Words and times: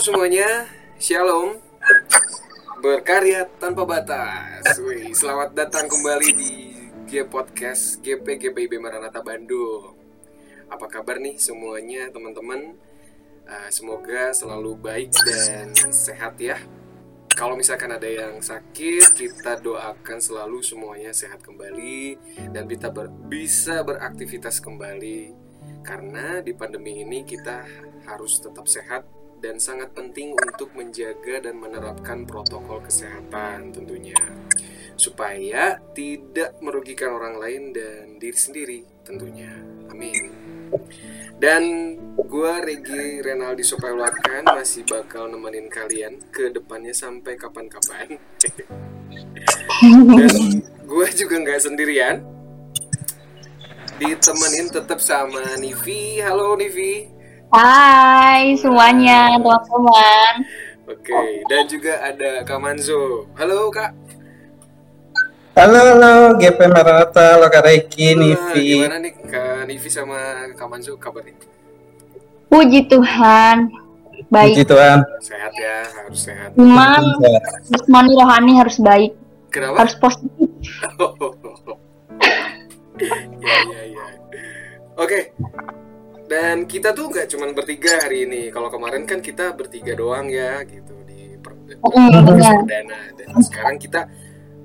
semuanya, 0.00 0.64
Shalom. 0.96 1.60
Berkarya 2.80 3.44
tanpa 3.60 3.84
batas. 3.84 4.80
Wih, 4.80 5.12
Selamat 5.12 5.52
datang 5.52 5.92
kembali 5.92 6.28
di 6.40 6.52
G 7.04 7.20
Podcast 7.28 8.00
GP 8.00 8.48
GPIB 8.48 8.80
Bandung. 9.20 9.92
Apa 10.72 10.88
kabar 10.88 11.20
nih 11.20 11.36
semuanya 11.36 12.08
teman-teman? 12.08 12.80
Uh, 13.44 13.68
Semoga 13.68 14.32
selalu 14.32 14.72
baik 14.80 15.12
dan 15.28 15.76
sehat 15.92 16.40
ya. 16.40 16.56
Kalau 17.36 17.52
misalkan 17.52 17.92
ada 17.92 18.08
yang 18.08 18.40
sakit, 18.40 19.04
kita 19.20 19.60
doakan 19.60 20.16
selalu 20.16 20.64
semuanya 20.64 21.12
sehat 21.12 21.44
kembali 21.44 22.16
dan 22.56 22.64
kita 22.64 22.88
ber, 22.88 23.12
bisa 23.28 23.84
beraktivitas 23.84 24.64
kembali. 24.64 25.36
Karena 25.84 26.40
di 26.40 26.56
pandemi 26.56 27.04
ini 27.04 27.20
kita 27.20 27.68
harus 28.08 28.40
tetap 28.40 28.64
sehat 28.64 29.19
dan 29.40 29.56
sangat 29.56 29.96
penting 29.96 30.36
untuk 30.36 30.70
menjaga 30.76 31.48
dan 31.48 31.56
menerapkan 31.56 32.28
protokol 32.28 32.84
kesehatan 32.84 33.72
tentunya. 33.72 34.16
Supaya 35.00 35.80
tidak 35.96 36.60
merugikan 36.60 37.16
orang 37.16 37.40
lain 37.40 37.72
dan 37.72 38.20
diri 38.20 38.36
sendiri 38.36 38.78
tentunya. 39.00 39.48
Amin. 39.88 40.28
Dan 41.40 41.62
gue 42.20 42.52
Regi 42.60 43.24
Renaldi 43.24 43.64
Sopaluarkan 43.64 44.44
masih 44.52 44.84
bakal 44.84 45.32
nemenin 45.32 45.72
kalian 45.72 46.20
ke 46.28 46.52
depannya 46.52 46.92
sampai 46.92 47.34
kapan-kapan. 47.40 48.20
Dan 49.80 50.36
gue 50.84 51.06
juga 51.16 51.34
nggak 51.40 51.60
sendirian. 51.64 52.20
Ditemenin 53.96 54.68
tetap 54.68 55.00
sama 55.00 55.56
Nivi. 55.56 56.20
Halo 56.20 56.56
Nivi. 56.60 57.19
Hai 57.50 58.54
semuanya 58.62 59.34
teman-teman. 59.34 60.46
Oke, 60.86 61.42
dan 61.50 61.66
juga 61.66 61.98
ada 61.98 62.46
Kak 62.46 62.58
Manzo. 62.62 63.26
Halo 63.34 63.74
Kak. 63.74 63.90
Halo, 65.58 65.82
halo, 65.98 66.38
GP 66.38 66.70
Maranatha, 66.70 67.34
halo 67.34 67.50
Kak 67.50 67.66
Reiki, 67.66 68.14
Wah, 68.14 68.22
Nivi. 68.22 68.86
Gimana 68.86 69.02
nih 69.02 69.12
Kak 69.18 69.66
Nivi 69.66 69.90
sama 69.90 70.46
Kak 70.54 70.68
Manzo 70.70 70.94
kabarnya? 70.94 71.34
Puji 72.54 72.86
Tuhan. 72.86 73.66
Puji 74.14 74.30
Baik. 74.30 74.70
Tuhan. 74.70 75.02
Sehat 75.18 75.50
ya, 75.58 75.90
harus 75.90 76.20
sehat. 76.22 76.54
Cuman 76.54 77.02
jasmani 77.66 78.14
rohani 78.14 78.52
harus 78.62 78.78
baik, 78.78 79.18
Kenapa? 79.50 79.82
harus 79.82 79.98
positif. 79.98 80.54
ya 83.42 83.58
ya 83.74 83.82
ya. 83.90 84.06
Oke. 85.02 85.34
Dan 86.30 86.70
kita 86.70 86.94
tuh 86.94 87.10
nggak 87.10 87.26
cuman 87.26 87.50
bertiga 87.58 88.06
hari 88.06 88.22
ini. 88.22 88.54
Kalau 88.54 88.70
kemarin 88.70 89.02
kan 89.02 89.18
kita 89.18 89.50
bertiga 89.50 89.98
doang 89.98 90.30
ya, 90.30 90.62
gitu 90.62 90.94
di 91.02 91.34
per- 91.42 91.58
Mm, 91.58 92.22
benar. 92.22 92.62
perdana. 92.62 93.00
Dan 93.18 93.28
sekarang 93.42 93.76
kita 93.82 94.06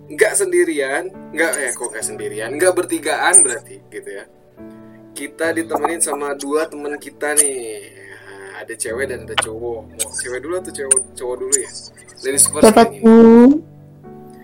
nggak 0.06 0.34
sendirian, 0.38 1.10
nggak 1.34 1.52
eh 1.58 1.72
kok 1.74 1.90
nggak 1.90 2.06
sendirian, 2.06 2.50
nggak 2.54 2.70
bertigaan 2.78 3.42
berarti, 3.42 3.82
gitu 3.90 4.10
ya. 4.14 4.30
Kita 5.18 5.50
ditemenin 5.58 6.06
sama 6.06 6.38
dua 6.38 6.70
teman 6.70 7.02
kita 7.02 7.34
nih. 7.34 7.98
Ada 8.62 8.74
cewek 8.78 9.10
dan 9.10 9.26
ada 9.26 9.34
cowok. 9.34 9.82
Mau 9.90 10.12
cewek 10.22 10.40
dulu 10.46 10.54
atau 10.62 10.70
cowok 10.72 11.00
cowok 11.18 11.36
dulu 11.42 11.56
ya? 11.58 11.72
Ladies 12.24 12.46
first? 12.46 12.72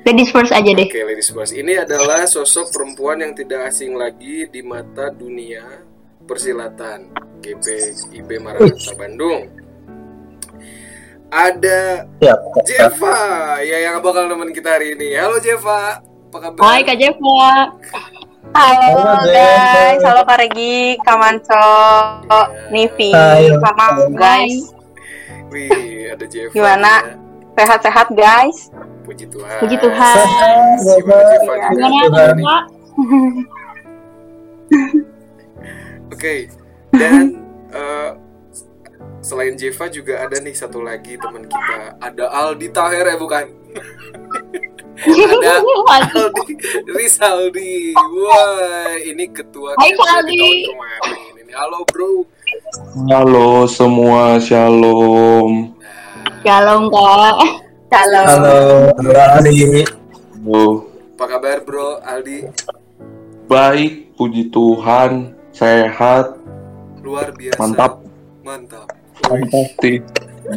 Ladies 0.01 0.29
first 0.33 0.51
aja 0.51 0.71
deh. 0.73 0.89
Oke, 0.89 1.05
ladies 1.05 1.29
first. 1.29 1.53
Ini 1.53 1.85
adalah 1.85 2.25
sosok 2.25 2.73
perempuan 2.73 3.21
yang 3.21 3.37
tidak 3.37 3.69
asing 3.69 3.93
lagi 3.93 4.49
di 4.49 4.65
mata 4.65 5.13
dunia 5.13 5.90
persilatan 6.25 7.09
GP 7.41 7.65
IB 8.13 8.29
Maranatha 8.37 8.93
Bandung. 8.93 9.49
Ada 11.31 12.05
Ya, 12.19 12.35
Jeva 12.67 13.15
ya 13.63 13.77
yang 13.87 14.03
bakal 14.03 14.27
nemenin 14.27 14.51
kita 14.51 14.75
hari 14.75 14.99
ini. 14.99 15.15
Halo 15.15 15.39
Jeva, 15.39 16.03
apa 16.03 16.37
kabar? 16.37 16.59
Hai 16.59 16.83
Kak 16.83 16.97
Jeva. 16.99 17.71
Halo 18.51 18.91
Halo, 18.99 19.31
guys, 19.31 20.01
halo 20.03 20.21
Kak 20.27 20.37
Regi, 20.43 20.99
Kak 21.07 21.15
Manco, 21.15 21.71
Nivi, 22.67 23.15
Hai. 23.15 23.47
sama 23.63 24.11
guys. 24.11 24.75
Wih, 25.55 26.11
ada 26.11 26.25
Jeva. 26.27 26.51
Gimana? 26.51 26.93
ya. 26.99 27.15
Sehat-sehat 27.63 28.07
guys. 28.11 28.67
Puji 29.07 29.27
Tuhan. 29.31 29.59
Puji 29.63 29.75
Tuhan. 29.79 30.17
Gimana 30.83 31.23
Jeva? 31.31 31.53
Gimana 31.71 32.07
Tuhan. 32.11 32.35
Oke, 36.11 36.51
dan 36.91 37.39
eh, 37.71 38.09
selain 39.21 39.55
Jeva 39.55 39.87
juga 39.87 40.19
ada 40.19 40.37
nih 40.37 40.51
satu 40.51 40.83
lagi 40.83 41.15
teman 41.15 41.47
kita. 41.47 41.95
Ada 41.97 42.25
Aldi 42.27 42.67
Taher 42.69 43.05
ya 43.05 43.17
bukan? 43.17 43.45
ada 45.01 45.51
Aldi 45.57 46.53
Rizaldi. 46.85 47.95
Wah, 47.95 48.93
ini 48.99 49.25
ketua 49.29 49.73
Hai, 49.79 49.95
kita 49.95 50.11
Aldi. 50.19 50.67
kemarin. 50.67 51.39
Ini 51.39 51.53
halo 51.55 51.79
bro. 51.87 52.11
Halo 53.07 53.49
semua, 53.65 54.37
shalom. 54.37 55.73
Shalom 56.43 56.91
Kak. 56.91 57.39
Halo. 57.91 58.19
halo, 58.23 58.57
halo 58.93 59.11
Adi. 59.37 59.83
Oh, 60.41 60.87
Apa 61.15 61.37
kabar 61.37 61.61
bro 61.61 61.99
Aldi? 62.01 62.51
baik, 63.45 64.15
puji 64.15 64.47
Tuhan, 64.47 65.35
sehat, 65.51 66.37
Luar 67.01 67.29
biasa. 67.33 67.59
mantap, 67.59 67.93
Mantap. 68.41 68.87
fantastic. 69.21 70.01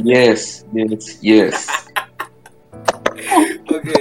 Yes, 0.03 0.67
yes, 0.73 1.19
yes. 1.21 1.57
Oke. 3.75 4.01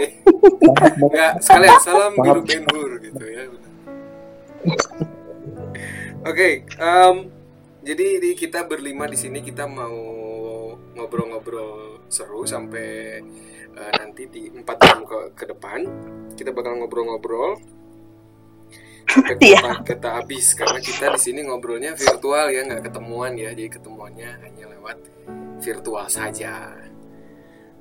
Enggak, 0.99 1.33
sekalian 1.39 1.77
salam 1.79 2.11
biru 2.17 2.41
Ben 2.43 2.63
Hur 2.67 2.91
gitu 2.99 3.23
ya. 3.23 3.43
Oke, 6.23 6.63
em, 6.65 7.15
jadi 7.83 8.07
di 8.19 8.31
kita 8.33 8.63
berlima 8.63 9.05
di 9.05 9.19
sini 9.19 9.43
kita 9.43 9.67
mau 9.67 9.91
ngobrol-ngobrol 10.95 11.99
seru 12.07 12.47
sampai 12.47 13.19
eh, 13.73 13.91
nanti 13.99 14.23
di 14.31 14.47
4 14.47 14.63
jam 14.79 15.03
ke, 15.03 15.35
ke 15.35 15.43
depan 15.49 15.83
kita 16.33 16.55
bakal 16.55 16.79
ngobrol-ngobrol 16.79 17.59
sampai 19.07 19.35
Iya. 19.39 19.59
kita, 19.59 19.71
kita 19.83 20.09
habis. 20.21 20.45
Karena 20.53 20.79
kita 20.79 21.05
di 21.15 21.19
sini 21.21 21.39
ngobrolnya 21.45 21.91
virtual 21.93 22.45
ya 22.49 22.61
nggak 22.65 22.81
ketemuan 22.89 23.33
ya. 23.35 23.49
Jadi 23.51 23.65
ketemuannya 23.79 24.29
hanya 24.43 24.65
lewat 24.71 24.97
virtual 25.59 26.05
saja. 26.07 26.71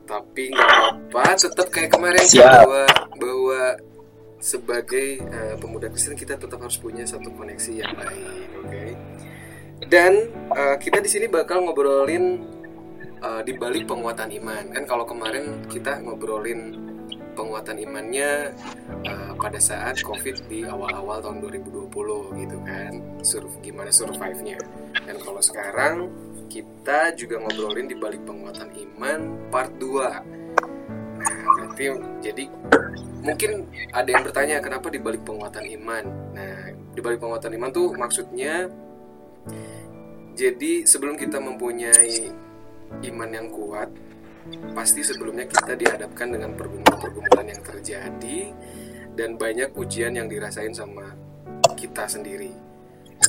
Tapi 0.02 0.50
nggak 0.50 0.70
apa 1.08 1.24
tetap 1.38 1.66
kayak 1.70 1.90
kemarin 1.94 2.26
Siap. 2.26 2.42
bahwa 2.42 2.84
bahwa 3.16 3.62
sebagai 4.42 5.22
eh, 5.22 5.54
pemuda 5.56 5.86
Kristen 5.86 6.18
kita 6.18 6.34
tetap 6.34 6.58
harus 6.58 6.74
punya 6.76 7.06
satu 7.06 7.30
koneksi 7.30 7.72
yang 7.78 7.94
baik 7.94 8.50
oke? 8.58 8.82
Dan 9.86 10.12
eh, 10.52 10.76
kita 10.82 10.98
di 10.98 11.10
sini 11.10 11.26
bakal 11.30 11.62
ngobrolin 11.62 12.42
eh, 13.22 13.42
di 13.46 13.52
balik 13.54 13.86
penguatan 13.86 14.30
iman. 14.42 14.74
Kan 14.74 14.84
kalau 14.90 15.06
kemarin 15.06 15.62
kita 15.70 16.02
ngobrolin 16.02 16.91
penguatan 17.32 17.76
imannya 17.80 18.52
eh, 19.04 19.32
pada 19.36 19.58
saat 19.58 20.00
covid 20.04 20.46
di 20.46 20.64
awal-awal 20.64 21.20
tahun 21.24 21.42
2020 21.42 21.88
gitu 22.40 22.58
kan. 22.64 22.92
Sur- 23.24 23.60
gimana 23.60 23.90
survive-nya. 23.90 24.60
Dan 25.04 25.16
kalau 25.20 25.40
sekarang 25.40 26.12
kita 26.52 27.16
juga 27.16 27.40
ngobrolin 27.40 27.88
di 27.88 27.96
balik 27.96 28.28
penguatan 28.28 28.68
iman 28.76 29.48
part 29.48 29.72
2 29.80 30.44
nah 31.22 31.38
berarti 31.54 31.84
jadi 32.18 32.44
mungkin 33.22 33.70
ada 33.94 34.08
yang 34.10 34.26
bertanya 34.26 34.58
kenapa 34.58 34.90
di 34.90 34.98
balik 34.98 35.22
penguatan 35.22 35.62
iman? 35.62 36.04
Nah 36.34 36.74
di 36.74 37.00
balik 37.00 37.22
penguatan 37.22 37.54
iman 37.54 37.70
tuh 37.70 37.94
maksudnya 37.94 38.66
jadi 40.32 40.82
sebelum 40.88 41.14
kita 41.14 41.38
mempunyai 41.38 42.32
iman 43.06 43.30
yang 43.30 43.48
kuat 43.52 43.88
pasti 44.74 45.06
sebelumnya 45.06 45.46
kita 45.46 45.78
dihadapkan 45.78 46.34
dengan 46.34 46.54
pergumulan-pergumulan 46.58 47.46
yang 47.46 47.62
terjadi 47.62 48.40
dan 49.14 49.36
banyak 49.36 49.70
ujian 49.76 50.16
yang 50.16 50.26
dirasain 50.26 50.72
sama 50.74 51.14
kita 51.76 52.08
sendiri. 52.08 52.50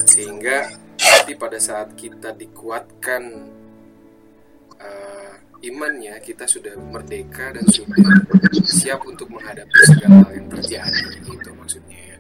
Sehingga 0.10 0.74
nanti 0.98 1.33
pada 1.38 1.62
saat 1.62 1.94
kita 1.94 2.33
dikuatkan 2.33 3.24
eh, 4.81 5.33
imannya 5.69 6.18
kita 6.19 6.50
sudah 6.50 6.74
merdeka 6.75 7.54
dan 7.54 7.65
sudah 7.69 8.01
siap 8.65 9.06
untuk 9.06 9.30
menghadapi 9.30 9.80
segala 9.86 10.27
hal 10.27 10.31
yang 10.33 10.48
terjadi 10.50 11.07
gitu 11.21 11.50
maksudnya 11.54 12.00
ya. 12.15 12.18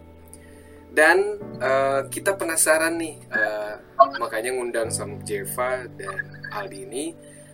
Dan 0.93 1.17
eh, 1.57 2.01
kita 2.13 2.37
penasaran 2.37 2.93
nih 3.01 3.17
eh, 3.33 3.73
makanya 4.21 4.53
ngundang 4.53 4.93
sama 4.93 5.17
Jeva 5.25 5.89
dan 5.97 6.45
Aldi 6.53 6.79
ini 6.85 7.05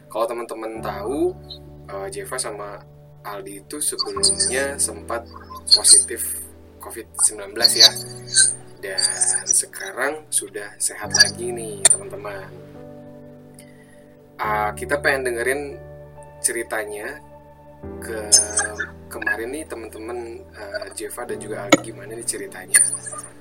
kalau 0.10 0.26
teman-teman 0.26 0.82
tahu 0.82 1.32
eh, 1.88 2.08
Jeva 2.12 2.38
sama 2.42 2.82
Aldi 3.24 3.64
itu 3.64 3.78
sebelumnya 3.78 4.76
sempat 4.82 5.24
positif 5.70 6.40
COVID-19 6.82 7.54
ya 7.78 7.92
dan 8.80 9.04
sekarang 9.46 10.26
sudah 10.32 10.72
sehat 10.80 11.12
lagi 11.14 11.52
nih 11.52 11.84
teman-teman 11.86 12.50
ah, 14.40 14.72
kita 14.74 14.98
pengen 15.00 15.30
dengerin 15.30 15.62
ceritanya 16.40 17.20
ke 18.00 18.20
kemarin 19.12 19.50
nih 19.52 19.64
teman-teman 19.68 20.18
eh, 20.54 20.88
Jeva 20.96 21.26
dan 21.26 21.38
juga 21.42 21.56
Aldi 21.68 21.80
gimana 21.82 22.12
nih 22.14 22.28
ceritanya. 22.28 22.80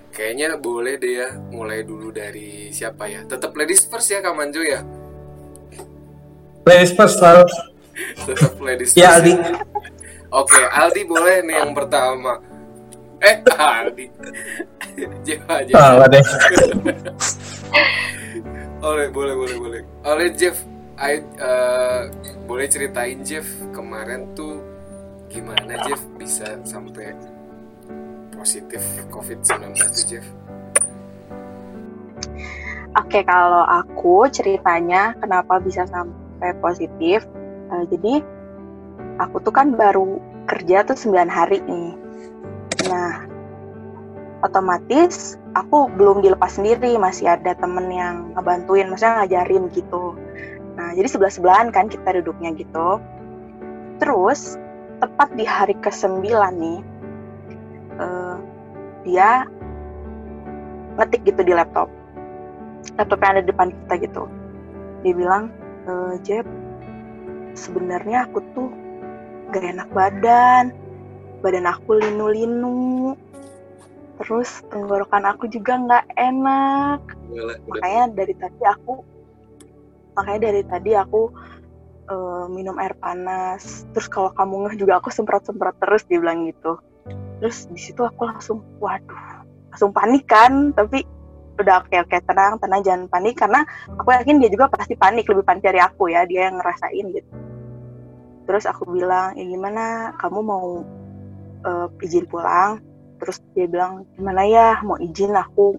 Kayaknya 0.08 0.58
boleh 0.58 0.98
deh 0.98 1.14
ya 1.22 1.28
mulai 1.54 1.86
dulu 1.86 2.10
dari 2.10 2.74
siapa 2.74 3.06
ya? 3.06 3.22
Tetap 3.22 3.54
ladies 3.54 3.86
first 3.86 4.10
ya 4.10 4.18
Kak 4.18 4.34
Manjo 4.34 4.64
ya. 4.64 4.82
Ladies 6.68 6.92
first 6.92 7.16
selalu. 7.16 7.48
Tetap 8.28 8.60
ladies 8.60 8.90
first. 8.92 9.00
Ya 9.00 9.16
Aldi. 9.16 9.32
Oke, 10.28 10.60
Aldi 10.68 11.02
boleh 11.08 11.40
nih 11.48 11.56
yang 11.64 11.72
pertama. 11.72 12.44
Eh, 13.24 13.40
Aldi. 13.56 14.06
Jeva, 15.24 15.64
Jeva. 15.64 15.80
Salah 15.80 16.08
deh. 16.12 16.20
Oleh, 18.88 19.08
boleh, 19.08 19.34
boleh, 19.34 19.56
boleh. 19.56 19.80
Oleh 20.04 20.28
Jeff, 20.36 20.60
I, 21.00 21.24
eh, 21.24 22.02
boleh 22.44 22.68
ceritain 22.68 23.16
Jeff 23.24 23.48
kemarin 23.72 24.36
tuh 24.36 24.60
gimana 25.32 25.80
Jeff 25.88 26.04
bisa 26.20 26.60
sampai 26.62 27.16
positif 28.36 28.84
COVID-19 29.08 29.72
tuh 29.72 30.04
Jeff? 30.04 30.26
Oke, 32.94 33.26
kalau 33.26 33.66
aku 33.66 34.30
ceritanya 34.30 35.16
kenapa 35.18 35.58
bisa 35.58 35.82
sampai 35.90 36.27
positif. 36.62 37.26
eh, 37.68 37.84
jadi 37.92 38.24
aku 39.20 39.44
tuh 39.44 39.52
kan 39.52 39.76
baru 39.76 40.16
kerja 40.48 40.86
tuh 40.88 40.96
9 40.96 41.28
hari 41.28 41.60
nih. 41.68 41.92
Nah, 42.88 43.28
otomatis 44.40 45.36
aku 45.52 45.90
belum 45.92 46.24
dilepas 46.24 46.56
sendiri, 46.56 46.96
masih 46.96 47.28
ada 47.28 47.52
temen 47.58 47.90
yang 47.92 48.32
ngebantuin, 48.32 48.88
maksudnya 48.88 49.24
ngajarin 49.24 49.68
gitu. 49.74 50.16
Nah, 50.78 50.94
jadi 50.94 51.10
sebelah-sebelahan 51.10 51.68
kan 51.74 51.90
kita 51.90 52.22
duduknya 52.22 52.54
gitu. 52.54 53.02
Terus, 53.98 54.56
tepat 55.02 55.28
di 55.34 55.44
hari 55.44 55.74
ke-9 55.82 56.22
nih, 56.54 56.78
eh, 57.98 58.36
dia 59.04 59.44
ngetik 60.98 61.22
gitu 61.26 61.42
di 61.42 61.52
laptop. 61.54 61.90
Laptop 62.94 63.18
yang 63.22 63.30
ada 63.36 63.42
di 63.42 63.48
depan 63.50 63.68
kita 63.74 63.94
gitu. 64.06 64.24
Dia 65.02 65.14
bilang, 65.14 65.50
e, 65.88 65.92
Jeb, 66.22 66.44
sebenarnya 67.56 68.28
aku 68.28 68.38
tuh 68.52 68.68
gak 69.50 69.64
enak 69.64 69.88
badan. 69.96 70.76
Badan 71.40 71.66
aku 71.66 71.96
linu-linu. 71.96 73.16
Terus 74.18 74.66
tenggorokan 74.68 75.24
aku 75.30 75.46
juga 75.46 75.78
nggak 75.78 76.06
enak. 76.18 77.00
Makanya 77.70 78.04
dari 78.10 78.34
tadi 78.34 78.62
aku 78.66 79.06
makanya 80.18 80.50
dari 80.50 80.62
tadi 80.66 80.90
aku 80.98 81.30
eh, 82.10 82.44
minum 82.50 82.74
air 82.82 82.98
panas. 82.98 83.86
Terus 83.94 84.10
kalau 84.10 84.34
kamu 84.34 84.66
ngeh 84.66 84.76
juga 84.82 84.98
aku 84.98 85.14
semprot-semprot 85.14 85.78
terus 85.78 86.02
dia 86.10 86.18
bilang 86.18 86.50
gitu. 86.50 86.82
Terus 87.38 87.70
di 87.70 87.78
situ 87.78 88.02
aku 88.02 88.26
langsung 88.26 88.66
waduh, 88.82 89.46
langsung 89.70 89.94
panik 89.94 90.26
kan, 90.26 90.74
tapi 90.74 91.06
udah 91.58 91.84
oke 91.84 91.96
oke 92.06 92.16
tenang 92.24 92.56
tenang 92.62 92.80
jangan 92.82 93.02
panik. 93.10 93.34
Karena 93.38 93.60
aku 93.98 94.08
yakin 94.14 94.38
dia 94.42 94.50
juga 94.50 94.70
pasti 94.70 94.94
panik 94.94 95.26
lebih 95.28 95.44
panik 95.44 95.62
dari 95.62 95.80
aku 95.82 96.10
ya 96.10 96.24
dia 96.24 96.48
yang 96.50 96.62
ngerasain 96.62 97.06
gitu. 97.12 97.32
Terus 98.48 98.64
aku 98.64 98.88
bilang 98.88 99.36
ya 99.36 99.44
gimana? 99.44 100.16
Kamu 100.16 100.38
mau 100.40 100.82
eh, 101.66 102.04
izin 102.06 102.26
pulang? 102.30 102.80
Terus 103.18 103.42
dia 103.52 103.66
bilang 103.66 104.06
gimana 104.14 104.42
ya? 104.46 104.80
Mau 104.86 104.96
izin 104.96 105.34
aku. 105.34 105.76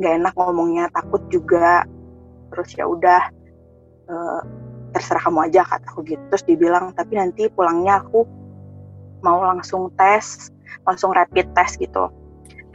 Nggak 0.00 0.12
enak 0.24 0.34
ngomongnya 0.36 0.84
takut 0.90 1.22
juga. 1.30 1.84
Terus 2.52 2.68
ya 2.74 2.84
udah 2.88 3.22
eh, 4.10 4.40
terserah 4.96 5.22
kamu 5.28 5.52
aja 5.52 5.62
kataku 5.62 6.02
gitu. 6.08 6.22
Terus 6.32 6.42
dia 6.48 6.56
bilang 6.58 6.90
tapi 6.96 7.20
nanti 7.20 7.46
pulangnya 7.52 8.00
aku 8.00 8.24
mau 9.24 9.40
langsung 9.42 9.90
tes 9.96 10.52
langsung 10.86 11.10
rapid 11.10 11.50
test 11.56 11.80
gitu 11.82 12.12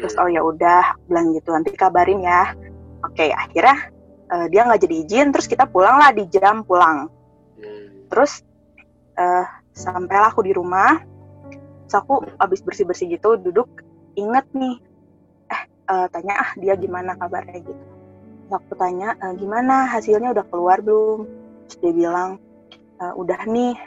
terus 0.01 0.17
oh 0.17 0.25
ya 0.25 0.41
udah 0.41 0.97
bilang 1.05 1.31
gitu 1.37 1.53
nanti 1.53 1.71
kabarin 1.77 2.25
ya. 2.25 2.57
Oke 3.05 3.29
akhirnya 3.29 3.77
eh, 4.33 4.45
dia 4.49 4.65
nggak 4.65 4.81
jadi 4.81 4.95
izin 5.05 5.27
terus 5.29 5.45
kita 5.45 5.69
pulang 5.69 6.01
lah 6.01 6.09
di 6.11 6.25
jam 6.27 6.65
pulang. 6.65 7.07
Hmm. 7.61 8.09
terus 8.09 8.41
eh 9.15 9.45
sampailah 9.77 10.33
aku 10.33 10.41
di 10.43 10.51
rumah. 10.51 10.99
Terus 11.87 11.95
aku 11.95 12.25
abis 12.41 12.59
bersih 12.65 12.83
bersih 12.87 13.07
gitu 13.13 13.37
duduk 13.37 13.69
inget 14.17 14.43
nih 14.57 14.75
eh 15.51 15.61
eh, 15.93 16.05
tanya 16.11 16.33
ah 16.41 16.49
dia 16.57 16.73
gimana 16.75 17.15
kabarnya? 17.15 17.61
Gitu. 17.61 17.83
Terus 18.49 18.53
aku 18.57 18.73
tanya 18.75 19.15
"Eh, 19.21 19.33
gimana? 19.39 19.87
Hasilnya 19.87 20.35
udah 20.35 20.45
keluar 20.51 20.83
belum? 20.83 21.23
Terus 21.69 21.77
dia 21.79 21.93
bilang 21.95 22.29
"Eh, 22.99 23.13
udah 23.15 23.47
nih 23.47 23.77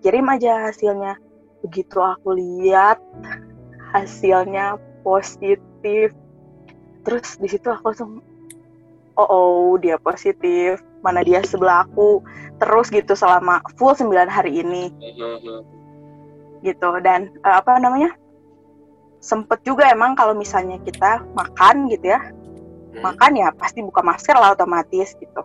kirim 0.00 0.24
aja 0.30 0.70
hasilnya. 0.70 1.18
Begitu 1.64 1.98
aku 1.98 2.36
lihat 2.36 3.00
hasilnya 3.92 4.78
positif. 5.06 6.10
Terus 7.06 7.38
di 7.38 7.46
situ 7.46 7.70
aku 7.70 7.94
langsung 7.94 8.18
oh, 9.14 9.28
oh 9.30 9.78
dia 9.78 9.94
positif. 10.02 10.82
Mana 11.06 11.22
dia 11.22 11.38
sebelah 11.46 11.86
aku? 11.86 12.26
Terus 12.58 12.90
gitu 12.90 13.14
selama 13.14 13.62
full 13.78 13.94
9 13.94 14.10
hari 14.26 14.66
ini. 14.66 14.90
Gitu. 16.66 16.88
Dan 17.06 17.30
eh, 17.46 17.54
apa 17.54 17.78
namanya? 17.78 18.10
Sempet 19.22 19.62
juga 19.62 19.86
emang 19.86 20.18
kalau 20.18 20.34
misalnya 20.34 20.82
kita 20.82 21.22
makan 21.38 21.86
gitu 21.86 22.10
ya. 22.10 22.20
Hmm. 22.96 23.12
makan 23.12 23.36
ya 23.36 23.52
pasti 23.52 23.84
buka 23.84 24.00
masker 24.00 24.32
lah 24.32 24.56
otomatis 24.56 25.12
gitu. 25.20 25.42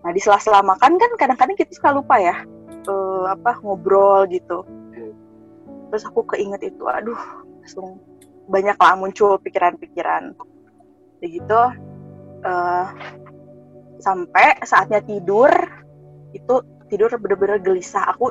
Nah 0.00 0.10
di 0.16 0.20
sela-sela 0.20 0.64
makan 0.64 0.96
kan 0.96 1.10
kadang-kadang 1.20 1.52
kita 1.52 1.76
suka 1.76 1.92
lupa 1.92 2.16
ya 2.16 2.40
eh, 2.88 3.24
apa 3.28 3.60
ngobrol 3.60 4.24
gitu. 4.32 4.64
Hmm. 4.96 5.12
terus 5.92 6.08
aku 6.08 6.24
keinget 6.24 6.72
itu 6.72 6.88
aduh 6.88 7.20
langsung 7.60 8.00
banyak 8.46 8.78
lah 8.78 8.94
muncul 8.94 9.38
pikiran-pikiran. 9.42 10.34
Begitu 11.22 11.60
eh, 12.46 12.86
sampai 14.00 14.62
saatnya 14.62 15.02
tidur 15.02 15.50
itu 16.34 16.54
tidur 16.86 17.10
bener-bener 17.18 17.58
gelisah. 17.58 18.14
Aku 18.14 18.30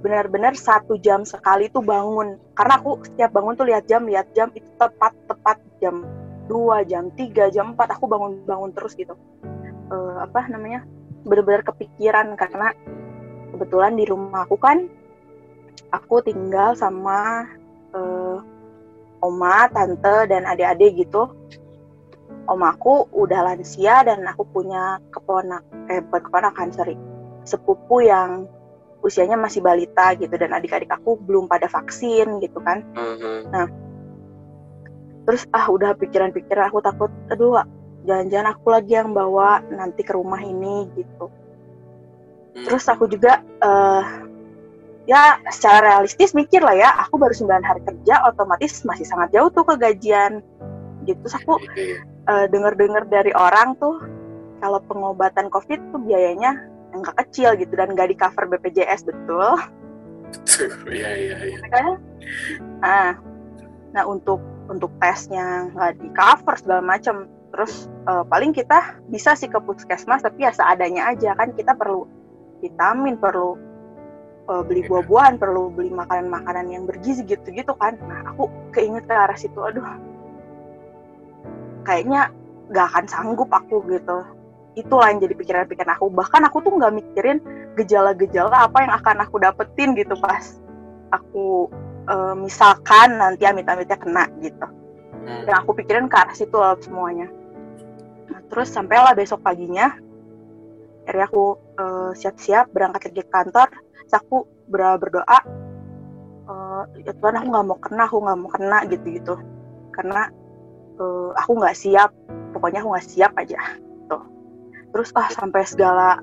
benar-benar 0.00 0.56
satu 0.56 0.96
jam 1.00 1.24
sekali 1.24 1.68
tuh 1.72 1.84
bangun. 1.84 2.36
Karena 2.56 2.80
aku 2.80 3.00
setiap 3.04 3.32
bangun 3.32 3.56
tuh 3.56 3.66
lihat 3.68 3.84
jam 3.88 4.04
lihat 4.04 4.28
jam 4.36 4.52
itu 4.52 4.68
tepat 4.76 5.12
tepat 5.28 5.60
jam 5.80 6.04
2 6.50 6.90
jam 6.90 7.08
3 7.14 7.54
jam 7.54 7.78
4 7.78 7.96
aku 7.96 8.04
bangun 8.10 8.42
bangun 8.44 8.70
terus 8.76 8.92
gitu. 8.98 9.16
Eh, 9.90 10.16
apa 10.20 10.46
namanya 10.46 10.84
benar-benar 11.24 11.62
kepikiran 11.66 12.32
karena 12.36 12.72
kebetulan 13.52 13.92
di 13.98 14.04
rumah 14.08 14.48
aku 14.48 14.56
kan 14.56 14.88
aku 15.92 16.22
tinggal 16.24 16.72
sama 16.78 17.44
eh, 17.94 18.38
oma 19.20 19.68
tante 19.72 20.28
dan 20.28 20.44
adik-adik 20.48 21.06
gitu 21.06 21.28
omaku 22.48 23.06
udah 23.14 23.46
lansia 23.52 24.02
dan 24.02 24.26
aku 24.26 24.42
punya 24.48 24.98
keponak 25.14 25.62
eh 25.86 26.02
bukan 26.02 26.22
keponakan 26.26 26.68
sorry 26.74 26.96
sepupu 27.46 28.02
yang 28.04 28.48
usianya 29.00 29.38
masih 29.38 29.64
balita 29.64 30.12
gitu 30.18 30.34
dan 30.36 30.52
adik-adik 30.52 30.90
aku 30.92 31.16
belum 31.24 31.48
pada 31.48 31.70
vaksin 31.70 32.42
gitu 32.44 32.60
kan 32.60 32.84
Mhm. 32.96 33.68
terus 35.24 35.46
ah 35.54 35.68
udah 35.70 35.94
pikiran-pikiran 35.94 36.68
aku 36.68 36.82
takut 36.84 37.12
aduh 37.30 37.64
jangan-jangan 38.04 38.56
aku 38.56 38.66
lagi 38.72 38.92
yang 38.96 39.12
bawa 39.12 39.60
nanti 39.68 40.02
ke 40.04 40.12
rumah 40.16 40.40
ini 40.40 40.88
gitu 40.96 41.28
Hmm. 42.50 42.66
terus 42.66 42.82
aku 42.90 43.06
juga 43.06 43.38
eh 43.62 44.04
ya 45.08 45.40
secara 45.48 46.00
realistis 46.00 46.36
mikir 46.36 46.60
lah 46.60 46.76
ya 46.76 46.90
aku 47.00 47.16
baru 47.16 47.32
9 47.32 47.48
hari 47.64 47.80
kerja 47.82 48.20
otomatis 48.28 48.84
masih 48.84 49.06
sangat 49.08 49.32
jauh 49.32 49.48
tuh 49.48 49.64
ke 49.64 49.74
gajian 49.80 50.44
gitu 51.08 51.16
terus 51.24 51.36
aku 51.40 51.56
Iya. 51.74 51.96
eh, 52.28 52.46
dengar-dengar 52.52 53.08
dari 53.08 53.32
orang 53.32 53.74
tuh 53.80 53.96
kalau 54.60 54.78
pengobatan 54.84 55.48
covid 55.48 55.80
tuh 55.90 56.00
biayanya 56.04 56.52
nggak 56.92 57.16
kecil 57.26 57.56
gitu 57.56 57.72
dan 57.78 57.96
nggak 57.96 58.12
di 58.12 58.16
cover 58.18 58.44
BPJS 58.50 59.08
betul 59.08 59.56
Tuh, 60.46 60.70
Iya 60.94 61.10
iya 61.16 61.36
iya. 61.48 61.58
makanya 61.64 61.94
nah 62.84 63.08
nah 63.90 64.04
untuk 64.06 64.38
untuk 64.70 64.92
tesnya 65.02 65.72
nggak 65.74 65.92
di 65.98 66.08
cover 66.14 66.54
segala 66.60 66.82
macam 66.84 67.26
terus 67.50 67.88
eh, 68.06 68.24
paling 68.28 68.52
kita 68.54 69.00
bisa 69.10 69.34
sih 69.34 69.48
ke 69.50 69.58
puskesmas 69.58 70.22
tapi 70.22 70.44
ya 70.46 70.52
seadanya 70.54 71.10
aja 71.10 71.34
kan 71.34 71.50
kita 71.56 71.74
perlu 71.74 72.06
vitamin 72.60 73.16
perlu 73.16 73.56
eh, 74.48 74.62
beli 74.64 74.82
buah-buahan 74.86 75.36
perlu 75.36 75.72
beli 75.74 75.90
makanan-makanan 75.92 76.66
yang 76.70 76.84
bergizi 76.88 77.26
gitu-gitu 77.26 77.74
kan. 77.76 77.98
Nah 78.06 78.32
aku 78.32 78.48
keinget 78.72 79.04
ke 79.04 79.14
arah 79.14 79.36
situ 79.36 79.58
aduh. 79.60 79.84
Kayaknya 81.84 82.30
nggak 82.70 82.86
akan 82.94 83.04
sanggup 83.10 83.50
aku 83.50 83.82
gitu. 83.90 84.24
Itulah 84.78 85.10
yang 85.10 85.18
jadi 85.20 85.34
pikiran-pikiran 85.34 85.98
aku. 85.98 86.08
Bahkan 86.14 86.46
aku 86.46 86.62
tuh 86.62 86.72
nggak 86.78 86.94
mikirin 86.94 87.38
gejala-gejala 87.74 88.70
apa 88.70 88.78
yang 88.86 88.92
akan 88.94 89.16
aku 89.24 89.36
dapetin 89.42 89.96
gitu 89.98 90.14
pas 90.18 90.60
aku 91.10 91.66
eh, 92.06 92.34
misalkan 92.38 93.18
nanti 93.18 93.44
amit-amitnya 93.44 93.98
kena 93.98 94.26
gitu. 94.40 94.68
Hmm. 95.20 95.44
yang 95.44 95.60
aku 95.60 95.76
pikirin 95.76 96.08
ke 96.08 96.16
arah 96.16 96.32
situ 96.32 96.56
lah 96.56 96.80
semuanya. 96.80 97.28
Nah, 98.32 98.40
terus 98.48 98.72
sampailah 98.72 99.12
besok 99.12 99.44
paginya. 99.44 99.92
Akhirnya 101.04 101.26
aku 101.28 101.44
eh, 101.76 102.10
siap-siap 102.16 102.72
berangkat 102.72 103.10
lagi 103.10 103.22
ke 103.26 103.30
kantor 103.30 103.68
terus 104.10 104.26
aku 104.26 104.42
ber- 104.66 104.98
berdoa 104.98 105.38
eh, 106.50 106.82
ya 107.06 107.14
Tuhan 107.14 107.38
aku 107.38 107.46
nggak 107.46 107.66
mau 107.70 107.78
kena 107.78 108.02
aku 108.10 108.18
nggak 108.18 108.38
mau 108.42 108.50
kena 108.50 108.78
gitu 108.90 109.06
gitu 109.14 109.34
karena 109.94 110.26
eh, 110.98 111.30
aku 111.38 111.52
nggak 111.62 111.78
siap 111.78 112.10
pokoknya 112.50 112.82
aku 112.82 112.90
nggak 112.90 113.06
siap 113.06 113.32
aja 113.38 113.78
tuh 114.10 114.26
terus 114.90 115.14
ah 115.14 115.30
sampai 115.30 115.62
segala 115.62 116.18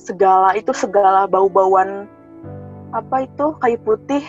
segala 0.00 0.56
itu 0.56 0.72
segala 0.72 1.28
bau-bauan 1.28 2.08
apa 2.96 3.28
itu 3.28 3.52
kayu 3.60 3.76
putih 3.84 4.24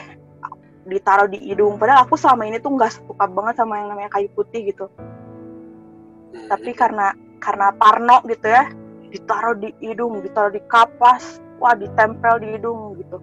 ditaruh 0.87 1.27
di 1.27 1.35
hidung. 1.43 1.75
Padahal 1.75 2.07
aku 2.07 2.15
selama 2.15 2.47
ini 2.47 2.63
tuh 2.63 2.71
nggak 2.71 2.95
suka 2.95 3.27
banget 3.27 3.59
sama 3.59 3.75
yang 3.75 3.91
namanya 3.91 4.07
kayu 4.07 4.31
putih 4.31 4.71
gitu. 4.71 4.87
Hmm. 4.87 6.47
tapi 6.51 6.71
karena 6.75 7.15
karena 7.39 7.71
parno 7.75 8.19
gitu 8.27 8.47
ya 8.51 8.67
ditaruh 9.11 9.55
di 9.55 9.71
hidung 9.79 10.19
ditaruh 10.19 10.51
di 10.51 10.59
kapas 10.67 11.39
wah 11.57 11.73
ditempel 11.73 12.41
di 12.41 12.47
hidung 12.57 12.97
gitu 12.97 13.21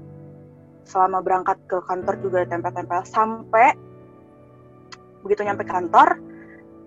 selama 0.84 1.24
berangkat 1.24 1.56
ke 1.64 1.80
kantor 1.88 2.14
juga 2.20 2.44
ditempel-tempel 2.44 3.00
sampai 3.08 3.72
begitu 5.24 5.40
nyampe 5.42 5.64
kantor 5.64 6.20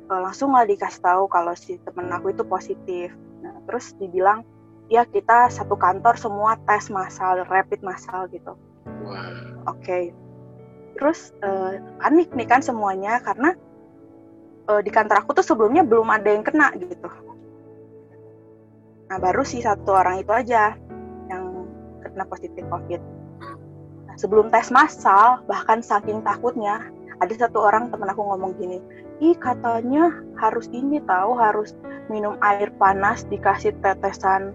eh, 0.08 0.22
langsung 0.22 0.54
lah 0.54 0.68
dikasih 0.68 1.02
tahu 1.02 1.26
kalau 1.28 1.58
si 1.58 1.82
temen 1.82 2.12
aku 2.14 2.32
itu 2.32 2.46
positif 2.46 3.10
nah 3.42 3.58
terus 3.66 3.98
dibilang 3.98 4.46
ya 4.88 5.04
kita 5.04 5.50
satu 5.50 5.76
kantor 5.76 6.16
semua 6.16 6.56
tes 6.64 6.88
massal 6.94 7.44
rapid 7.50 7.82
massal 7.82 8.30
gitu 8.30 8.56
Wah. 9.04 9.72
Oke. 9.72 10.12
Terus 10.98 11.36
eh, 11.44 11.84
panik 12.00 12.34
nih 12.34 12.48
kan 12.48 12.62
semuanya 12.64 13.20
karena 13.22 13.54
eh, 14.68 14.82
di 14.82 14.92
kantor 14.92 15.24
aku 15.24 15.38
tuh 15.38 15.46
sebelumnya 15.46 15.84
belum 15.86 16.08
ada 16.10 16.30
yang 16.32 16.44
kena 16.44 16.74
gitu. 16.80 17.10
Nah 19.08 19.18
baru 19.22 19.44
sih 19.48 19.64
satu 19.64 19.96
orang 19.96 20.24
itu 20.24 20.32
aja 20.34 20.76
yang 22.18 22.26
kena 22.26 22.34
positif 22.34 22.64
COVID. 22.74 23.02
Nah, 24.10 24.16
sebelum 24.18 24.50
tes 24.50 24.74
massal 24.74 25.46
bahkan 25.46 25.86
saking 25.86 26.26
takutnya 26.26 26.82
ada 27.22 27.34
satu 27.38 27.62
orang 27.62 27.94
temen 27.94 28.10
aku 28.10 28.26
ngomong 28.26 28.58
gini, 28.58 28.82
ih 29.22 29.38
katanya 29.38 30.10
harus 30.42 30.66
ini 30.74 30.98
tahu 31.06 31.38
harus 31.38 31.78
minum 32.10 32.34
air 32.42 32.74
panas 32.82 33.22
dikasih 33.30 33.78
tetesan 33.86 34.54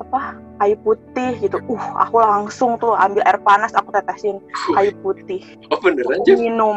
apa 0.00 0.40
kayu 0.56 0.76
putih 0.80 1.36
gitu. 1.40 1.60
Uh 1.68 1.84
aku 2.00 2.16
langsung 2.24 2.80
tuh 2.80 2.96
ambil 2.96 3.20
air 3.28 3.36
panas 3.44 3.76
aku 3.76 3.92
tetesin 3.92 4.40
kayu 4.72 4.96
putih. 5.04 5.44
Oh 5.68 5.76
beneran 5.80 6.16
aku 6.16 6.32
minum. 6.40 6.76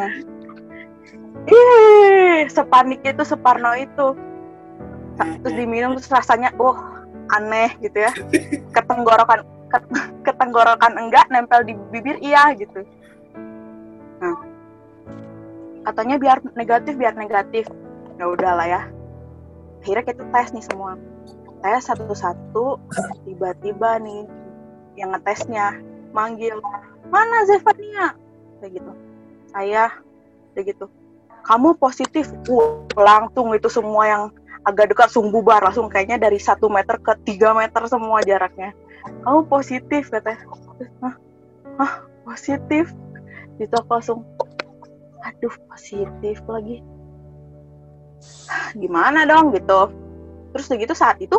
Ih 1.47 2.47
sepanik 2.51 2.99
itu 3.07 3.23
separno 3.23 3.71
itu. 3.79 4.15
Terus 5.15 5.53
diminum 5.55 5.95
terus 5.95 6.11
rasanya 6.11 6.51
oh 6.59 6.75
aneh 7.31 7.71
gitu 7.79 8.03
ya. 8.03 8.11
Ketenggorokan. 8.75 9.43
ket- 9.43 9.55
ketenggorokan 10.25 10.93
enggak 10.97 11.27
nempel 11.31 11.63
di 11.65 11.73
bibir 11.91 12.17
iya 12.21 12.51
gitu. 12.55 12.83
Nah. 14.21 14.37
Katanya 15.85 16.17
biar 16.17 16.41
negatif 16.57 16.97
biar 16.97 17.13
negatif. 17.13 17.69
Ya 18.17 18.25
udahlah 18.25 18.65
ya. 18.65 18.81
Akhirnya 19.81 20.03
kita 20.07 20.23
tes 20.33 20.49
nih 20.49 20.65
semua. 20.65 20.97
Tes 21.61 21.85
satu-satu 21.85 22.81
tiba-tiba 23.29 24.01
nih 24.01 24.25
yang 24.97 25.13
ngetesnya 25.13 25.77
manggil 26.15 26.57
mana 27.13 27.45
Zevania 27.45 28.17
kayak 28.63 28.81
gitu. 28.81 28.91
Saya 29.53 29.93
kayak 30.57 30.73
gitu. 30.73 30.89
Kamu 31.45 31.77
positif. 31.77 32.33
Uh, 32.49 32.81
langsung 32.97 33.53
itu 33.53 33.69
semua 33.69 34.03
yang 34.09 34.23
agak 34.65 34.91
dekat 34.91 35.13
langsung 35.13 35.29
bubar 35.29 35.61
langsung 35.61 35.87
kayaknya 35.87 36.17
dari 36.17 36.41
satu 36.41 36.67
meter 36.67 36.97
ke 36.97 37.13
tiga 37.23 37.53
meter 37.53 37.85
semua 37.85 38.19
jaraknya. 38.25 38.73
Kamu 39.21 39.45
positif 39.45 40.09
Terus, 40.09 40.33
hah? 41.77 41.93
Positif? 42.25 42.89
Itu 43.61 43.73
aku 43.77 43.89
langsung 43.93 44.19
aduh 45.21 45.53
positif 45.69 46.41
lagi. 46.49 46.81
Gimana 48.73 49.29
dong? 49.29 49.53
Gitu. 49.53 49.79
Terus 50.51 50.65
udah 50.67 50.77
gitu 50.81 50.93
saat 50.97 51.21
itu 51.21 51.37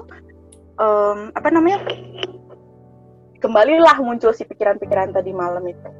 em, 0.78 1.34
apa 1.34 1.48
namanya 1.50 1.82
kembalilah 3.42 3.98
muncul 4.00 4.30
si 4.30 4.46
pikiran-pikiran 4.46 5.10
tadi 5.10 5.34
malam 5.34 5.66
itu. 5.66 5.90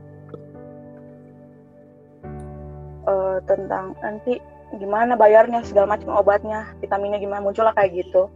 Eh, 3.06 3.38
tentang 3.47 3.95
nanti 4.02 4.42
gimana 4.75 5.14
bayarnya 5.14 5.62
segala 5.62 5.94
macam 5.94 6.11
obatnya 6.18 6.75
vitaminnya 6.82 7.23
gimana 7.23 7.44
muncullah 7.44 7.73
kayak 7.76 8.02
gitu. 8.02 8.26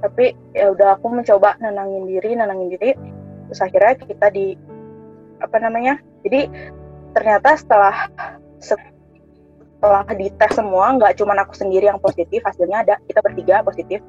Tapi 0.00 0.32
ya 0.54 0.72
udah 0.72 0.96
aku 0.96 1.12
mencoba 1.12 1.58
nenangin 1.58 2.06
diri 2.06 2.38
nenangin 2.38 2.68
diri. 2.70 2.90
Terus 3.50 3.60
akhirnya 3.60 3.94
kita 3.98 4.26
di 4.30 4.54
apa 5.40 5.56
namanya 5.58 5.98
jadi 6.22 6.46
ternyata 7.16 7.58
setelah 7.58 8.06
setelah 8.60 10.04
dites 10.12 10.52
semua 10.52 10.92
nggak 10.94 11.16
cuma 11.16 11.32
aku 11.40 11.56
sendiri 11.56 11.88
yang 11.88 11.98
positif 11.98 12.44
hasilnya 12.44 12.86
ada 12.86 12.94
kita 13.04 13.20
bertiga 13.20 13.64
positif. 13.66 14.00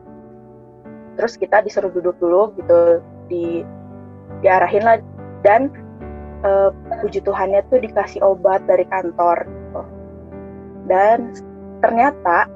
Terus 1.18 1.34
kita 1.36 1.66
disuruh 1.66 1.92
duduk 1.92 2.16
dulu 2.22 2.56
gitu 2.56 3.02
di 3.28 3.66
diarahin 4.46 4.84
lah. 4.86 4.98
Dan 5.42 5.74
eh, 6.46 6.70
puji 7.02 7.26
Tuhannya 7.26 7.66
tuh 7.68 7.82
dikasih 7.82 8.22
obat 8.22 8.64
dari 8.70 8.86
kantor. 8.88 9.61
Dan 10.92 11.32
ternyata 11.80 12.52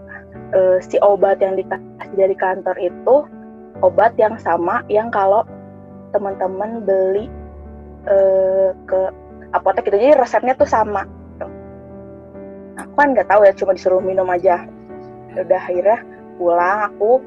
eh, 0.52 0.78
si 0.84 1.00
obat 1.00 1.40
yang 1.40 1.56
dikasih 1.56 2.16
dari 2.20 2.36
kantor 2.36 2.76
itu 2.84 3.16
obat 3.80 4.12
yang 4.20 4.36
sama 4.36 4.84
yang 4.92 5.08
kalau 5.08 5.48
teman-teman 6.12 6.84
beli 6.84 7.32
eh, 8.12 8.76
ke 8.84 9.02
apotek 9.56 9.88
gitu 9.88 9.96
jadi 9.96 10.20
resepnya 10.20 10.52
tuh 10.60 10.68
sama 10.68 11.08
gitu. 11.08 11.48
Nah, 12.76 12.84
aku 12.84 12.94
kan 13.00 13.08
nggak 13.16 13.28
tahu 13.32 13.42
ya 13.48 13.56
cuma 13.56 13.72
disuruh 13.72 14.04
minum 14.04 14.28
aja 14.28 14.68
udah 15.36 15.60
akhirnya 15.60 16.00
pulang 16.36 16.92
aku 16.92 17.24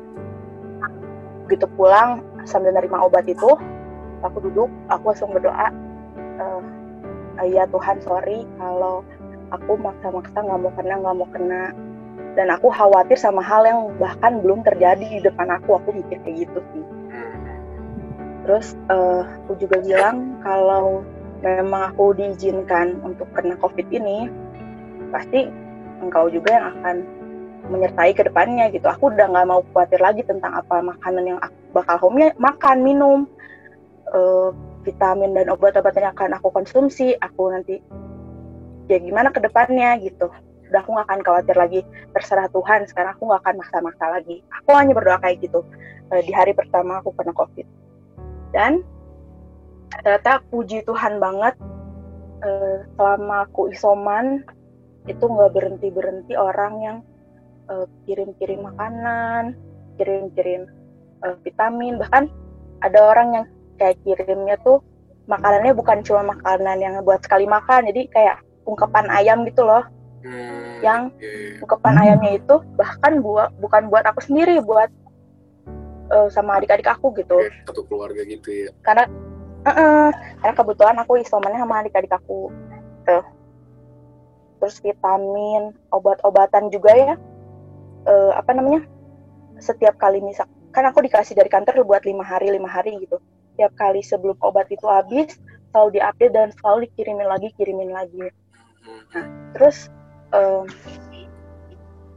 begitu 1.49 1.65
pulang 1.77 2.21
sambil 2.45 2.77
nerima 2.77 3.01
obat 3.01 3.25
itu 3.25 3.49
aku 4.21 4.45
duduk 4.45 4.69
aku 4.93 5.13
langsung 5.13 5.33
berdoa 5.33 5.73
eh, 7.41 7.49
ya 7.49 7.65
Tuhan 7.73 7.97
sorry 8.05 8.45
kalau 8.61 9.01
aku 9.53 9.81
maksa-maksa 9.81 10.39
nggak 10.45 10.61
mau 10.61 10.73
kena 10.77 10.95
nggak 11.01 11.17
mau 11.17 11.29
kena. 11.31 11.65
Dan 12.37 12.55
aku 12.55 12.71
khawatir 12.71 13.19
sama 13.19 13.43
hal 13.43 13.67
yang 13.67 13.81
bahkan 13.99 14.39
belum 14.39 14.63
terjadi 14.63 15.03
di 15.03 15.19
depan 15.25 15.51
aku. 15.51 15.81
Aku 15.83 15.91
mikir 15.91 16.23
kayak 16.23 16.47
gitu 16.47 16.61
sih. 16.71 16.85
Terus 18.47 18.67
eh, 18.89 19.23
aku 19.27 19.53
juga 19.61 19.83
bilang 19.83 20.41
kalau 20.41 21.03
memang 21.45 21.95
aku 21.95 22.17
diizinkan 22.19 22.99
untuk 23.07 23.31
kena 23.31 23.55
covid 23.63 23.87
ini 23.95 24.27
pasti 25.15 25.47
engkau 26.03 26.27
juga 26.31 26.59
yang 26.59 26.67
akan 26.79 26.97
menyertai 27.69 28.17
ke 28.17 28.25
depannya 28.25 28.73
gitu. 28.73 28.89
Aku 28.89 29.13
udah 29.13 29.29
nggak 29.29 29.47
mau 29.49 29.61
khawatir 29.75 30.01
lagi 30.01 30.25
tentang 30.25 30.57
apa 30.57 30.81
makanan 30.81 31.25
yang 31.37 31.39
aku 31.43 31.59
bakal 31.77 31.97
home 32.01 32.33
makan 32.41 32.77
minum 32.81 33.19
eh, 34.15 34.49
vitamin 34.87 35.37
dan 35.37 35.53
obat-obatan 35.53 36.09
yang 36.09 36.15
akan 36.17 36.33
aku 36.39 36.49
konsumsi. 36.49 37.13
Aku 37.21 37.53
nanti 37.53 37.83
ya 38.89 38.99
gimana 38.99 39.29
ke 39.31 39.39
depannya 39.39 40.01
gitu. 40.01 40.33
Udah 40.69 40.81
aku 40.85 40.91
nggak 40.97 41.07
akan 41.09 41.21
khawatir 41.25 41.57
lagi. 41.57 41.81
Terserah 42.13 42.49
Tuhan 42.53 42.89
sekarang 42.89 43.17
aku 43.17 43.23
nggak 43.29 43.41
akan 43.45 43.55
maksa-maksa 43.61 44.05
lagi. 44.13 44.37
Aku 44.65 44.77
hanya 44.77 44.93
berdoa 44.97 45.21
kayak 45.21 45.45
gitu. 45.45 45.65
Eh, 46.13 46.25
di 46.25 46.33
hari 46.33 46.57
pertama 46.57 47.01
aku 47.05 47.13
kena 47.13 47.33
covid. 47.37 47.69
Dan 48.53 48.81
ternyata 49.93 50.41
puji 50.49 50.85
Tuhan 50.85 51.21
banget 51.21 51.55
eh, 52.45 52.85
selama 52.97 53.49
aku 53.49 53.73
isoman 53.73 54.45
itu 55.09 55.25
nggak 55.25 55.53
berhenti 55.57 55.89
berhenti 55.89 56.35
orang 56.37 56.75
yang 56.81 56.99
eh, 57.69 57.87
kirim-kirim 58.09 58.65
makanan 58.65 59.57
kirim-kirim 60.01 60.69
vitamin. 61.43 61.99
Bahkan 61.99 62.25
ada 62.87 62.99
orang 63.03 63.29
yang 63.35 63.47
kayak 63.83 63.99
kirimnya 64.07 64.55
tuh 64.63 64.79
makanannya 65.27 65.75
bukan 65.75 66.01
cuma 66.07 66.25
makanan 66.25 66.79
yang 66.81 66.95
buat 67.03 67.21
sekali 67.21 67.45
makan. 67.45 67.91
Jadi 67.91 68.07
kayak 68.09 68.48
ungkepan 68.69 69.09
ayam 69.09 69.49
gitu 69.49 69.65
loh. 69.65 69.81
Hmm, 70.21 70.85
Yang- 70.85 71.15
oke. 71.17 71.33
ungkepan 71.65 71.95
ayamnya 71.97 72.31
itu 72.37 72.55
bahkan 72.77 73.23
buat 73.25 73.55
bukan 73.63 73.89
buat 73.89 74.05
aku 74.05 74.21
sendiri 74.21 74.61
buat 74.61 74.93
eh, 76.13 76.29
sama 76.29 76.61
adik-adik 76.61 76.87
aku 76.87 77.17
gitu. 77.17 77.39
Oke, 77.41 77.65
satu 77.65 77.83
keluarga 77.89 78.21
gitu 78.29 78.69
ya. 78.69 78.71
Karena 78.85 79.09
eh, 79.65 80.11
karena 80.45 80.55
kebetulan 80.55 80.97
aku 81.01 81.23
isomannya 81.23 81.61
sama 81.65 81.81
adik-adik 81.81 82.13
aku. 82.13 82.53
Tuh. 83.09 83.25
Terus 84.59 84.77
vitamin 84.83 85.73
obat-obatan 85.95 86.69
juga 86.69 86.93
ya. 86.93 87.15
Eh, 88.05 88.33
apa 88.37 88.51
namanya? 88.53 88.85
Setiap 89.59 89.97
kali 89.97 90.21
misal 90.23 90.47
kan 90.75 90.85
aku 90.85 91.01
dikasih 91.03 91.35
dari 91.35 91.49
kantor 91.49 91.83
buat 91.87 92.05
lima 92.05 92.23
hari 92.27 92.53
lima 92.53 92.69
hari 92.69 92.99
gitu. 93.01 93.19
Setiap 93.55 93.73
kali 93.75 94.03
sebelum 94.03 94.39
obat 94.43 94.71
itu 94.71 94.87
habis 94.87 95.35
selalu 95.71 95.99
diupdate 95.99 96.33
dan 96.35 96.49
selalu 96.59 96.87
dikirimin 96.91 97.29
lagi 97.29 97.49
kirimin 97.59 97.91
lagi 97.93 98.31
Hmm. 98.89 99.53
terus 99.57 99.89
em, 100.33 100.65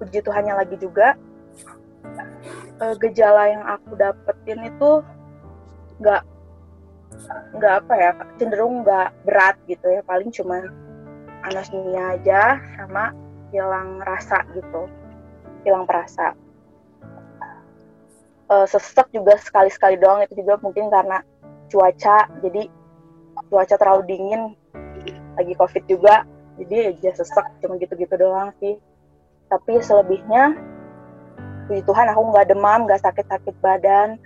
puji 0.02 0.20
Tuhannya 0.24 0.54
lagi 0.58 0.76
juga 0.82 1.14
eh, 2.82 2.96
gejala 2.98 3.44
yang 3.52 3.64
aku 3.68 3.94
dapetin 4.00 4.66
itu 4.66 5.06
nggak 6.02 6.24
nggak 7.54 7.74
apa 7.86 7.94
ya 7.94 8.12
cenderung 8.42 8.82
nggak 8.82 9.14
berat 9.28 9.56
gitu 9.70 9.86
ya. 9.92 10.02
Paling 10.02 10.34
cuma 10.34 10.66
anosmia 11.46 12.18
aja 12.18 12.58
sama 12.78 13.14
hilang 13.54 14.02
rasa 14.02 14.42
gitu 14.58 14.90
hilang 15.62 15.86
perasa. 15.86 16.34
Eh, 18.52 18.66
sesek 18.68 19.08
juga 19.16 19.38
sekali-sekali 19.40 19.96
doang 20.02 20.26
itu 20.26 20.42
juga 20.42 20.58
mungkin 20.60 20.90
karena 20.90 21.22
cuaca. 21.70 22.28
Jadi 22.42 22.68
cuaca 23.48 23.76
terlalu 23.78 24.04
dingin 24.10 24.42
lagi 25.38 25.54
covid 25.56 25.86
juga 25.88 26.28
jadi 26.60 26.92
aja 26.92 27.22
sesek 27.22 27.46
cuma 27.64 27.80
gitu-gitu 27.80 28.16
doang 28.20 28.52
sih. 28.60 28.76
Tapi 29.48 29.80
selebihnya 29.84 30.56
puji 31.68 31.84
Tuhan 31.88 32.08
aku 32.12 32.22
nggak 32.32 32.48
demam 32.52 32.88
nggak 32.88 33.04
sakit-sakit 33.04 33.56
badan. 33.64 34.20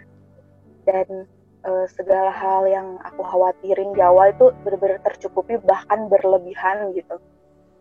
Dan 0.86 1.30
eh, 1.66 1.86
segala 1.94 2.30
hal 2.34 2.66
yang 2.70 2.98
aku 3.06 3.22
khawatirin 3.26 3.94
di 3.94 4.02
awal 4.02 4.34
itu 4.34 4.54
benar-benar 4.66 5.02
tercukupi 5.06 5.62
bahkan 5.66 6.10
berlebihan 6.10 6.94
gitu. 6.98 7.18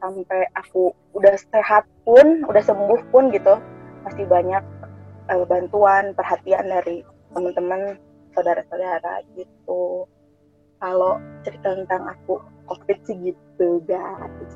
Sampai 0.01 0.49
aku 0.53 0.93
udah 1.17 1.37
sehat 1.53 1.89
pun 2.05 2.45
udah 2.45 2.61
sembuh 2.61 3.01
pun 3.09 3.33
gitu 3.33 3.57
masih 4.05 4.29
banyak 4.29 4.65
eh, 5.33 5.45
bantuan 5.49 6.13
perhatian 6.13 6.69
dari 6.69 7.01
teman-teman 7.33 7.97
saudara-saudara 8.37 9.25
gitu. 9.39 10.05
Kalau 10.83 11.17
cerita 11.47 11.73
tentang 11.73 12.13
aku 12.13 12.54
covid 12.65 12.99
sih 13.03 13.17
gitu 13.23 13.69
guys 13.85 14.53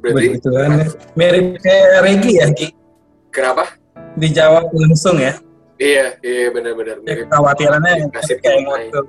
Berarti 0.00 0.16
Begitu 0.32 0.48
kan. 0.48 0.70
Mirip 1.12 1.60
kayak 1.60 2.00
Regi 2.00 2.32
ya, 2.40 2.48
Ki. 2.50 2.72
kenapa? 3.28 3.68
Dijawab 4.16 4.72
langsung 4.72 5.20
ya. 5.20 5.36
Iya, 5.76 6.16
iya 6.20 6.48
benar-benar 6.48 7.04
mirip. 7.04 7.28
Kekhawatirannya 7.28 8.08
Kasih 8.08 8.40
kayak 8.40 8.64
tunai. 8.64 8.88
ngotot. 8.88 9.04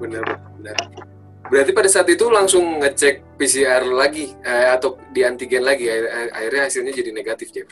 Benar, 0.00 0.22
benar. 0.58 0.76
Berarti 1.46 1.70
pada 1.70 1.86
saat 1.86 2.06
itu 2.06 2.26
langsung 2.26 2.78
ngecek 2.78 3.38
PCR 3.38 3.86
lagi 3.86 4.34
eh, 4.40 4.70
atau 4.70 4.98
di 5.10 5.22
antigen 5.22 5.62
lagi 5.62 5.86
akhir- 5.86 6.10
akhirnya 6.32 6.62
hasilnya 6.66 6.92
jadi 6.92 7.10
negatif 7.10 7.50
Jeff. 7.50 7.70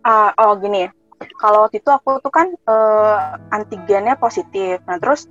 Ah, 0.00 0.28
oh 0.40 0.56
gini 0.56 0.84
ya. 0.84 0.90
Kalau 1.36 1.64
waktu 1.64 1.80
itu 1.80 1.88
aku 1.88 2.20
tuh 2.20 2.32
kan 2.32 2.48
eh, 2.52 3.16
antigennya 3.48 4.12
positif. 4.14 4.80
Nah 4.84 4.96
terus 4.96 5.24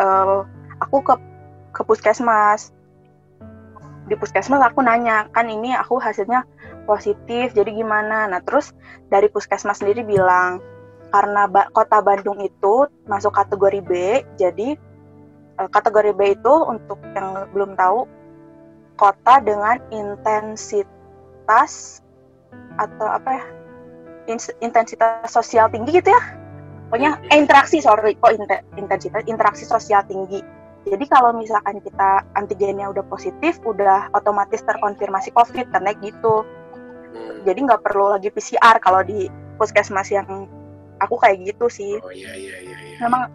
eh, 0.00 0.38
aku 0.80 0.96
ke 1.04 1.14
ke 1.70 1.82
puskesmas. 1.84 2.72
Di 4.08 4.18
puskesmas 4.18 4.58
aku 4.64 4.82
nanya 4.82 5.28
kan 5.30 5.46
ini 5.46 5.76
aku 5.76 6.00
hasilnya 6.00 6.42
positif. 6.88 7.52
Jadi 7.54 7.76
gimana? 7.78 8.26
Nah 8.26 8.40
terus 8.42 8.72
dari 9.12 9.28
puskesmas 9.30 9.78
sendiri 9.78 10.02
bilang 10.02 10.58
karena 11.14 11.46
Ba- 11.46 11.70
kota 11.70 12.02
Bandung 12.02 12.40
itu 12.42 12.88
masuk 13.06 13.36
kategori 13.36 13.80
B. 13.84 13.92
Jadi 14.40 14.74
eh, 15.60 15.68
kategori 15.70 16.16
B 16.16 16.20
itu 16.34 16.54
untuk 16.66 16.98
yang 17.14 17.46
belum 17.52 17.76
tahu 17.78 18.08
kota 18.98 19.40
dengan 19.40 19.80
intensitas 19.88 20.90
atau 22.76 23.08
apa 23.08 23.30
ya 23.32 23.44
intensitas 24.60 25.32
sosial 25.32 25.72
tinggi 25.72 26.00
gitu 26.00 26.12
ya 26.12 26.39
pokoknya 26.90 27.22
eh, 27.30 27.38
interaksi 27.38 27.78
sorry 27.78 28.18
kok 28.18 28.34
inte- 28.34 28.66
intensitas 28.74 29.22
interaksi 29.30 29.62
sosial 29.62 30.02
tinggi 30.10 30.42
jadi 30.84 31.04
kalau 31.06 31.30
misalkan 31.30 31.78
kita 31.78 32.26
antigennya 32.34 32.90
udah 32.90 33.06
positif 33.06 33.62
udah 33.62 34.10
otomatis 34.12 34.60
terkonfirmasi 34.66 35.30
covid 35.30 35.70
karena 35.70 35.94
gitu 36.02 36.42
Hmm. 37.10 37.42
jadi 37.42 37.58
nggak 37.66 37.82
perlu 37.82 38.14
lagi 38.14 38.30
PCR 38.30 38.78
kalau 38.78 39.02
di 39.02 39.26
puskesmas 39.58 40.06
yang 40.14 40.46
aku 41.02 41.18
kayak 41.18 41.42
gitu 41.42 41.66
sih 41.66 41.98
Oh 41.98 42.14
iya 42.14 42.38
iya 42.38 42.54
iya 42.62 42.76
iya. 42.86 42.96
memang 43.02 43.26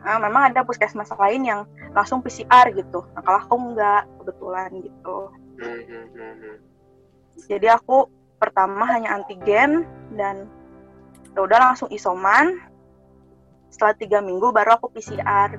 ah, 0.00 0.16
memang 0.16 0.48
ada 0.48 0.64
puskesmas 0.64 1.12
lain 1.12 1.44
yang 1.44 1.60
langsung 1.92 2.24
PCR 2.24 2.72
gitu 2.72 3.04
nah 3.12 3.20
kalau 3.20 3.38
aku 3.44 3.54
nggak 3.76 4.02
kebetulan 4.16 4.70
gitu 4.80 5.18
hmm, 5.60 5.82
hmm. 6.16 6.56
jadi 7.52 7.76
aku 7.76 8.08
pertama 8.40 8.88
hanya 8.88 9.12
antigen 9.20 9.84
dan 10.16 10.48
ya 11.36 11.44
udah 11.44 11.58
langsung 11.68 11.92
isoman 11.92 12.64
setelah 13.68 13.94
tiga 13.94 14.18
minggu 14.20 14.48
baru 14.50 14.76
aku 14.76 14.88
PCR 14.90 15.56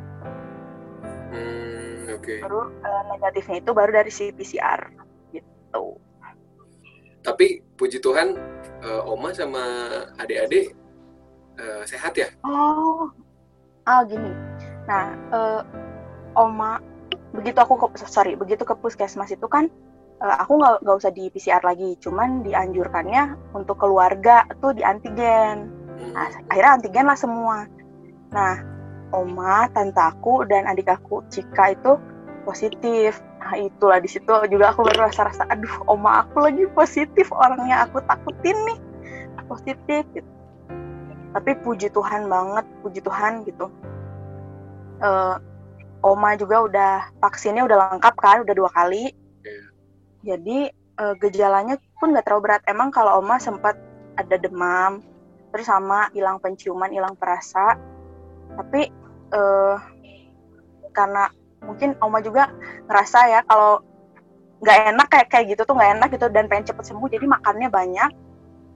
Hmm, 1.29 2.09
oke. 2.09 2.41
baru 2.41 2.73
eh, 2.81 3.01
negatifnya 3.13 3.61
itu 3.61 3.71
baru 3.71 3.91
dari 3.93 4.09
si 4.09 4.33
PCR 4.33 4.81
gitu 5.29 6.01
Tapi 7.21 7.61
puji 7.77 8.01
Tuhan 8.01 8.33
eh, 8.81 9.01
Oma 9.05 9.29
sama 9.31 9.61
adik-adik 10.17 10.73
eh, 11.55 11.81
sehat 11.85 12.17
ya? 12.17 12.29
oh 12.43 13.13
ah 13.85 14.01
gini 14.05 14.33
nah 14.85 15.13
eh, 15.13 15.61
oma 16.33 16.81
begitu 17.29 17.61
aku 17.61 17.77
ke 17.77 18.01
sorry 18.09 18.33
begitu 18.33 18.65
ke 18.65 18.73
puskesmas 18.73 19.29
itu 19.29 19.45
kan 19.45 19.69
eh, 20.17 20.35
aku 20.41 20.57
nggak 20.57 20.81
nggak 20.81 20.97
usah 20.97 21.13
di 21.13 21.29
PCR 21.29 21.61
lagi 21.61 21.93
cuman 22.01 22.41
dianjurkannya 22.41 23.53
untuk 23.53 23.77
keluarga 23.77 24.49
tuh 24.57 24.73
di 24.73 24.81
antigen 24.81 25.69
Hmm. 25.99 26.15
Nah, 26.15 26.31
akhirnya 26.47 26.71
antigen 26.79 27.05
lah 27.11 27.19
semua. 27.19 27.67
Nah, 28.29 28.61
oma, 29.09 29.65
tante 29.73 29.97
aku 29.97 30.45
dan 30.45 30.69
adik 30.69 30.89
aku 30.89 31.25
Cika 31.33 31.73
itu 31.73 31.97
positif. 32.45 33.21
Nah, 33.39 33.55
itulah 33.57 33.97
di 34.03 34.09
situ 34.11 34.29
juga 34.51 34.75
aku 34.75 34.85
baru 34.85 35.09
rasa-rasa, 35.09 35.47
aduh, 35.49 35.71
oma 35.89 36.27
aku 36.27 36.43
lagi 36.43 36.67
positif, 36.75 37.31
orangnya 37.31 37.87
aku 37.87 38.03
takutin 38.05 38.57
nih 38.67 38.79
positif. 39.49 40.05
Gitu. 40.13 40.29
Tapi 41.33 41.51
puji 41.65 41.89
Tuhan 41.89 42.29
banget, 42.29 42.65
puji 42.85 43.01
Tuhan 43.01 43.41
gitu. 43.49 43.73
Eh, 45.01 45.35
oma 46.05 46.29
juga 46.37 46.69
udah 46.69 46.93
vaksinnya 47.17 47.65
udah 47.65 47.97
lengkap 47.97 48.15
kan, 48.21 48.45
udah 48.45 48.53
dua 48.53 48.69
kali. 48.69 49.09
Iya. 49.41 49.63
Jadi 50.21 50.57
eh, 50.73 51.13
gejalanya 51.17 51.81
pun 51.97 52.13
nggak 52.13 52.29
terlalu 52.29 52.45
berat. 52.45 52.61
Emang 52.69 52.93
kalau 52.93 53.17
oma 53.17 53.41
sempat 53.41 53.75
ada 54.17 54.35
demam, 54.37 55.01
terus 55.49 55.65
sama 55.65 56.13
hilang 56.13 56.37
penciuman, 56.37 56.93
hilang 56.93 57.17
perasa. 57.17 57.77
Tapi 58.59 58.81
eh, 59.31 59.75
karena 60.91 61.31
mungkin 61.63 61.95
Oma 62.03 62.19
juga 62.19 62.51
ngerasa 62.91 63.19
ya 63.31 63.39
kalau 63.47 63.79
nggak 64.59 64.77
enak 64.91 65.07
kayak 65.07 65.27
kayak 65.31 65.45
gitu 65.55 65.61
tuh 65.63 65.75
nggak 65.79 65.91
enak 65.95 66.09
gitu 66.11 66.27
dan 66.27 66.51
pengen 66.51 66.67
cepet 66.67 66.83
sembuh, 66.91 67.07
jadi 67.07 67.23
makannya 67.23 67.71
banyak. 67.71 68.11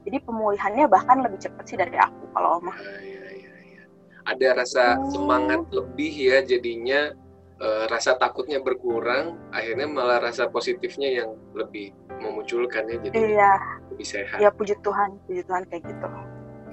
Jadi 0.04 0.18
pemulihannya 0.24 0.88
bahkan 0.88 1.20
lebih 1.24 1.40
cepet 1.40 1.64
sih 1.68 1.76
dari 1.80 1.96
aku 1.96 2.28
kalau 2.36 2.60
Oma. 2.60 2.76
Iya, 2.76 3.28
iya, 3.36 3.54
iya. 3.68 3.84
Ada 4.24 4.48
rasa 4.64 4.84
semangat 5.12 5.68
lebih 5.72 6.12
ya 6.12 6.40
jadinya 6.44 7.12
eh, 7.60 7.86
rasa 7.88 8.20
takutnya 8.20 8.60
berkurang, 8.60 9.40
akhirnya 9.56 9.88
malah 9.88 10.20
rasa 10.20 10.52
positifnya 10.52 11.24
yang 11.24 11.36
lebih 11.56 11.96
memunculkan 12.20 12.84
ya 12.88 12.98
jadi 13.00 13.16
Iya, 13.16 13.52
lebih 13.92 14.08
sehat. 14.08 14.38
ya 14.40 14.50
puji 14.52 14.76
Tuhan, 14.84 15.20
puji 15.28 15.42
Tuhan 15.48 15.64
kayak 15.72 15.84
gitu. 15.88 16.08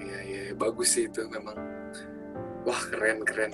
Iya 0.00 0.18
iya 0.26 0.40
bagus 0.58 0.98
sih 0.98 1.06
itu 1.06 1.22
memang. 1.30 1.54
Wah 2.68 2.82
keren 2.92 3.24
keren. 3.24 3.52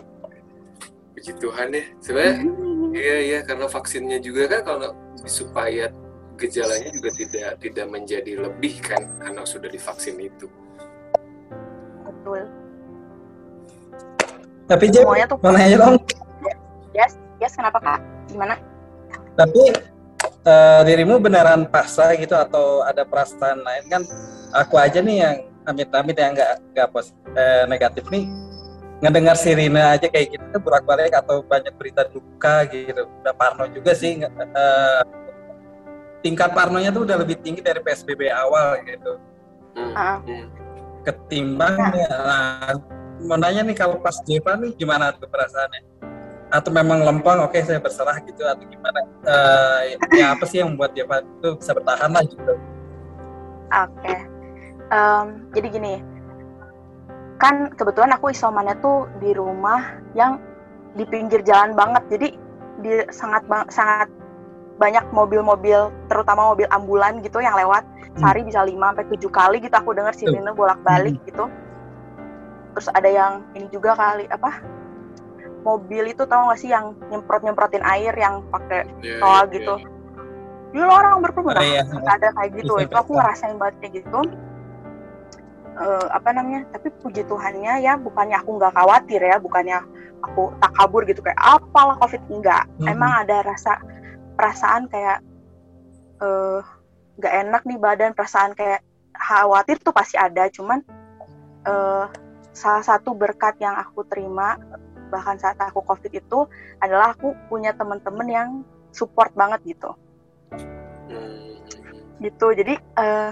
Puji 1.14 1.32
Tuhan 1.38 1.68
ya. 1.72 1.84
Sebenarnya 2.02 2.34
iya 3.06 3.16
iya 3.22 3.38
karena 3.46 3.66
vaksinnya 3.70 4.18
juga 4.18 4.50
kan 4.50 4.60
kalau 4.66 4.90
supaya 5.24 5.92
gejalanya 6.36 6.90
juga 6.92 7.10
tidak 7.16 7.50
tidak 7.64 7.86
menjadi 7.88 8.32
lebih 8.36 8.74
kan 8.84 9.02
karena 9.20 9.42
sudah 9.48 9.68
divaksin 9.72 10.20
itu. 10.20 10.46
Betul. 12.04 12.44
Tapi 14.66 14.84
Semuanya 14.90 15.26
tuh 15.30 15.38
mau 15.40 15.54
nanya 15.54 15.76
dong. 15.78 15.96
yes, 16.90 17.14
yes 17.38 17.54
kenapa 17.54 17.78
kak? 17.78 18.00
Gimana? 18.28 18.58
Tapi 19.38 19.62
eh, 20.42 20.80
dirimu 20.84 21.22
beneran 21.22 21.70
paksa 21.70 22.12
gitu 22.18 22.34
atau 22.34 22.82
ada 22.82 23.06
perasaan 23.06 23.62
lain 23.62 23.84
kan? 23.88 24.02
Aku 24.66 24.74
aja 24.76 24.98
nih 24.98 25.16
yang 25.22 25.36
amit-amit 25.66 26.16
yang 26.18 26.34
nggak 26.34 26.52
nggak 26.74 26.88
pos 26.90 27.14
eh, 27.34 27.64
negatif 27.66 28.06
nih 28.10 28.26
ngedengar 29.04 29.36
sirine 29.36 29.76
aja 29.76 30.08
kayak 30.08 30.32
gitu 30.32 30.44
kan 30.56 30.60
bolak-balik 30.64 31.12
atau 31.12 31.44
banyak 31.44 31.72
berita 31.76 32.08
duka 32.08 32.64
gitu. 32.72 33.04
Udah 33.22 33.34
parno 33.36 33.68
juga 33.68 33.92
sih 33.92 34.16
eh, 34.20 35.00
tingkat 36.24 36.50
parnonya 36.56 36.90
tuh 36.90 37.04
udah 37.04 37.22
lebih 37.22 37.36
tinggi 37.44 37.60
dari 37.60 37.78
PSBB 37.84 38.32
awal 38.32 38.80
gitu. 38.82 39.12
Hmm, 39.76 39.92
Ah. 39.92 40.18
hmm. 40.24 40.48
ketimbang 41.06 41.78
ya, 41.94 42.10
nah, 42.10 42.74
mau 43.22 43.38
nanya 43.38 43.62
nih 43.62 43.78
kalau 43.78 43.94
pas 44.02 44.18
Jeva 44.26 44.58
nih 44.58 44.74
gimana 44.74 45.14
tuh 45.14 45.30
perasaannya? 45.30 45.86
Atau 46.50 46.74
memang 46.74 46.98
lempeng 47.06 47.46
oke 47.46 47.54
saya 47.62 47.78
berserah 47.78 48.18
gitu 48.26 48.42
atau 48.42 48.66
gimana? 48.66 49.06
Eh, 49.22 49.94
ya 50.18 50.34
apa 50.34 50.42
sih 50.50 50.58
yang 50.58 50.74
membuat 50.74 50.98
Jeva 50.98 51.22
itu 51.22 51.48
bisa 51.62 51.70
bertahan 51.78 52.10
lah 52.10 52.26
gitu? 52.26 52.52
Oke. 53.70 54.14
Em, 54.86 55.26
jadi 55.54 55.68
gini, 55.78 55.94
kan 57.36 57.68
kebetulan 57.76 58.16
aku 58.16 58.32
isomannya 58.32 58.76
tuh 58.80 59.08
di 59.20 59.36
rumah 59.36 60.00
yang 60.16 60.40
di 60.96 61.04
pinggir 61.04 61.44
jalan 61.44 61.76
banget. 61.76 62.02
Jadi 62.08 62.28
di 62.80 62.92
sangat 63.12 63.44
sangat 63.68 64.08
banyak 64.76 65.04
mobil-mobil, 65.12 65.88
terutama 66.12 66.52
mobil 66.52 66.68
ambulan 66.72 67.20
gitu 67.24 67.40
yang 67.40 67.56
lewat. 67.56 67.84
sehari 68.16 68.48
bisa 68.48 68.64
5 68.64 68.72
sampai 68.80 69.04
7 69.12 69.28
kali 69.28 69.56
gitu 69.60 69.76
aku 69.76 69.92
dengar 69.92 70.16
sirine 70.16 70.48
bolak-balik 70.56 71.20
gitu. 71.28 71.52
Terus 72.72 72.88
ada 72.96 73.12
yang 73.12 73.44
ini 73.52 73.68
juga 73.68 73.92
kali 73.92 74.24
apa? 74.32 74.64
Mobil 75.68 76.16
itu 76.16 76.24
tau 76.24 76.48
gak 76.48 76.56
sih 76.56 76.72
yang 76.72 76.96
nyemprot-nyemprotin 77.12 77.84
air 77.84 78.16
yang 78.16 78.40
pakai 78.48 78.88
Ya, 79.04 79.20
toa 79.20 79.44
ya, 79.44 79.52
gitu. 79.52 79.74
ya. 79.76 79.88
Gila 80.72 80.92
orang 80.96 81.20
berkerumun 81.28 81.60
Oh, 81.60 81.60
iya. 81.60 81.84
ada 82.08 82.28
kayak 82.40 82.50
gitu. 82.56 82.72
Itu 82.88 82.96
aku 82.96 83.20
ngerasain 83.20 83.60
banget 83.60 83.74
kayak 83.84 83.92
gitu. 84.00 84.20
Eh, 85.76 86.06
apa 86.08 86.28
namanya? 86.32 86.64
Tapi 86.72 86.88
puji 87.04 87.28
Tuhannya 87.28 87.84
ya 87.84 88.00
bukannya 88.00 88.40
aku 88.40 88.56
nggak 88.56 88.72
khawatir 88.72 89.20
ya, 89.20 89.36
bukannya 89.36 89.78
aku 90.24 90.48
tak 90.56 90.72
kabur 90.72 91.04
gitu 91.04 91.20
kayak 91.20 91.36
apalah 91.36 92.00
covid 92.00 92.22
enggak. 92.32 92.64
Mhm. 92.80 92.96
Emang 92.96 93.12
ada 93.24 93.44
rasa 93.44 93.76
perasaan 94.40 94.88
kayak 94.88 95.20
eh 96.24 96.60
nggak 97.20 97.34
enak 97.44 97.62
nih 97.68 97.78
badan, 97.80 98.12
perasaan 98.16 98.56
kayak 98.56 98.80
khawatir 99.12 99.76
tuh 99.84 99.92
pasti 99.92 100.16
ada. 100.16 100.48
Cuman 100.48 100.80
eh 101.68 102.06
salah 102.56 102.80
satu 102.80 103.12
berkat 103.12 103.60
yang 103.60 103.76
aku 103.76 104.00
terima 104.08 104.56
bahkan 105.12 105.36
saat 105.38 105.60
aku 105.60 105.84
covid 105.84 106.10
itu 106.10 106.48
adalah 106.80 107.12
aku 107.12 107.36
punya 107.52 107.76
teman-teman 107.76 108.26
yang 108.26 108.48
support 108.90 109.30
banget 109.36 109.76
gitu 109.76 109.92
Hmm. 111.06 111.62
gitu 112.18 112.50
jadi 112.50 112.74
eh, 112.98 113.30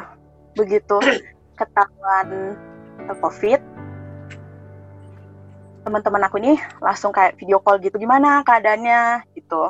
begitu 0.54 1.02
ketahuan 1.54 2.58
covid 3.20 3.60
teman-teman 5.84 6.24
aku 6.24 6.40
nih 6.40 6.56
langsung 6.80 7.12
kayak 7.12 7.36
video 7.36 7.60
call 7.60 7.76
gitu 7.76 8.00
gimana 8.00 8.40
keadaannya? 8.40 9.28
Gitu. 9.36 9.62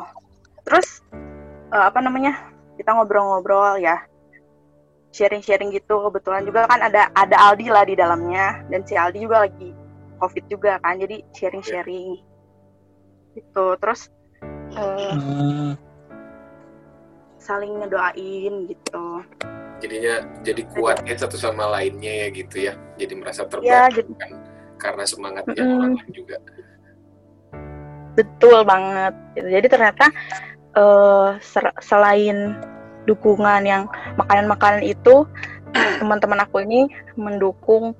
Terus 0.62 1.02
eh, 1.74 1.84
apa 1.90 1.98
namanya 1.98 2.38
kita 2.78 2.94
ngobrol-ngobrol 2.94 3.82
ya 3.82 3.98
sharing-sharing 5.10 5.74
gitu. 5.74 6.06
Kebetulan 6.08 6.46
juga 6.46 6.70
kan 6.70 6.80
ada 6.86 7.10
ada 7.18 7.36
Aldi 7.50 7.66
lah 7.66 7.82
di 7.82 7.98
dalamnya 7.98 8.62
dan 8.70 8.86
si 8.86 8.94
Aldi 8.94 9.26
juga 9.26 9.42
lagi 9.42 9.74
covid 10.22 10.44
juga 10.46 10.78
kan 10.78 11.02
jadi 11.02 11.18
sharing-sharing. 11.34 12.22
Gitu 13.34 13.66
terus 13.82 14.08
Hmm, 14.74 15.78
saling 17.38 17.78
ngedoain 17.78 18.66
gitu 18.66 19.22
Jadinya 19.82 20.14
jadi 20.40 20.62
kuat 20.74 21.04
ya 21.04 21.14
satu 21.18 21.36
sama 21.36 21.66
lainnya 21.68 22.24
ya 22.24 22.26
gitu 22.32 22.56
ya. 22.70 22.74
Jadi 22.96 23.12
merasa 23.18 23.42
Ya, 23.42 23.48
terbantu 23.90 24.00
gitu. 24.00 24.12
kan 24.16 24.30
karena 24.78 25.04
semangatnya 25.06 25.54
Mm-mm. 25.60 25.76
orang 25.80 25.92
lain 25.98 26.10
juga. 26.12 26.36
Betul 28.14 28.58
banget. 28.64 29.12
gitu. 29.34 29.48
Jadi 29.50 29.66
ternyata 29.66 30.04
ser- 31.42 31.76
selain 31.82 32.58
dukungan 33.06 33.62
yang 33.62 33.86
makanan-makanan 34.16 34.82
itu, 34.82 35.26
teman-teman 36.00 36.42
aku 36.42 36.62
ini 36.64 36.88
mendukung 37.14 37.94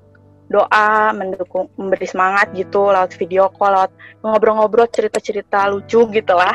doa, 0.45 1.09
mendukung, 1.11 1.67
memberi 1.73 2.05
semangat 2.05 2.53
gitu 2.53 2.93
lewat 2.93 3.17
video 3.17 3.49
call, 3.49 3.73
lewat 3.73 3.91
ngobrol-ngobrol 4.21 4.85
cerita-cerita 4.89 5.69
lucu 5.69 6.05
gitu 6.13 6.33
lah. 6.37 6.53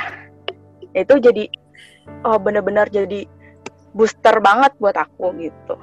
Itu 0.95 1.19
jadi 1.19 1.47
oh 2.27 2.39
bener-bener 2.39 2.87
jadi 2.91 3.27
booster 3.95 4.37
banget 4.39 4.73
buat 4.79 4.97
aku 4.97 5.35
gitu. 5.39 5.75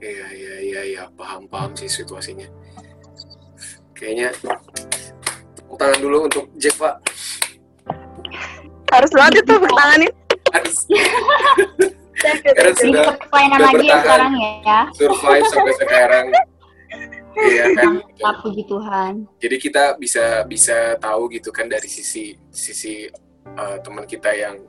Iya 0.00 0.26
iya 0.32 0.54
iya 0.64 0.80
iya 0.84 1.02
paham 1.12 1.44
paham 1.46 1.76
sih 1.76 1.86
situasinya. 1.86 2.48
Kayaknya 3.92 4.32
tepuk 5.52 5.76
tangan 5.76 6.00
dulu 6.00 6.16
untuk 6.24 6.44
Jack 6.56 6.80
Pak. 6.80 6.94
Harus 8.90 9.12
banget 9.12 9.44
itu 9.44 9.54
bertanganin. 9.60 10.12
Harus 10.50 10.76
Karena 12.20 12.72
sudah 12.76 13.04
sudah 13.16 13.58
lagi 13.60 13.88
ya 13.88 13.96
bertahan. 13.96 14.00
sekarang 14.04 14.32
ya. 14.36 14.80
survive 14.92 15.46
sampai 15.48 15.74
sekarang. 15.80 16.26
Iya 17.40 17.64
kan. 17.72 17.92
Mantap 17.96 18.36
puji 18.44 18.62
Tuhan. 18.68 19.12
Jadi 19.40 19.56
kita 19.56 19.84
bisa 19.96 20.44
bisa 20.44 20.98
tahu 21.00 21.32
gitu 21.32 21.48
kan 21.54 21.70
dari 21.70 21.88
sisi 21.88 22.36
sisi 22.52 23.08
uh, 23.56 23.78
teman 23.80 24.04
kita 24.04 24.34
yang 24.36 24.60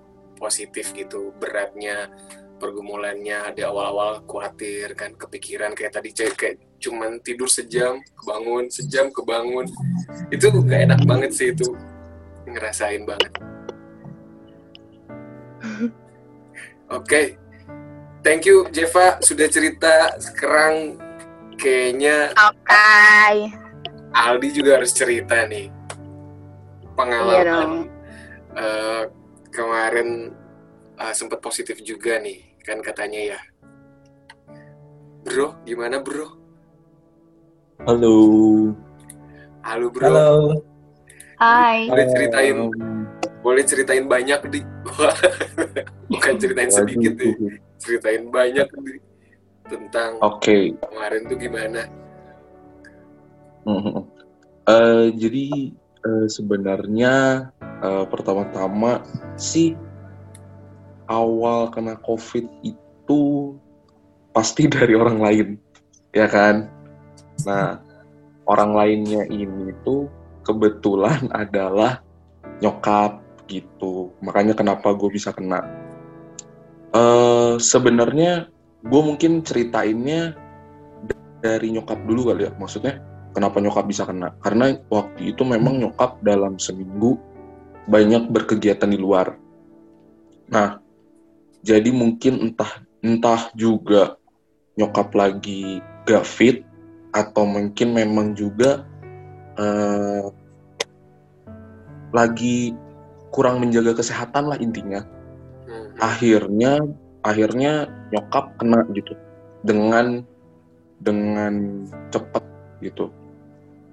positif 0.41 0.89
gitu 0.97 1.29
beratnya 1.37 2.09
pergumulannya 2.57 3.53
ada 3.53 3.69
awal-awal 3.69 4.25
khawatir 4.25 4.93
kan 4.97 5.13
kepikiran 5.13 5.73
kayak 5.73 5.93
tadi 5.97 6.09
cewek 6.13 6.35
kayak 6.37 6.55
cuman 6.81 7.21
tidur 7.21 7.45
sejam 7.49 8.01
kebangun 8.17 8.69
sejam 8.73 9.13
kebangun 9.13 9.69
itu 10.33 10.49
gak 10.65 10.81
enak 10.89 11.01
banget 11.05 11.31
sih 11.33 11.53
itu 11.53 11.73
ngerasain 12.49 13.05
banget 13.05 13.31
oke 16.97 17.21
thank 18.21 18.45
you 18.49 18.65
Jeva 18.73 19.21
sudah 19.21 19.45
cerita 19.49 20.17
sekarang 20.17 20.97
kayaknya 21.57 22.33
Oke. 22.33 23.53
Aldi 24.11 24.49
juga 24.51 24.81
harus 24.81 24.91
cerita 24.91 25.45
nih 25.45 25.69
Iya 25.69 26.89
pengalaman 26.97 27.45
dong. 27.47 27.73
eh, 28.57 29.03
kemarin 29.51 30.31
eh, 30.97 31.13
sempat 31.13 31.43
positif 31.43 31.77
juga 31.83 32.17
nih 32.17 32.57
kan 32.63 32.79
katanya 32.79 33.37
ya 33.37 33.39
bro 35.21 35.59
gimana 35.67 36.01
bro 36.01 36.39
Halo. 37.81 38.15
halo 39.65 39.85
bro 39.89 40.05
Halo. 40.07 40.31
Hai. 41.41 41.89
boleh 41.89 42.07
ceritain 42.13 42.57
Um, 42.57 43.05
boleh 43.41 43.63
ceritain 43.65 44.05
banyak 44.05 44.41
di 44.53 44.61
bukan 46.13 46.33
ceritain 46.37 46.69
sedikit 46.69 47.17
nih 47.17 47.57
ceritain 47.81 48.29
banyak 48.29 48.69
di 48.85 49.01
tentang 49.65 50.19
Oke. 50.19 50.75
kemarin 50.77 51.21
tuh 51.31 51.37
gimana. 51.39 51.81
Eh, 54.67 55.05
jadi 55.15 55.45
eh, 56.05 56.27
sebenarnya 56.27 57.47
eh, 57.81 58.05
pertama-tama 58.07 59.01
sih 59.35 59.75
awal 61.11 61.67
kena 61.73 61.99
COVID 62.05 62.45
itu 62.63 63.21
pasti 64.31 64.69
dari 64.75 64.95
orang 64.95 65.19
lain, 65.19 65.47
ya 66.15 66.29
kan? 66.31 66.71
Nah, 67.43 67.81
orang 68.47 68.71
lainnya 68.71 69.27
ini 69.27 69.75
tuh 69.83 70.07
kebetulan 70.47 71.27
adalah 71.43 71.99
nyokap 72.63 73.19
gitu. 73.51 74.13
Makanya 74.23 74.55
kenapa 74.55 74.95
gue 74.95 75.09
bisa 75.11 75.35
kena. 75.35 75.59
Eh, 76.91 77.55
sebenarnya 77.59 78.47
gue 78.83 79.01
mungkin 79.01 79.43
ceritainnya 79.43 80.35
dari 81.41 81.73
nyokap 81.73 81.99
dulu 82.07 82.31
kali 82.31 82.47
ya. 82.47 82.51
Maksudnya 82.55 83.01
kenapa 83.35 83.59
nyokap 83.59 83.85
bisa 83.89 84.07
kena? 84.07 84.31
Karena 84.39 84.75
waktu 84.87 85.35
itu 85.35 85.43
memang 85.43 85.81
nyokap 85.81 86.21
dalam 86.23 86.55
seminggu 86.61 87.19
banyak 87.89 88.29
berkegiatan 88.29 88.89
di 88.89 88.99
luar. 88.99 89.37
Nah, 90.51 90.81
jadi 91.61 91.89
mungkin 91.93 92.51
entah 92.51 92.81
entah 93.01 93.49
juga 93.57 94.17
nyokap 94.77 95.13
lagi 95.13 95.81
gak 96.05 96.25
fit 96.25 96.65
atau 97.11 97.43
mungkin 97.43 97.93
memang 97.93 98.33
juga 98.37 98.85
eh, 99.57 100.25
lagi 102.11 102.75
kurang 103.31 103.63
menjaga 103.63 103.95
kesehatan 103.95 104.51
lah 104.51 104.57
intinya. 104.59 105.01
Hmm. 105.67 105.95
Akhirnya 105.97 106.83
akhirnya 107.23 107.87
nyokap 108.11 108.57
kena 108.59 108.83
gitu 108.91 109.13
dengan 109.63 110.25
dengan 111.01 111.85
cepet 112.13 112.43
gitu. 112.83 113.09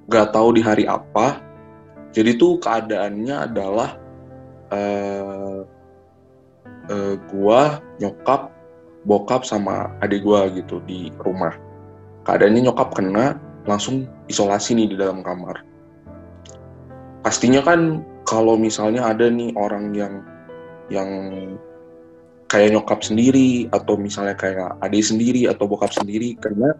Gak 0.08 0.32
tahu 0.32 0.56
di 0.56 0.62
hari 0.64 0.84
apa. 0.88 1.47
Jadi 2.18 2.34
tuh 2.34 2.58
keadaannya 2.58 3.36
adalah 3.46 3.94
eh 4.74 5.62
eh, 6.90 7.14
gua, 7.30 7.78
nyokap, 8.02 8.50
bokap 9.06 9.46
sama 9.46 9.94
adik 10.02 10.26
gua 10.26 10.50
gitu 10.50 10.82
di 10.82 11.14
rumah. 11.22 11.54
Keadaannya 12.26 12.66
nyokap 12.66 12.90
kena 12.90 13.38
langsung 13.70 14.10
isolasi 14.26 14.74
nih 14.74 14.90
di 14.90 14.96
dalam 14.98 15.22
kamar. 15.22 15.62
Pastinya 17.22 17.62
kan 17.62 18.02
kalau 18.26 18.58
misalnya 18.58 19.06
ada 19.14 19.30
nih 19.30 19.54
orang 19.54 19.94
yang 19.94 20.26
yang 20.90 21.08
kayak 22.48 22.74
nyokap 22.74 23.04
sendiri 23.04 23.70
atau 23.70 23.94
misalnya 23.94 24.34
kayak 24.34 24.74
adik 24.82 25.04
sendiri 25.04 25.46
atau 25.46 25.68
bokap 25.68 25.92
sendiri 25.92 26.34
karena 26.40 26.72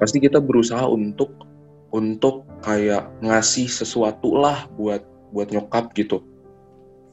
pasti 0.00 0.16
kita 0.16 0.40
berusaha 0.40 0.82
untuk 0.88 1.28
untuk 1.90 2.46
kayak 2.62 3.10
ngasih 3.22 3.66
sesuatu 3.66 4.38
lah 4.38 4.66
buat 4.78 5.02
buat 5.34 5.50
nyokap 5.50 5.94
gitu. 5.94 6.22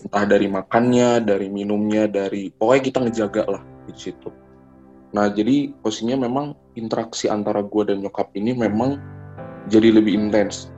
Entah 0.01 0.29
dari 0.29 0.45
makannya 0.45 1.25
dari 1.25 1.49
minumnya 1.49 2.05
dari 2.05 2.53
pokoknya 2.53 2.83
kita 2.85 2.97
ngejaga 3.01 3.43
lah 3.49 3.63
di 3.89 3.93
situ. 3.97 4.29
Nah 5.13 5.33
jadi 5.33 5.73
posisinya 5.81 6.29
memang 6.29 6.53
interaksi 6.77 7.25
antara 7.25 7.65
gue 7.65 7.83
dan 7.89 8.05
nyokap 8.05 8.29
ini 8.37 8.53
memang 8.53 9.01
jadi 9.69 9.97
lebih 9.97 10.13
intens. 10.13 10.69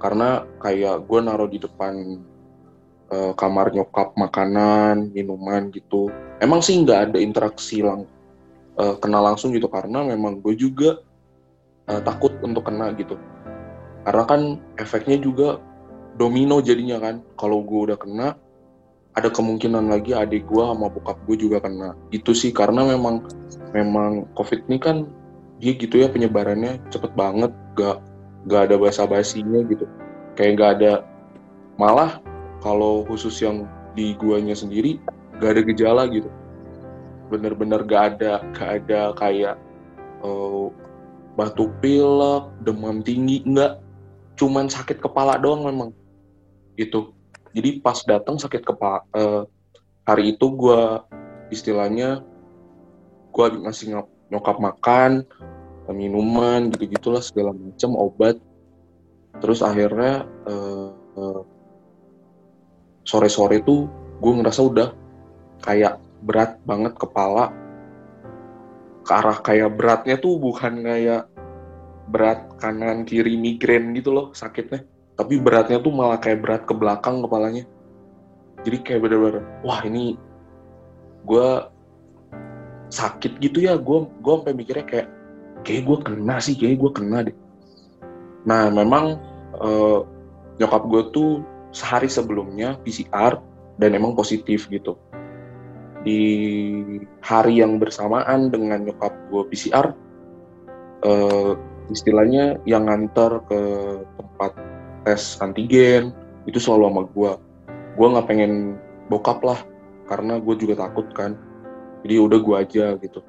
Karena 0.00 0.44
kayak 0.60 1.04
gue 1.04 1.20
naruh 1.20 1.48
di 1.48 1.60
depan 1.60 2.20
eh, 3.12 3.32
kamar 3.36 3.76
nyokap 3.76 4.16
makanan 4.16 5.12
minuman 5.12 5.68
gitu. 5.76 6.08
Emang 6.40 6.64
sih 6.64 6.80
nggak 6.80 7.12
ada 7.12 7.18
interaksi 7.20 7.80
lang 7.80 8.04
uh, 8.76 8.94
kena 9.00 9.20
langsung 9.24 9.56
gitu. 9.56 9.68
Karena 9.72 10.04
memang 10.04 10.40
gue 10.44 10.52
juga 10.52 11.00
uh, 11.90 12.02
takut 12.02 12.34
untuk 12.42 12.66
kena 12.66 12.92
gitu. 12.94 13.18
Karena 14.06 14.24
kan 14.26 14.40
efeknya 14.78 15.18
juga 15.18 15.58
domino 16.14 16.62
jadinya 16.62 17.02
kan. 17.02 17.22
Kalau 17.34 17.62
gue 17.62 17.90
udah 17.90 17.98
kena 17.98 18.38
ada 19.16 19.32
kemungkinan 19.32 19.88
lagi 19.88 20.12
adik 20.12 20.44
gue 20.46 20.62
sama 20.62 20.86
bokap 20.92 21.18
gue 21.26 21.36
juga 21.48 21.58
kena. 21.64 21.96
Itu 22.12 22.36
sih 22.36 22.52
karena 22.52 22.84
memang 22.86 23.26
memang 23.72 24.28
covid 24.36 24.62
ini 24.68 24.78
kan 24.78 25.08
dia 25.56 25.72
gitu 25.72 26.04
ya 26.04 26.12
penyebarannya 26.12 26.78
cepet 26.92 27.12
banget. 27.16 27.50
Gak 27.74 27.98
gak 28.46 28.70
ada 28.70 28.76
basa 28.78 29.08
basinya 29.08 29.64
gitu. 29.66 29.88
Kayak 30.38 30.52
gak 30.60 30.70
ada 30.80 30.92
malah 31.80 32.20
kalau 32.62 33.04
khusus 33.08 33.40
yang 33.42 33.66
di 33.96 34.12
guanya 34.20 34.54
sendiri 34.54 35.00
gak 35.42 35.58
ada 35.58 35.62
gejala 35.64 36.02
gitu. 36.12 36.28
Bener-bener 37.32 37.82
gak 37.82 38.02
ada 38.16 38.44
gak 38.54 38.70
ada 38.84 39.16
kayak 39.18 39.56
uh, 40.22 40.70
batuk 41.36 41.70
pilek 41.84 42.48
demam 42.64 43.04
tinggi 43.04 43.44
enggak. 43.44 43.78
Cuman 44.36 44.68
sakit 44.72 45.00
kepala 45.00 45.36
doang 45.36 45.68
memang. 45.68 45.90
Itu 46.76 47.12
jadi 47.56 47.80
pas 47.80 48.00
datang 48.04 48.36
sakit 48.36 48.64
kepala 48.64 49.04
uh, 49.16 49.48
hari 50.04 50.36
itu 50.36 50.52
gue 50.52 50.80
istilahnya 51.48 52.20
gue 53.32 53.46
ngasih 53.64 53.96
nyokap 54.32 54.60
makan 54.60 55.24
minuman 55.92 56.72
gitu 56.74 56.90
gitulah 56.90 57.22
segala 57.22 57.54
macam 57.54 57.94
obat. 57.94 58.36
Terus 59.38 59.60
akhirnya 59.60 60.24
uh, 60.48 60.90
uh, 61.16 61.42
sore-sore 63.06 63.62
tuh 63.62 63.86
gue 64.18 64.32
ngerasa 64.32 64.60
udah 64.66 64.88
kayak 65.62 66.00
berat 66.26 66.58
banget 66.66 66.96
kepala 66.98 67.52
ke 69.06 69.12
arah 69.14 69.38
kayak 69.38 69.78
beratnya 69.78 70.18
tuh 70.18 70.34
bukan 70.42 70.82
kayak 70.82 71.30
berat 72.10 72.50
kanan 72.58 73.06
kiri 73.06 73.38
migrain 73.38 73.94
gitu 73.94 74.10
loh 74.10 74.34
sakitnya. 74.34 74.82
Tapi 75.14 75.38
beratnya 75.38 75.78
tuh 75.78 75.94
malah 75.94 76.18
kayak 76.18 76.42
berat 76.42 76.62
ke 76.66 76.74
belakang 76.74 77.22
kepalanya. 77.22 77.64
Jadi 78.66 78.82
kayak 78.82 79.00
bener-bener 79.06 79.46
wah 79.62 79.80
ini 79.86 80.18
gue 81.22 81.48
sakit 82.90 83.38
gitu 83.38 83.62
ya. 83.62 83.78
Gue 83.78 84.10
gue 84.10 84.32
sampai 84.42 84.54
mikirnya 84.58 84.84
kayak 84.84 85.08
kayak 85.62 85.82
gue 85.86 85.98
kena 86.02 86.36
sih 86.42 86.58
kayak 86.58 86.76
gue 86.82 86.90
kena 86.90 87.18
deh. 87.30 87.36
Nah 88.42 88.74
memang 88.74 89.22
uh, 89.62 90.02
nyokap 90.58 90.82
gue 90.90 91.02
tuh 91.14 91.30
sehari 91.70 92.10
sebelumnya 92.10 92.74
PCR 92.82 93.38
dan 93.76 93.92
emang 93.92 94.16
positif 94.16 94.66
gitu 94.66 94.98
di 96.06 96.22
hari 97.18 97.58
yang 97.58 97.82
bersamaan 97.82 98.54
dengan 98.54 98.86
nyokap 98.86 99.10
gue 99.26 99.42
PCR 99.50 99.90
uh, 101.02 101.52
istilahnya 101.90 102.62
yang 102.62 102.86
nganter 102.86 103.42
ke 103.50 103.60
tempat 104.14 104.52
tes 105.02 105.34
antigen 105.42 106.14
itu 106.46 106.62
selalu 106.62 106.86
sama 106.86 107.02
gue 107.10 107.32
gue 107.96 108.06
nggak 108.12 108.28
pengen 108.30 108.52
bokap 109.08 109.40
lah 109.42 109.58
karena 110.06 110.38
gue 110.38 110.54
juga 110.54 110.86
takut 110.86 111.06
kan. 111.16 111.34
Jadi 112.06 112.14
udah 112.22 112.38
gue 112.38 112.56
aja 112.56 112.86
gitu. 113.02 113.20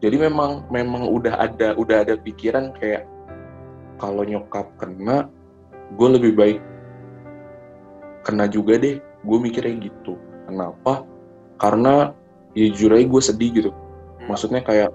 Jadi 0.00 0.16
memang 0.16 0.68
memang 0.68 1.08
udah 1.08 1.40
ada 1.40 1.76
udah 1.76 2.04
ada 2.04 2.14
pikiran 2.20 2.72
kayak 2.76 3.04
kalau 4.00 4.24
nyokap 4.24 4.68
kena 4.76 5.28
gue 5.96 6.08
lebih 6.08 6.32
baik 6.36 6.60
kena 8.24 8.48
juga 8.48 8.76
deh. 8.76 9.00
Gue 9.24 9.38
mikirnya 9.40 9.76
gitu. 9.80 10.16
Kenapa 10.48 11.04
karena 11.60 12.16
ya 12.56 12.66
jujur 12.72 12.96
aja 12.96 13.06
gue 13.06 13.22
sedih 13.22 13.50
gitu. 13.52 13.70
Maksudnya 14.26 14.64
kayak 14.64 14.90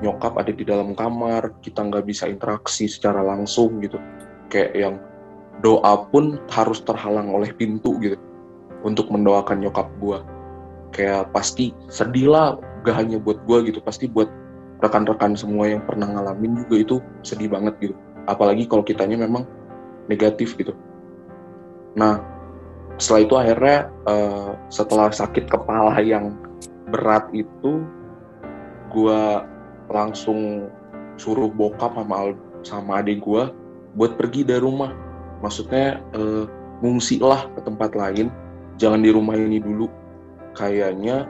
nyokap 0.00 0.36
ada 0.36 0.52
di 0.52 0.64
dalam 0.64 0.92
kamar 0.92 1.56
kita 1.64 1.80
nggak 1.82 2.04
bisa 2.04 2.28
interaksi 2.28 2.86
secara 2.86 3.24
langsung 3.24 3.80
gitu. 3.80 3.96
Kayak 4.52 4.70
yang 4.76 4.94
doa 5.64 6.08
pun 6.08 6.40
harus 6.52 6.80
terhalang 6.84 7.32
oleh 7.32 7.52
pintu 7.52 7.96
gitu 8.00 8.16
untuk 8.80 9.12
mendoakan 9.12 9.60
nyokap 9.60 9.88
gue 10.00 10.18
kayak 10.90 11.30
pasti 11.30 11.70
sedih 11.86 12.32
lah 12.32 12.46
gak 12.82 12.96
hanya 12.96 13.20
buat 13.20 13.38
gue 13.44 13.70
gitu 13.70 13.78
pasti 13.84 14.08
buat 14.08 14.26
rekan-rekan 14.80 15.36
semua 15.36 15.68
yang 15.68 15.84
pernah 15.84 16.08
ngalamin 16.08 16.64
juga 16.64 16.76
itu 16.80 16.96
sedih 17.20 17.52
banget 17.52 17.76
gitu. 17.84 17.94
Apalagi 18.24 18.64
kalau 18.64 18.80
kitanya 18.80 19.20
memang 19.20 19.44
negatif 20.08 20.56
gitu. 20.56 20.72
Nah 21.92 22.24
setelah 23.00 23.20
itu 23.24 23.34
akhirnya 23.40 23.78
uh, 24.04 24.52
setelah 24.68 25.08
sakit 25.08 25.48
kepala 25.48 25.96
yang 26.04 26.36
berat 26.92 27.26
itu 27.32 27.80
gue 28.92 29.22
langsung 29.88 30.68
suruh 31.16 31.48
bokap 31.48 31.96
sama 31.96 32.36
sama 32.60 33.00
adik 33.00 33.24
gue 33.24 33.48
buat 33.96 34.20
pergi 34.20 34.44
dari 34.44 34.60
rumah. 34.60 34.92
Maksudnya 35.40 36.04
uh, 36.12 36.44
ngungsi 36.84 37.24
lah 37.24 37.48
ke 37.56 37.60
tempat 37.64 37.96
lain. 37.96 38.28
Jangan 38.76 39.00
di 39.00 39.10
rumah 39.10 39.34
ini 39.36 39.56
dulu. 39.60 39.88
Kayaknya 40.52 41.24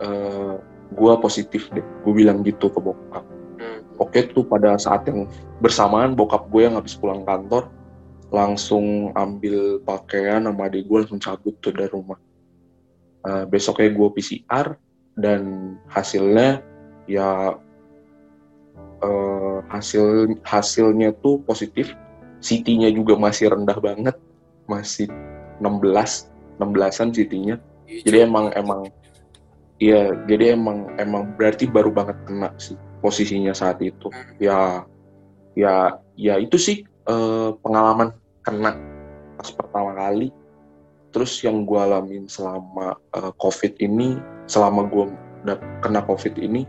uh, 0.00 0.08
eh, 0.08 0.54
gue 0.96 1.12
positif 1.20 1.68
deh. 1.76 1.84
Gue 2.04 2.24
bilang 2.24 2.40
gitu 2.40 2.72
ke 2.72 2.80
bokap. 2.80 3.24
Hmm. 3.58 3.82
oke 3.98 4.14
tuh 4.30 4.46
pada 4.46 4.78
saat 4.78 5.02
yang 5.10 5.26
bersamaan 5.58 6.14
bokap 6.14 6.46
gue 6.54 6.62
yang 6.62 6.78
habis 6.78 6.94
pulang 6.94 7.26
kantor 7.26 7.66
langsung 8.28 9.10
ambil 9.16 9.80
pakaian 9.82 10.44
sama 10.44 10.68
adik 10.68 10.84
gue 10.84 10.98
langsung 11.04 11.20
cabut 11.20 11.56
tuh 11.60 11.72
dari 11.72 11.88
rumah. 11.88 12.20
Uh, 13.24 13.44
besoknya 13.48 13.92
gue 13.92 14.08
PCR 14.14 14.78
dan 15.18 15.74
hasilnya 15.90 16.62
ya 17.10 17.58
uh, 19.02 19.58
hasil 19.72 20.36
hasilnya 20.44 21.12
tuh 21.20 21.40
positif. 21.44 21.92
CT-nya 22.38 22.94
juga 22.94 23.18
masih 23.18 23.50
rendah 23.50 23.74
banget. 23.82 24.14
Masih 24.70 25.10
16 25.58 26.30
16-an 26.58 27.10
CT-nya 27.14 27.56
jadi 28.04 28.28
emang 28.28 28.52
emang 28.52 28.90
iya 29.80 30.12
jadi 30.28 30.58
emang 30.58 30.92
emang 31.00 31.32
berarti 31.38 31.64
baru 31.70 31.88
banget 31.94 32.18
kena 32.28 32.52
sih 32.60 32.76
posisinya 33.00 33.54
saat 33.54 33.78
itu. 33.80 34.10
Hmm. 34.10 34.34
ya 34.42 34.58
ya 35.54 35.96
ya 36.18 36.34
itu 36.38 36.58
sih 36.58 36.84
uh, 37.08 37.50
pengalaman 37.64 38.14
kena 38.44 38.76
pas 39.40 39.48
pertama 39.50 39.96
kali. 39.96 40.30
Terus 41.08 41.40
yang 41.40 41.64
gue 41.64 41.80
alamin 41.80 42.28
selama 42.28 43.00
uh, 43.16 43.32
covid 43.40 43.74
ini 43.80 44.20
selama 44.44 44.84
gue 44.86 45.08
kena 45.80 46.04
covid 46.04 46.36
ini 46.36 46.68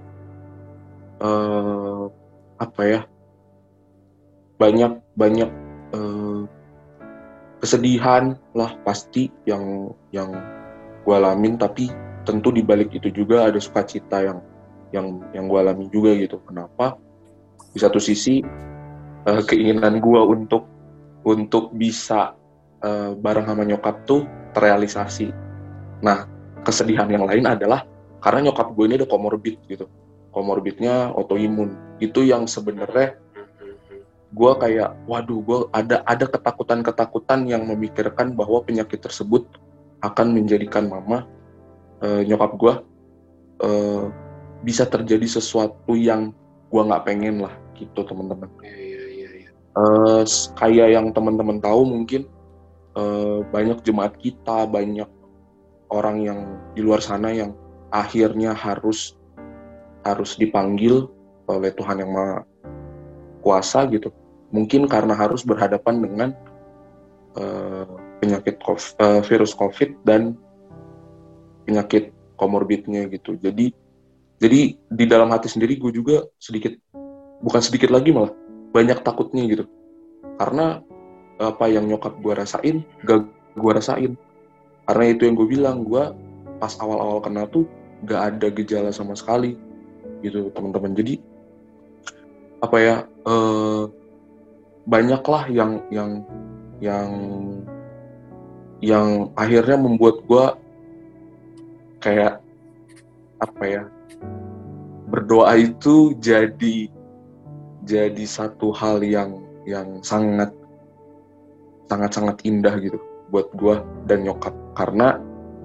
uh, 1.20 2.08
apa 2.60 2.82
ya 2.88 3.02
banyak 4.60 5.00
banyak 5.16 5.50
uh, 5.96 6.48
kesedihan 7.60 8.40
lah 8.56 8.72
pasti 8.88 9.28
yang 9.44 9.92
yang 10.16 10.32
gue 11.04 11.16
alamin. 11.16 11.60
Tapi 11.60 11.92
tentu 12.24 12.52
di 12.56 12.64
balik 12.64 12.96
itu 12.96 13.12
juga 13.12 13.52
ada 13.52 13.60
sukacita 13.60 14.24
yang 14.24 14.40
yang 14.96 15.22
yang 15.36 15.46
gue 15.52 15.60
alami 15.60 15.86
juga 15.92 16.16
gitu. 16.16 16.40
Kenapa? 16.48 16.96
Di 17.76 17.80
satu 17.80 18.02
sisi 18.02 18.42
uh, 19.28 19.42
keinginan 19.44 20.00
gue 20.00 20.22
untuk 20.22 20.70
untuk 21.28 21.76
bisa 21.76 22.38
uh, 22.84 23.12
bareng 23.18 23.48
sama 23.48 23.64
nyokap 23.68 24.06
tuh 24.08 24.24
terrealisasi. 24.56 25.32
Nah 26.06 26.28
kesedihan 26.64 27.10
yang 27.12 27.28
lain 27.28 27.48
adalah 27.48 27.84
karena 28.20 28.52
nyokap 28.52 28.72
gue 28.76 28.86
ini 28.88 28.96
ada 29.00 29.08
komorbid 29.08 29.56
gitu. 29.68 29.88
Komorbidnya 30.30 31.12
autoimun. 31.16 32.00
Itu 32.00 32.22
yang 32.24 32.46
sebenarnya 32.46 33.18
gue 34.30 34.52
kayak 34.62 35.10
waduh 35.10 35.42
gue 35.42 35.60
ada 35.74 36.06
ada 36.06 36.26
ketakutan 36.30 36.86
ketakutan 36.86 37.50
yang 37.50 37.66
memikirkan 37.66 38.38
bahwa 38.38 38.62
penyakit 38.62 39.02
tersebut 39.02 39.50
akan 40.06 40.38
menjadikan 40.38 40.86
mama 40.86 41.26
uh, 42.06 42.22
nyokap 42.22 42.52
gue 42.56 42.74
uh, 43.66 44.06
bisa 44.62 44.86
terjadi 44.86 45.26
sesuatu 45.26 45.98
yang 45.98 46.30
gue 46.70 46.82
nggak 46.86 47.04
pengen 47.10 47.42
lah 47.42 47.54
gitu 47.74 48.06
teman-teman 48.06 48.52
uh, 49.78 50.24
kayak 50.58 50.96
yang 50.96 51.12
teman-teman 51.14 51.62
tahu 51.62 51.86
mungkin 51.86 52.26
uh, 52.98 53.46
banyak 53.50 53.82
jemaat 53.86 54.16
kita 54.18 54.66
banyak 54.70 55.10
orang 55.90 56.18
yang 56.22 56.40
di 56.78 56.82
luar 56.86 57.02
sana 57.02 57.34
yang 57.34 57.54
akhirnya 57.90 58.54
harus 58.54 59.18
harus 60.06 60.38
dipanggil 60.38 61.10
oleh 61.50 61.74
Tuhan 61.74 62.06
yang 62.06 62.14
Maha 62.14 62.46
Kuasa 63.42 63.90
gitu. 63.90 64.14
Mungkin 64.50 64.90
karena 64.90 65.14
harus 65.14 65.46
berhadapan 65.46 66.02
dengan 66.02 66.30
uh, 67.38 67.86
penyakit 68.22 68.62
COVID, 68.62 68.94
uh, 69.02 69.22
virus 69.26 69.54
COVID 69.54 70.06
dan 70.06 70.38
penyakit 71.66 72.14
komorbidnya 72.38 73.10
gitu. 73.10 73.38
Jadi 73.40 73.74
jadi 74.40 74.60
di 74.76 75.06
dalam 75.06 75.30
hati 75.30 75.52
sendiri 75.52 75.76
gue 75.76 75.92
juga 75.92 76.24
sedikit 76.40 76.72
bukan 77.44 77.62
sedikit 77.64 77.92
lagi 77.92 78.16
malah 78.16 78.32
banyak 78.72 79.02
takutnya 79.02 79.44
gitu. 79.50 79.64
Karena 80.40 80.82
apa 81.40 81.66
yang 81.72 81.88
nyokap 81.88 82.20
gue 82.20 82.34
rasain 82.36 82.78
gak 83.04 83.26
gue 83.56 83.72
rasain. 83.72 84.14
Karena 84.90 85.06
itu 85.10 85.28
yang 85.28 85.36
gue 85.38 85.48
bilang 85.48 85.86
gue 85.86 86.04
pas 86.60 86.74
awal-awal 86.82 87.24
kena 87.24 87.48
tuh 87.48 87.66
gak 88.04 88.36
ada 88.36 88.48
gejala 88.52 88.92
sama 88.92 89.16
sekali 89.16 89.56
gitu 90.20 90.52
teman-teman 90.52 90.92
jadi 90.92 91.16
apa 92.60 92.78
ya 92.80 92.96
eh, 93.08 93.84
banyaklah 94.84 95.48
yang 95.48 95.80
yang 95.88 96.12
yang 96.84 97.10
yang 98.80 99.08
akhirnya 99.36 99.80
membuat 99.80 100.24
gue 100.28 100.46
kayak 102.04 102.44
apa 103.40 103.64
ya 103.64 103.84
berdoa 105.08 105.56
itu 105.56 106.16
jadi 106.20 106.92
jadi 107.84 108.26
satu 108.26 108.72
hal 108.76 109.04
yang 109.04 109.40
yang 109.64 110.02
sangat 110.04 110.52
sangat 111.90 112.12
sangat 112.14 112.38
indah 112.46 112.76
gitu 112.80 113.00
buat 113.30 113.50
gue 113.56 113.76
dan 114.10 114.26
nyokap. 114.26 114.56
Karena 114.74 115.18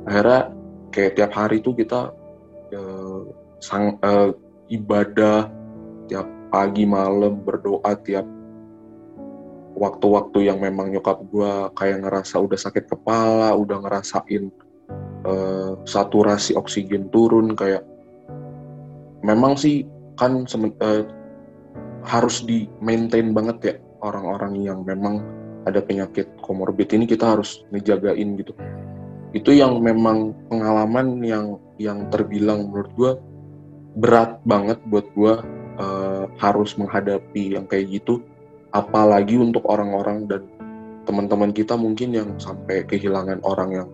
akhirnya 0.04 0.40
kayak 0.92 1.14
tiap 1.16 1.32
hari 1.32 1.64
tuh 1.64 1.74
kita 1.74 2.12
eh, 2.72 3.20
sang 3.60 3.96
eh, 4.00 4.30
ibadah 4.72 5.48
tiap 6.08 6.28
pagi 6.52 6.84
malam 6.86 7.42
berdoa 7.42 7.92
tiap 8.04 8.24
waktu-waktu 9.74 10.46
yang 10.46 10.62
memang 10.62 10.94
nyokap 10.94 11.18
gue 11.28 11.52
kayak 11.74 12.06
ngerasa 12.06 12.38
udah 12.38 12.58
sakit 12.58 12.86
kepala, 12.86 13.50
udah 13.58 13.82
ngerasain 13.82 14.54
uh, 15.26 15.74
saturasi 15.82 16.54
oksigen 16.54 17.10
turun 17.10 17.58
kayak 17.58 17.82
memang 19.26 19.58
sih 19.58 19.82
kan 20.14 20.46
uh, 20.46 21.02
harus 22.04 22.44
di 22.44 22.68
maintain 22.84 23.32
banget 23.32 23.56
ya 23.64 23.74
orang-orang 24.04 24.60
yang 24.60 24.84
memang 24.84 25.24
ada 25.64 25.80
penyakit 25.80 26.28
komorbid. 26.44 26.92
Ini 26.92 27.08
kita 27.08 27.36
harus 27.36 27.64
ngejagain 27.72 28.36
gitu. 28.36 28.52
Itu 29.32 29.50
yang 29.50 29.80
memang 29.80 30.36
pengalaman 30.52 31.24
yang 31.24 31.58
yang 31.80 32.06
terbilang 32.12 32.70
menurut 32.70 32.92
gue 32.94 33.12
berat 33.98 34.38
banget 34.44 34.78
buat 34.86 35.08
gue 35.16 35.34
uh, 35.80 36.24
harus 36.38 36.76
menghadapi 36.76 37.56
yang 37.56 37.64
kayak 37.66 37.90
gitu. 37.90 38.20
Apalagi 38.76 39.40
untuk 39.40 39.64
orang-orang 39.66 40.28
dan 40.28 40.42
teman-teman 41.08 41.50
kita 41.56 41.74
mungkin 41.74 42.12
yang 42.12 42.28
sampai 42.36 42.84
kehilangan 42.84 43.40
orang 43.44 43.70
yang 43.72 43.88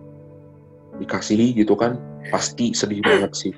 dikasihi 0.99 1.55
gitu 1.55 1.73
kan 1.79 1.97
pasti 2.29 2.75
sedih 2.75 3.01
banget 3.01 3.31
sih. 3.33 3.53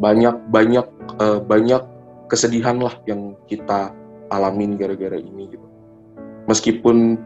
Banyak 0.00 0.48
banyak 0.48 0.86
uh, 1.20 1.42
banyak 1.44 1.82
kesedihan 2.30 2.78
lah 2.78 2.94
yang 3.10 3.34
kita 3.50 3.90
alamin 4.30 4.78
gara-gara 4.78 5.18
ini 5.18 5.50
gitu. 5.50 5.66
Meskipun 6.46 7.18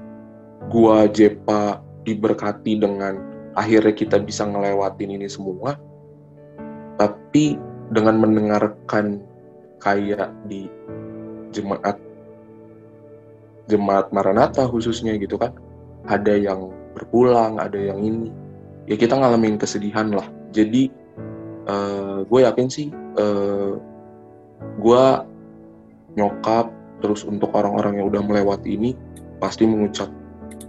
gua 0.73 1.05
Jepa 1.07 1.85
diberkati 2.09 2.81
dengan 2.81 3.21
akhirnya 3.55 3.93
kita 3.93 4.19
bisa 4.21 4.49
ngelewatin 4.49 5.15
ini 5.21 5.29
semua 5.31 5.79
tapi 6.99 7.57
dengan 7.93 8.19
mendengarkan 8.19 9.23
kayak 9.79 10.33
di 10.49 10.67
jemaat 11.55 12.01
jemaat 13.71 14.11
Maranatha 14.11 14.67
khususnya 14.69 15.17
gitu 15.17 15.39
kan 15.39 15.55
ada 16.05 16.37
yang 16.37 16.73
berpulang 16.93 17.57
ada 17.57 17.77
yang 17.77 18.01
ini 18.03 18.29
ya 18.85 18.97
kita 18.97 19.17
ngalamin 19.17 19.57
kesedihan 19.57 20.13
lah. 20.13 20.29
Jadi 20.55 20.93
uh, 21.67 21.73
eh, 21.73 22.19
gue 22.29 22.41
yakin 22.45 22.69
sih 22.69 22.89
uh, 23.19 23.81
gue 24.81 25.05
nyokap 26.15 26.71
terus 27.03 27.27
untuk 27.27 27.53
orang-orang 27.53 28.01
yang 28.01 28.07
udah 28.09 28.23
melewati 28.25 28.79
ini 28.79 28.91
pasti 29.43 29.69
mengucap 29.69 30.09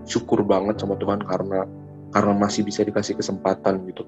syukur 0.04 0.46
banget 0.46 0.82
sama 0.82 0.98
Tuhan 1.00 1.22
karena 1.24 1.64
karena 2.14 2.34
masih 2.36 2.64
bisa 2.64 2.84
dikasih 2.86 3.20
kesempatan 3.20 3.84
gitu 3.92 4.08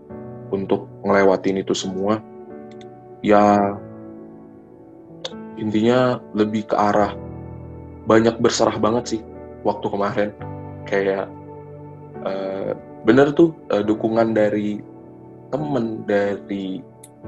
untuk 0.51 0.87
ngelewatin 1.03 1.59
itu 1.59 1.75
semua. 1.75 2.23
Ya 3.25 3.75
intinya 5.57 6.21
lebih 6.37 6.69
ke 6.69 6.75
arah 6.77 7.17
banyak 8.07 8.39
berserah 8.39 8.77
banget 8.79 9.17
sih 9.17 9.21
waktu 9.67 9.87
kemarin. 9.91 10.29
Kayak 10.87 11.27
uh, 12.23 12.71
bener 13.03 13.35
tuh 13.35 13.51
uh, 13.75 13.83
dukungan 13.83 14.31
dari 14.31 14.79
temen 15.51 16.03
dari 16.07 16.79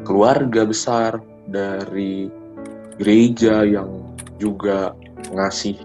keluarga 0.07 0.63
besar 0.63 1.19
dari 1.49 2.38
gereja 2.99 3.63
yang 3.63 4.13
juga 4.37 4.93
ngasih 5.31 5.79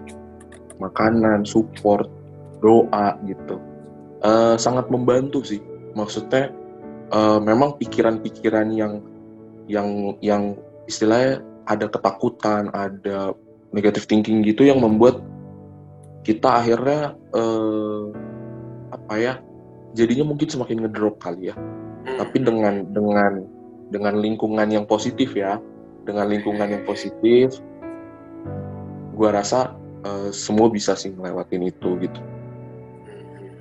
makanan 0.77 1.47
support 1.47 2.11
doa 2.59 3.15
gitu. 3.25 3.57
Uh, 4.21 4.55
sangat 4.59 4.89
membantu 4.91 5.41
sih. 5.41 5.63
Maksudnya 5.95 6.51
uh, 7.15 7.39
memang 7.39 7.79
pikiran-pikiran 7.79 8.67
yang 8.75 8.99
yang 9.65 10.19
yang 10.21 10.59
istilahnya 10.85 11.41
ada 11.65 11.89
ketakutan 11.89 12.69
ada 12.73 13.33
negative 13.73 14.05
thinking 14.05 14.45
gitu 14.45 14.63
yang 14.67 14.77
membuat 14.79 15.19
kita 16.25 16.61
akhirnya 16.61 17.13
eh, 17.33 18.03
apa 18.93 19.13
ya 19.17 19.33
jadinya 19.93 20.25
mungkin 20.29 20.49
semakin 20.49 20.85
ngedrop 20.85 21.17
kali 21.21 21.49
ya. 21.49 21.55
Hmm. 21.57 22.17
tapi 22.21 22.37
dengan 22.45 22.85
dengan 22.93 23.33
dengan 23.89 24.13
lingkungan 24.21 24.69
yang 24.69 24.85
positif 24.85 25.33
ya 25.33 25.57
dengan 26.05 26.29
lingkungan 26.29 26.69
yang 26.69 26.83
positif 26.85 27.57
gua 29.17 29.35
rasa 29.35 29.73
eh, 30.05 30.29
semua 30.29 30.69
bisa 30.69 30.93
sih 30.93 31.11
ngelewatin 31.11 31.67
itu 31.67 31.97
gitu. 31.99 32.21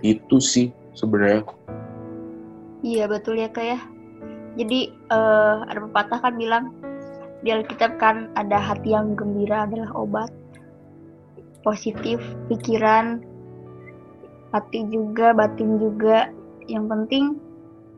Itu 0.04 0.36
sih 0.38 0.70
sebenarnya. 0.92 1.48
Iya 2.84 3.08
betul 3.08 3.40
ya 3.40 3.48
kak 3.48 3.64
ya. 3.64 3.80
Jadi 4.54 4.92
uh, 5.10 5.66
ada 5.66 5.82
pepatah 5.88 6.18
kan 6.22 6.34
bilang 6.38 6.64
di 7.42 7.50
Alkitab 7.50 7.98
kan 7.98 8.30
ada 8.38 8.60
hati 8.60 8.94
yang 8.94 9.18
gembira 9.18 9.66
adalah 9.66 9.90
obat 9.96 10.30
positif 11.66 12.22
pikiran 12.52 13.24
hati 14.54 14.86
juga 14.92 15.34
batin 15.34 15.80
juga. 15.80 16.30
Yang 16.70 16.84
penting 16.92 17.24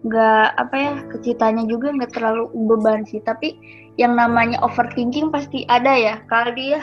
nggak 0.06 0.48
apa 0.54 0.74
ya 0.78 0.92
kecitanya 1.10 1.66
juga 1.66 1.92
nggak 1.92 2.14
terlalu 2.14 2.48
beban 2.54 3.04
sih. 3.04 3.20
Tapi 3.20 3.58
yang 3.96 4.16
namanya 4.16 4.60
overthinking 4.60 5.32
pasti 5.32 5.64
ada 5.68 5.92
ya 5.96 6.14
Kak 6.28 6.52
Aldi 6.52 6.66
ya? 6.76 6.82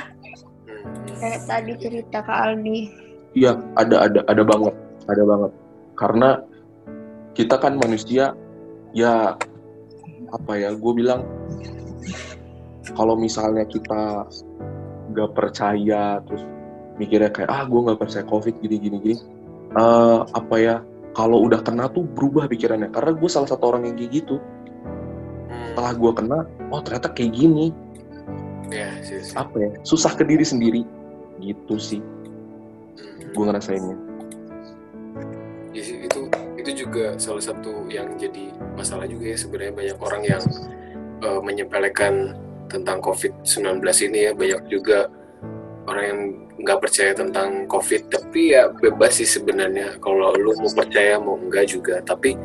Kayak 1.22 1.42
tadi 1.46 1.74
cerita 1.80 2.20
Kak 2.26 2.40
Aldi. 2.50 2.80
Iya 3.34 3.58
ada 3.78 4.10
ada 4.10 4.20
ada 4.30 4.44
banget 4.46 4.76
ada 5.10 5.24
banget. 5.26 5.52
Karena 5.98 6.30
kita 7.34 7.56
kan 7.58 7.78
manusia 7.78 8.34
ya 8.94 9.38
apa 10.34 10.54
ya 10.58 10.74
gue 10.74 10.94
bilang 10.94 11.26
kalau 12.94 13.18
misalnya 13.18 13.66
kita 13.66 14.26
nggak 15.14 15.30
percaya 15.34 16.22
terus 16.26 16.42
mikirnya 16.98 17.30
kayak 17.30 17.50
ah 17.50 17.66
gue 17.66 17.80
nggak 17.90 18.02
percaya 18.02 18.26
covid 18.26 18.54
gini 18.62 18.78
gini 18.78 18.98
gini 19.02 19.18
uh, 19.78 20.26
apa 20.34 20.56
ya 20.62 20.76
kalau 21.14 21.46
udah 21.46 21.62
kena 21.62 21.88
tuh 21.94 22.04
berubah 22.04 22.50
pikirannya. 22.50 22.90
Karena 22.90 23.14
gue 23.14 23.30
salah 23.30 23.50
satu 23.50 23.70
orang 23.70 23.86
yang 23.86 23.96
kayak 23.96 24.12
gitu 24.26 24.42
setelah 25.74 25.98
gue 25.98 26.12
kena 26.14 26.40
oh 26.70 26.82
ternyata 26.86 27.10
kayak 27.10 27.34
gini. 27.34 27.74
Ya, 28.70 28.94
sih, 29.02 29.26
sih. 29.26 29.34
apa 29.34 29.58
ya? 29.58 29.70
Susah 29.82 30.14
ke 30.14 30.22
diri 30.22 30.46
sendiri. 30.46 30.86
Gitu 31.42 31.76
sih. 31.82 31.98
Hmm. 31.98 33.34
gue 33.34 33.44
ngerasainnya. 33.50 33.98
Ya, 35.74 35.82
itu 35.82 36.30
itu 36.62 36.86
juga 36.86 37.18
salah 37.18 37.42
satu 37.42 37.90
yang 37.90 38.14
jadi 38.22 38.54
masalah 38.78 39.10
juga 39.10 39.34
ya 39.34 39.38
sebenarnya. 39.42 39.74
Banyak 39.74 39.98
orang 39.98 40.22
yang 40.22 40.44
uh, 41.26 41.42
menyepelekan 41.42 42.38
tentang 42.70 43.02
COVID-19 43.02 43.82
ini 44.14 44.30
ya. 44.30 44.32
Banyak 44.38 44.62
juga 44.70 45.10
orang 45.90 46.06
yang 46.06 46.22
nggak 46.62 46.80
percaya 46.86 47.18
tentang 47.18 47.66
COVID. 47.66 48.14
Tapi 48.14 48.54
ya 48.54 48.70
bebas 48.70 49.18
sih 49.18 49.26
sebenarnya. 49.26 49.98
Kalau 49.98 50.38
lu 50.38 50.54
mau 50.54 50.70
percaya 50.70 51.18
mau 51.18 51.34
enggak 51.34 51.66
juga. 51.74 51.98
Tapi 52.06 52.38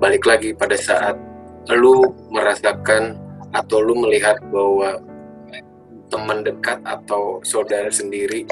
balik 0.00 0.24
lagi 0.24 0.56
pada 0.56 0.80
saat 0.80 1.31
lu 1.70 2.10
merasakan 2.32 3.14
atau 3.54 3.78
lu 3.78 3.94
melihat 3.94 4.40
bahwa 4.50 4.98
teman 6.10 6.42
dekat 6.42 6.82
atau 6.82 7.38
saudara 7.46 7.88
sendiri 7.88 8.44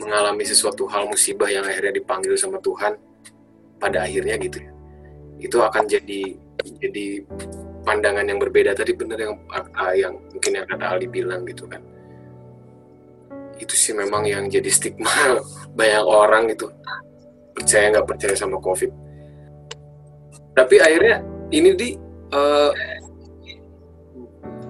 mengalami 0.00 0.42
sesuatu 0.42 0.88
hal 0.90 1.06
musibah 1.06 1.46
yang 1.46 1.62
akhirnya 1.62 2.00
dipanggil 2.00 2.34
sama 2.34 2.58
Tuhan 2.58 2.96
pada 3.78 4.08
akhirnya 4.08 4.34
gitu 4.40 4.64
ya? 4.64 4.70
Itu 5.38 5.62
akan 5.62 5.86
jadi 5.86 6.34
jadi 6.82 7.22
pandangan 7.86 8.26
yang 8.26 8.42
berbeda. 8.42 8.74
Tadi 8.74 8.92
benar 8.96 9.18
yang 9.20 9.34
uh, 9.54 9.94
yang 9.94 10.18
mungkin 10.34 10.52
yang 10.58 10.66
kata 10.66 10.84
Aldi 10.96 11.06
bilang 11.06 11.46
gitu 11.46 11.70
kan. 11.70 11.82
Itu 13.58 13.74
sih 13.74 13.94
memang 13.94 14.26
yang 14.26 14.50
jadi 14.50 14.70
stigma 14.70 15.38
banyak 15.78 16.04
orang 16.04 16.50
itu 16.50 16.66
percaya 17.54 17.94
nggak 17.94 18.06
percaya 18.06 18.34
sama 18.34 18.58
covid. 18.58 18.90
Tapi 20.58 20.82
akhirnya 20.82 21.22
ini 21.54 21.70
di 21.78 22.07
uh, 22.32 22.72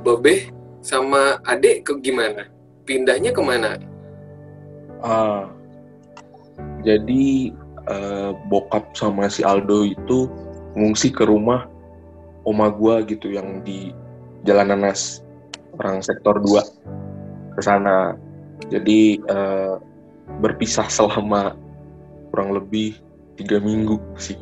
Babe 0.03 0.51
sama 0.85 1.43
adek 1.45 1.85
ke 1.89 1.93
gimana 2.01 2.49
pindahnya 2.89 3.35
ke 3.35 3.43
mana 3.45 3.77
uh, 5.05 5.51
jadi 6.83 7.53
uh, 7.91 8.33
bokap 8.49 8.95
sama 8.97 9.29
si 9.29 9.45
Aldo 9.45 9.85
itu 9.85 10.31
ngungsi 10.79 11.11
ke 11.11 11.27
rumah 11.27 11.67
oma 12.49 12.73
gue 12.73 13.13
gitu 13.13 13.35
yang 13.35 13.61
di 13.61 13.93
Jalan 14.49 14.73
Nanas 14.73 15.21
orang 15.77 16.01
sektor 16.01 16.41
2 16.41 17.59
ke 17.59 17.61
sana. 17.61 18.17
Jadi 18.73 19.19
eh, 19.23 19.75
berpisah 20.41 20.89
selama 20.91 21.55
kurang 22.33 22.57
lebih 22.57 22.97
tiga 23.37 23.61
minggu 23.61 24.01
sih. 24.17 24.39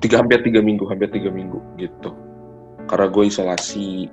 Tiga 0.00 0.24
hampir 0.24 0.40
tiga 0.40 0.64
minggu, 0.64 0.88
hampir 0.88 1.12
tiga 1.12 1.28
minggu 1.28 1.60
gitu. 1.76 2.16
Karena 2.88 3.06
gue 3.12 3.24
isolasi 3.28 4.08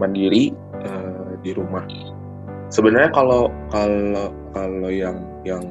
mandiri 0.00 0.54
eh, 0.82 1.30
di 1.44 1.50
rumah. 1.52 1.84
Sebenarnya 2.68 3.12
kalau 3.12 3.52
kalau 3.72 4.32
kalau 4.52 4.90
yang 4.92 5.20
yang 5.44 5.64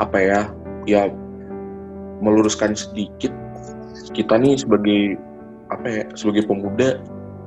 apa 0.00 0.18
ya 0.20 0.40
ya 0.88 1.02
meluruskan 2.22 2.72
sedikit 2.72 3.32
kita 4.12 4.36
nih 4.36 4.56
sebagai 4.60 5.16
apa 5.72 5.86
ya 5.88 6.02
sebagai 6.12 6.44
pemuda 6.44 7.00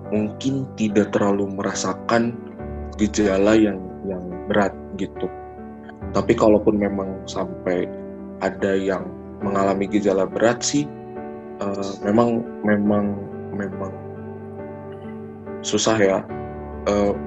mungkin 0.09 0.65
tidak 0.77 1.13
terlalu 1.13 1.49
merasakan 1.49 2.37
gejala 2.97 3.57
yang 3.57 3.81
yang 4.05 4.21
berat 4.49 4.73
gitu. 4.97 5.29
Tapi 6.13 6.33
kalaupun 6.37 6.77
memang 6.77 7.25
sampai 7.25 7.89
ada 8.39 8.77
yang 8.77 9.05
mengalami 9.43 9.89
gejala 9.89 10.27
berat 10.29 10.61
sih, 10.61 10.87
uh, 11.63 11.91
memang 12.05 12.43
memang 12.63 13.15
memang 13.55 13.91
susah 15.65 15.97
ya. 15.97 16.19
Uh, 16.85 17.17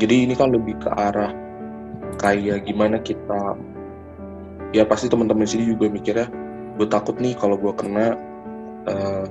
jadi 0.00 0.26
ini 0.26 0.34
kan 0.34 0.50
lebih 0.50 0.74
ke 0.82 0.90
arah 0.90 1.30
kayak 2.18 2.66
gimana 2.66 2.98
kita 3.02 3.54
ya 4.74 4.82
pasti 4.82 5.06
teman-teman 5.06 5.46
sini 5.46 5.70
juga 5.70 5.86
mikirnya 5.86 6.26
gue 6.74 6.86
takut 6.90 7.14
nih 7.22 7.38
kalau 7.38 7.54
gue 7.54 7.70
kena 7.78 8.18
uh, 8.90 9.26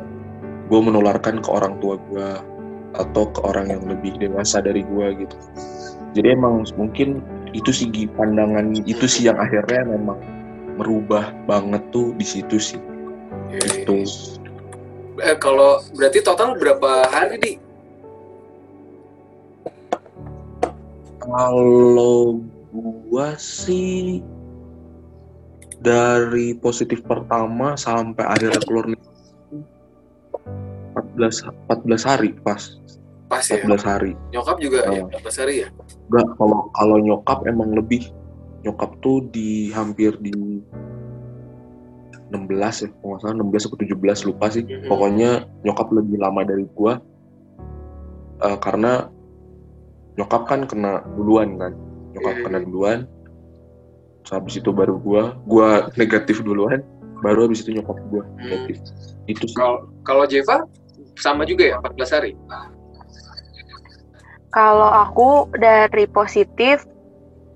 gue 0.71 0.79
menularkan 0.79 1.43
ke 1.43 1.49
orang 1.51 1.75
tua 1.83 1.99
gue 1.99 2.29
atau 2.93 3.23
ke 3.33 3.39
orang 3.43 3.73
yang 3.73 3.83
lebih 3.83 4.15
dewasa 4.21 4.63
dari 4.63 4.85
gue 4.87 5.07
gitu 5.25 5.37
jadi 6.15 6.37
emang 6.37 6.63
mungkin 6.79 7.19
itu 7.51 7.69
sih 7.73 7.89
pandangan 8.15 8.71
itu 8.87 9.05
sih 9.05 9.27
yang 9.27 9.37
akhirnya 9.37 9.83
memang 9.97 10.17
merubah 10.77 11.33
banget 11.45 11.81
tuh 11.93 12.13
di 12.17 12.25
situ 12.25 12.57
sih. 12.57 12.81
Itu 13.53 14.01
eh, 15.21 15.37
kalau 15.37 15.81
berarti 15.93 16.25
total 16.25 16.57
berapa 16.57 17.05
hari 17.09 17.37
di? 17.37 17.51
Kalau 21.23 22.43
gua 22.73 23.37
sih 23.39 24.19
dari 25.83 26.55
positif 26.57 27.03
pertama 27.03 27.75
sampai 27.75 28.23
akhirnya 28.23 28.63
keluar 28.63 28.87
14 28.89 28.97
14 31.69 32.09
hari 32.09 32.33
pas. 32.41 32.79
Pas 33.27 33.43
14 33.43 33.65
ya 33.65 33.77
hari. 33.85 34.13
Nyokap 34.31 34.57
juga 34.59 34.79
uh, 34.87 34.93
ya 34.93 35.03
14 35.21 35.41
hari 35.41 35.55
ya? 35.65 35.69
Enggak 36.09 36.27
kalau 36.39 36.59
kalau 36.73 36.97
nyokap 36.99 37.39
emang 37.47 37.75
lebih 37.75 38.11
nyokap 38.63 38.95
tuh 39.03 39.27
di 39.29 39.69
hampir 39.75 40.15
di 40.23 40.63
16 42.33 42.49
ya 42.57 42.87
kalau 42.97 43.07
nggak 43.13 43.21
salah 43.21 43.35
16 43.37 43.67
atau 43.69 43.77
17 43.77 44.27
lupa 44.31 44.45
sih 44.49 44.63
mm 44.65 44.71
-hmm. 44.73 44.89
pokoknya 44.89 45.29
nyokap 45.61 45.87
lebih 45.93 46.17
lama 46.17 46.41
dari 46.41 46.65
gua 46.73 46.97
uh, 48.41 48.57
karena 48.57 49.11
nyokap 50.17 50.49
kan 50.49 50.65
kena 50.65 51.05
duluan 51.13 51.59
kan 51.61 51.73
nyokap 52.17 52.33
yeah. 52.33 52.43
kena 52.47 52.59
iya. 52.59 52.65
duluan 52.65 52.99
Terus 54.23 54.39
habis 54.39 54.55
itu 54.55 54.71
baru 54.71 54.95
gua 55.03 55.35
gua 55.45 55.91
negatif 55.99 56.39
duluan 56.41 56.79
baru 57.21 57.51
habis 57.51 57.61
itu 57.61 57.75
nyokap 57.77 57.99
gua 58.09 58.23
hmm. 58.23 58.35
negatif 58.39 58.75
hmm. 58.79 59.31
itu 59.31 59.45
kalau 59.53 59.85
kalau 60.07 60.23
Jeva 60.25 60.65
sama 61.19 61.45
juga 61.45 61.69
ya 61.69 61.77
14 61.83 62.15
hari 62.15 62.31
kalau 64.53 64.89
aku 64.89 65.49
dari 65.57 66.05
positif 66.09 66.85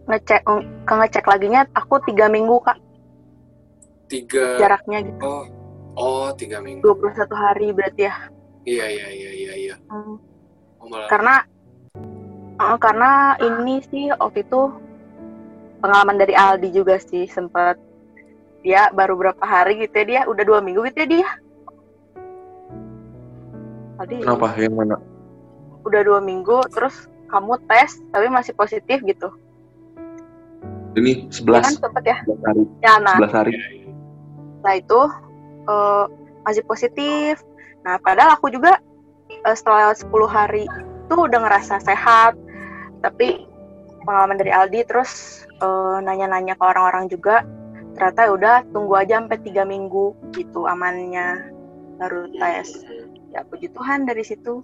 ngecek 0.07 0.41
ke 0.87 0.93
ngecek 0.95 1.25
laginya 1.27 1.67
aku 1.75 1.99
tiga 2.07 2.31
minggu 2.31 2.63
kak. 2.63 2.79
Tiga 4.07 4.55
jaraknya 4.55 5.03
gitu. 5.03 5.19
Oh 5.19 5.43
oh 5.99 6.27
tiga 6.31 6.63
minggu. 6.63 6.83
21 6.83 7.27
hari 7.35 7.67
berarti 7.75 8.07
ya. 8.07 8.15
Iya 8.63 8.85
iya 8.87 9.07
iya 9.11 9.31
iya 9.31 9.53
iya. 9.55 9.75
Hmm. 9.91 10.19
oh, 10.79 10.87
malah. 10.87 11.07
karena 11.11 11.35
uh, 12.59 12.77
karena 12.79 13.35
ini 13.43 13.83
sih 13.87 14.11
waktu 14.15 14.47
itu 14.47 14.71
pengalaman 15.83 16.19
dari 16.19 16.35
Aldi 16.35 16.71
juga 16.71 16.99
sih 16.99 17.27
sempat 17.27 17.75
dia 18.63 18.91
baru 18.91 19.15
berapa 19.15 19.43
hari 19.43 19.79
gitu 19.83 19.95
ya 20.03 20.05
dia 20.05 20.21
udah 20.27 20.43
dua 20.47 20.59
minggu 20.63 20.87
gitu 20.87 21.03
ya 21.03 21.07
dia. 21.19 21.29
Aldi. 23.99 24.23
Kenapa? 24.23 24.55
Yang 24.55 24.75
mana? 24.75 24.95
Udah 25.83 26.01
dua 26.07 26.19
minggu 26.23 26.63
terus 26.71 27.11
kamu 27.27 27.59
tes 27.67 27.99
tapi 28.15 28.31
masih 28.31 28.55
positif 28.55 29.03
gitu 29.03 29.35
ini 30.97 31.29
sebelas 31.29 31.63
ya 31.63 31.69
kan 31.69 31.75
sempet 31.89 32.03
ya? 32.03 32.17
11 32.25 32.47
hari. 32.49 32.63
Ya 32.81 32.93
nah. 32.99 33.17
11 33.21 33.37
hari. 33.37 33.53
Nah 34.65 34.73
itu 34.73 35.01
uh, 35.69 36.05
masih 36.43 36.63
positif. 36.65 37.45
Nah 37.85 38.01
padahal 38.01 38.35
aku 38.35 38.49
juga 38.49 38.81
uh, 39.45 39.55
setelah 39.55 39.93
10 39.93 40.09
hari 40.27 40.65
itu 40.65 41.15
udah 41.15 41.39
ngerasa 41.45 41.79
sehat. 41.85 42.33
Tapi 43.05 43.45
pengalaman 44.03 44.41
dari 44.41 44.51
Aldi 44.51 44.81
terus 44.87 45.43
nanya 45.57 46.29
nanya-nanya 46.29 46.53
ke 46.53 46.63
orang-orang 46.63 47.09
juga 47.09 47.41
ternyata 47.97 48.29
ya 48.29 48.31
udah 48.37 48.55
tunggu 48.69 48.93
aja 48.93 49.17
sampai 49.17 49.41
tiga 49.41 49.63
minggu 49.65 50.13
gitu 50.33 50.65
amannya. 50.65 51.53
Baru 51.97 52.29
tes. 52.37 52.85
Ya 53.33 53.41
puji 53.45 53.73
Tuhan 53.73 54.05
dari 54.05 54.21
situ. 54.25 54.61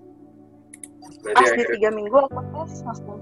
Berarti 1.21 1.33
pas 1.35 1.49
di 1.57 1.63
tiga 1.77 1.89
minggu 1.89 2.13
aku 2.13 2.41
tes 2.41 2.81
langsung. 2.85 3.21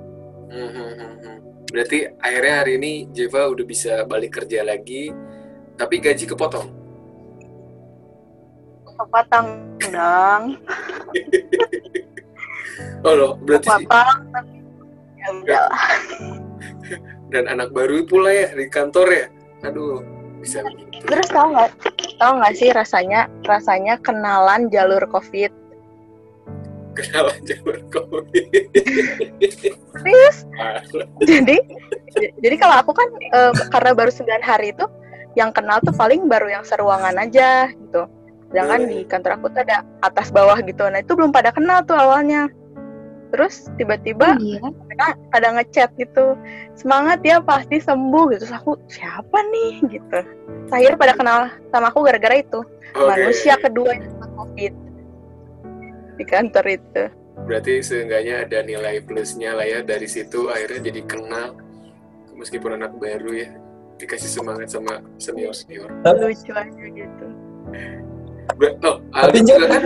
Hmm, 0.51 0.67
hmm, 0.67 0.91
hmm, 0.99 1.50
berarti 1.71 2.05
akhirnya 2.19 2.53
hari 2.61 2.73
ini 2.77 2.91
Jeva 3.15 3.47
udah 3.47 3.65
bisa 3.65 4.03
balik 4.03 4.37
kerja 4.43 4.61
lagi 4.61 5.09
tapi 5.79 5.97
gaji 5.97 6.27
kepotong? 6.27 6.67
Kepotong 8.85 9.47
dong. 9.89 10.43
Oh 13.01 13.13
loh 13.17 13.33
berarti 13.41 13.65
kepotong 13.65 14.21
tapi 14.29 14.57
ya 15.17 15.27
udah 15.37 15.69
dan 17.33 17.45
anak 17.49 17.73
baru 17.73 18.05
pula 18.05 18.29
ya 18.29 18.53
di 18.53 18.69
kantor 18.69 19.07
ya? 19.09 19.25
Aduh 19.65 20.01
bisa 20.41 20.65
begitu 20.65 21.05
terus 21.05 21.27
tau 21.29 21.53
nggak 21.53 21.69
tau 22.17 22.31
nggak 22.41 22.53
sih 22.57 22.69
rasanya 22.73 23.29
rasanya 23.45 23.95
kenalan 24.01 24.67
jalur 24.73 25.01
covid 25.13 25.53
kenalan 26.97 27.39
jalur 27.47 27.77
covid 27.89 28.65
serius? 30.01 30.37
Jadi 31.23 31.57
jadi 32.43 32.55
kalau 32.59 32.75
aku 32.83 32.91
kan 32.91 33.07
uh, 33.33 33.53
karena 33.71 33.91
baru 33.95 34.11
9 34.11 34.27
hari 34.43 34.75
itu 34.75 34.85
yang 35.39 35.55
kenal 35.55 35.79
tuh 35.79 35.95
paling 35.95 36.27
baru 36.27 36.51
yang 36.51 36.63
seruangan 36.67 37.15
aja 37.15 37.71
gitu. 37.71 38.07
Jangan 38.51 38.83
di 38.83 39.07
kantor 39.07 39.39
aku 39.39 39.47
tuh 39.55 39.63
ada 39.63 39.87
atas 40.03 40.27
bawah 40.27 40.59
gitu. 40.59 40.83
Nah 40.91 40.99
itu 40.99 41.15
belum 41.15 41.31
pada 41.31 41.55
kenal 41.55 41.87
tuh 41.87 41.95
awalnya. 41.95 42.51
Terus 43.31 43.71
tiba-tiba 43.79 44.35
oh, 44.35 44.43
iya? 44.43 44.59
mereka 44.59 45.15
ada 45.31 45.47
ngechat 45.55 45.95
gitu 45.95 46.35
semangat 46.75 47.23
ya 47.23 47.39
pasti 47.39 47.79
sembuh. 47.79 48.35
Gitu. 48.35 48.43
Terus 48.43 48.55
aku 48.59 48.75
siapa 48.91 49.39
nih? 49.55 49.87
Gitu. 49.87 50.19
Akhirnya 50.67 50.99
pada 50.99 51.13
kenal 51.15 51.39
sama 51.71 51.95
aku 51.95 52.03
gara-gara 52.03 52.43
itu. 52.43 52.59
Okay. 52.91 53.07
manusia 53.07 53.55
kedua 53.55 53.95
yang 53.95 54.11
covid 54.35 54.75
di 56.15 56.23
kantor 56.27 56.65
itu. 56.67 57.03
Berarti 57.47 57.81
seenggaknya 57.81 58.45
ada 58.45 58.59
nilai 58.61 59.01
plusnya 59.01 59.55
lah 59.55 59.65
ya 59.65 59.79
dari 59.81 60.05
situ 60.05 60.51
akhirnya 60.51 60.91
jadi 60.91 61.01
kenal 61.07 61.57
meskipun 62.41 62.73
anak 62.73 62.97
baru 62.97 63.31
ya 63.37 63.49
dikasih 64.01 64.29
semangat 64.41 64.73
sama 64.73 64.97
senior 65.21 65.53
senior 65.53 65.85
lucu 66.01 66.49
aja 66.57 66.85
gitu 66.89 67.25
oh, 68.81 68.97
Aldi 69.13 69.39
juga 69.45 69.65
kan? 69.69 69.83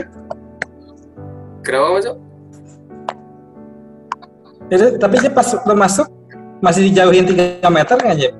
Kenapa 1.67 1.87
masuk 1.99 2.15
jadi, 4.65 4.97
tapi 4.97 5.21
dia 5.21 5.29
pas 5.29 5.45
lo 5.53 5.75
masuk 5.77 6.07
masih 6.57 6.89
dijauhin 6.89 7.29
3 7.29 7.61
meter 7.69 7.97
nggak? 8.01 8.33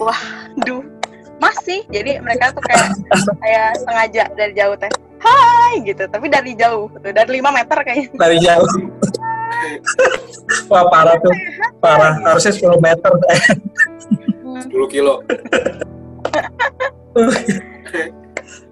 Wah, 0.00 0.16
duh, 0.64 0.80
masih. 1.36 1.84
Jadi 1.92 2.24
mereka 2.24 2.56
tuh 2.56 2.64
kayak 2.64 2.88
kayak 3.36 3.68
sengaja 3.84 4.24
dari 4.32 4.52
jauh 4.56 4.72
teh. 4.80 4.88
Hai 5.20 5.53
gitu, 5.84 6.04
tapi 6.08 6.26
dari 6.28 6.52
jauh, 6.54 6.90
dari 7.00 7.40
5 7.40 7.50
meter 7.50 7.78
kayaknya. 7.84 8.08
Dari 8.16 8.36
jauh. 8.40 8.70
Wah 10.68 10.84
parah 10.88 11.16
tuh, 11.20 11.34
parah. 11.80 12.14
Harusnya 12.24 12.52
10 12.52 12.80
meter. 12.80 13.10
10 14.68 14.92
kilo. 14.92 15.22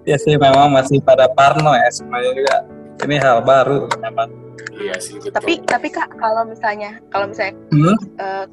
ya 0.03 0.19
sih 0.19 0.35
memang 0.35 0.67
masih 0.71 0.99
pada 0.99 1.31
parno 1.31 1.73
ya 1.73 1.89
semuanya 1.91 2.31
juga. 2.35 2.57
Ini 3.03 3.15
hal 3.19 3.43
baru 3.43 3.89
memang 3.99 4.43
Iya 4.73 4.97
sih 4.97 5.21
betul. 5.21 5.33
Tapi 5.37 5.53
tapi 5.65 5.87
kak 5.93 6.17
kalau 6.17 6.43
misalnya 6.49 6.97
kalau 7.13 7.29
misalnya 7.29 7.53
hmm? 7.69 7.97
uh, 8.17 8.45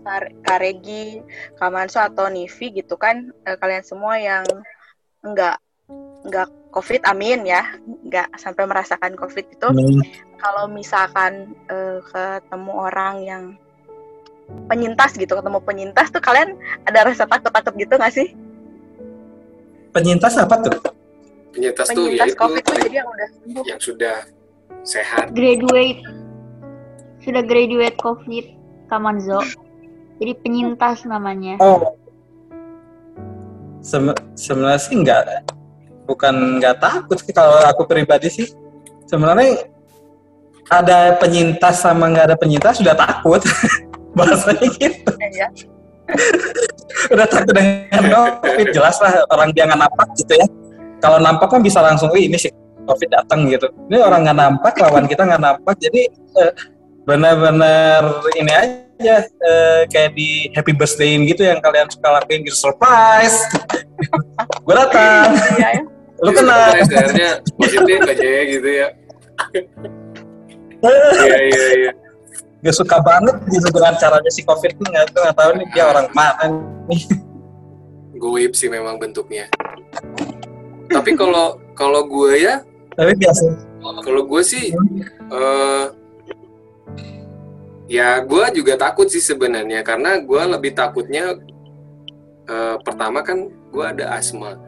Karegi, 0.45 1.25
Kamanso 1.57 2.01
atau 2.01 2.29
Nivi 2.29 2.77
gitu 2.77 3.01
kan 3.01 3.33
uh, 3.49 3.57
kalian 3.57 3.85
semua 3.85 4.21
yang 4.21 4.45
enggak 5.25 5.57
enggak 6.25 6.49
COVID, 6.71 7.03
amin 7.07 7.43
ya, 7.47 7.67
enggak 7.83 8.31
sampai 8.39 8.65
merasakan 8.67 9.19
COVID 9.19 9.47
itu. 9.51 9.69
Hmm. 9.69 10.03
kalau 10.41 10.73
misalkan 10.73 11.53
eh, 11.69 12.01
ketemu 12.01 12.73
orang 12.73 13.15
yang 13.21 13.45
penyintas 14.71 15.15
gitu, 15.19 15.37
ketemu 15.37 15.61
penyintas 15.61 16.09
tuh 16.09 16.23
kalian 16.23 16.57
ada 16.89 17.05
rasa 17.05 17.29
takut-takut 17.29 17.75
gitu 17.77 17.95
nggak 17.99 18.15
sih? 18.15 18.33
Penyintas 19.93 20.39
apa 20.41 20.55
tuh? 20.65 20.81
Penyintas 21.51 21.87
tuh 21.91 22.09
Penyintas 22.09 22.31
yaitu 22.31 22.39
COVID 22.39 22.63
tuh 22.63 22.75
jadi 22.87 22.97
yang 23.03 23.09
udah 23.11 23.29
sembuh. 23.35 23.65
yang 23.67 23.81
sudah 23.83 24.17
sehat. 24.87 25.27
Graduate. 25.35 26.01
Sudah 27.21 27.43
graduate 27.45 27.99
COVID, 28.01 28.47
Kamanzo. 28.89 29.45
Jadi 30.23 30.33
penyintas 30.41 31.05
namanya. 31.05 31.61
Oh. 31.61 31.99
Sem- 33.85 34.17
sebenarnya 34.37 34.81
sih 34.81 34.95
nggak 35.01 35.21
bukan 36.11 36.59
nggak 36.59 36.83
takut 36.83 37.15
sih 37.23 37.31
kalau 37.31 37.63
aku 37.63 37.87
pribadi 37.87 38.27
sih. 38.27 38.51
Sebenarnya 39.07 39.71
ada 40.67 41.15
penyintas 41.19 41.83
sama 41.83 42.11
nggak 42.11 42.35
ada 42.35 42.37
penyintas 42.39 42.83
sudah 42.83 42.99
takut. 42.99 43.39
Bahasanya 44.19 44.67
gitu. 44.75 45.13
Ya. 45.31 45.47
Udah 47.15 47.27
takut 47.31 47.55
dengan 47.55 48.03
COVID 48.43 48.75
jelas 48.75 48.99
lah 48.99 49.23
orang 49.31 49.55
dia 49.55 49.71
nggak 49.71 49.79
nampak 49.79 50.09
gitu 50.19 50.35
ya. 50.35 50.47
Kalau 51.01 51.17
nampak 51.23 51.49
kan 51.49 51.63
bisa 51.65 51.81
langsung, 51.81 52.13
Wih, 52.13 52.29
ini 52.29 52.37
si 52.37 52.53
COVID 52.85 53.09
datang 53.09 53.49
gitu. 53.49 53.71
Ini 53.89 54.03
orang 54.05 54.27
nggak 54.27 54.39
nampak, 54.39 54.75
lawan 54.83 55.09
kita 55.09 55.25
nggak 55.25 55.41
nampak, 55.41 55.75
jadi 55.81 56.13
eh, 56.13 56.53
benar-benar 57.09 58.21
ini 58.37 58.53
aja 58.53 59.17
eh, 59.25 59.81
kayak 59.89 60.13
di 60.13 60.53
happy 60.53 60.77
birthday 60.77 61.17
gitu 61.25 61.49
yang 61.49 61.63
kalian 61.65 61.89
suka 61.89 62.21
lakuin 62.21 62.45
gitu 62.45 62.59
surprise. 62.59 63.49
Gue 64.67 64.75
datang, 64.77 65.33
Iya, 65.57 65.69
ya. 65.81 65.83
Lu 66.21 66.31
kena. 66.37 66.77
Sebenarnya 66.85 67.31
positif 67.57 67.99
aja 68.05 68.27
ya 68.27 68.43
gitu 68.49 68.69
ya. 68.69 68.89
Iya 70.81 71.37
iya 71.49 71.67
iya. 71.77 71.93
Gak 72.61 72.77
suka 72.77 73.01
banget 73.01 73.37
gitu 73.49 73.73
dengan 73.73 73.97
caranya 73.97 74.31
si 74.33 74.45
COVID 74.45 74.73
ini 74.77 74.87
nggak 74.93 75.07
nggak 75.17 75.37
tahu 75.37 75.51
nih 75.57 75.67
dia 75.73 75.85
orang 75.89 76.09
mana 76.13 76.45
nih. 76.89 77.03
Goib 78.21 78.53
sih 78.53 78.69
memang 78.69 79.01
bentuknya. 79.01 79.49
Tapi 80.93 81.17
kalau 81.17 81.57
kalau 81.73 82.05
gue 82.05 82.45
ya, 82.45 82.61
Tapi 82.93 83.17
biasa. 83.17 83.45
kalau 84.05 84.29
gue 84.29 84.43
sih 84.45 84.77
eh 85.33 85.87
ya 87.89 88.21
gue 88.21 88.45
juga 88.61 88.77
takut 88.77 89.09
sih 89.09 89.25
sebenarnya 89.25 89.81
karena 89.81 90.21
gue 90.21 90.43
lebih 90.53 90.77
takutnya 90.77 91.41
eh, 92.45 92.77
pertama 92.85 93.25
kan 93.25 93.49
gue 93.49 93.85
ada 93.89 94.13
asma. 94.21 94.61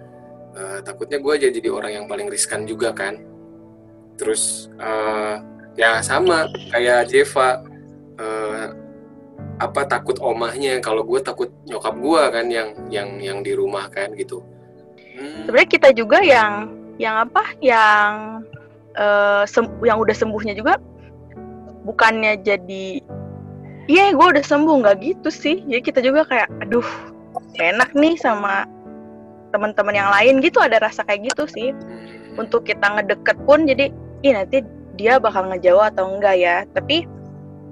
Eh, 0.52 0.78
takutnya 0.84 1.16
gue 1.16 1.34
jadi 1.48 1.54
jadi 1.54 1.70
orang 1.72 1.92
yang 1.96 2.04
paling 2.04 2.28
riskan 2.28 2.68
juga 2.68 2.92
kan. 2.92 3.16
Terus 4.20 4.68
eh, 4.76 5.36
ya 5.80 6.04
sama 6.04 6.44
kayak 6.68 7.08
Jeva 7.08 7.64
eh, 8.20 8.66
apa 9.56 9.80
takut 9.88 10.20
omahnya 10.20 10.76
kalau 10.84 11.06
gue 11.08 11.20
takut 11.24 11.48
nyokap 11.64 11.96
gue 11.96 12.22
kan 12.28 12.46
yang 12.52 12.68
yang 12.92 13.08
yang 13.16 13.38
di 13.40 13.56
rumah 13.56 13.88
kan 13.88 14.12
gitu. 14.12 14.44
Hmm, 15.16 15.48
Sebenarnya 15.48 15.68
kita 15.72 15.88
juga 15.96 16.20
yang 16.20 16.68
yang 17.00 17.24
apa? 17.28 17.56
Yang 17.64 18.12
sem- 19.48 19.80
yang 19.80 19.96
udah 20.04 20.12
sembuhnya 20.12 20.52
juga 20.52 20.76
bukannya 21.88 22.44
jadi 22.44 23.00
iya 23.88 24.12
gue 24.12 24.26
udah 24.36 24.44
sembuh 24.44 24.84
nggak 24.84 24.96
gitu 25.00 25.32
sih. 25.32 25.64
Jadi 25.64 25.80
kita 25.80 26.04
juga 26.04 26.28
kayak 26.28 26.52
aduh 26.60 26.84
enak 27.56 27.96
nih 27.96 28.20
sama 28.20 28.68
teman-teman 29.52 29.94
yang 29.94 30.10
lain 30.10 30.40
gitu 30.40 30.58
ada 30.58 30.80
rasa 30.80 31.04
kayak 31.04 31.32
gitu 31.32 31.44
sih. 31.46 31.70
Untuk 32.40 32.64
kita 32.64 32.96
ngedeket 32.98 33.36
pun 33.44 33.68
jadi 33.68 33.92
ih 34.24 34.32
nanti 34.32 34.64
dia 34.96 35.20
bakal 35.20 35.52
ngejauh 35.52 35.84
atau 35.84 36.08
enggak 36.16 36.36
ya. 36.40 36.56
Tapi 36.72 37.04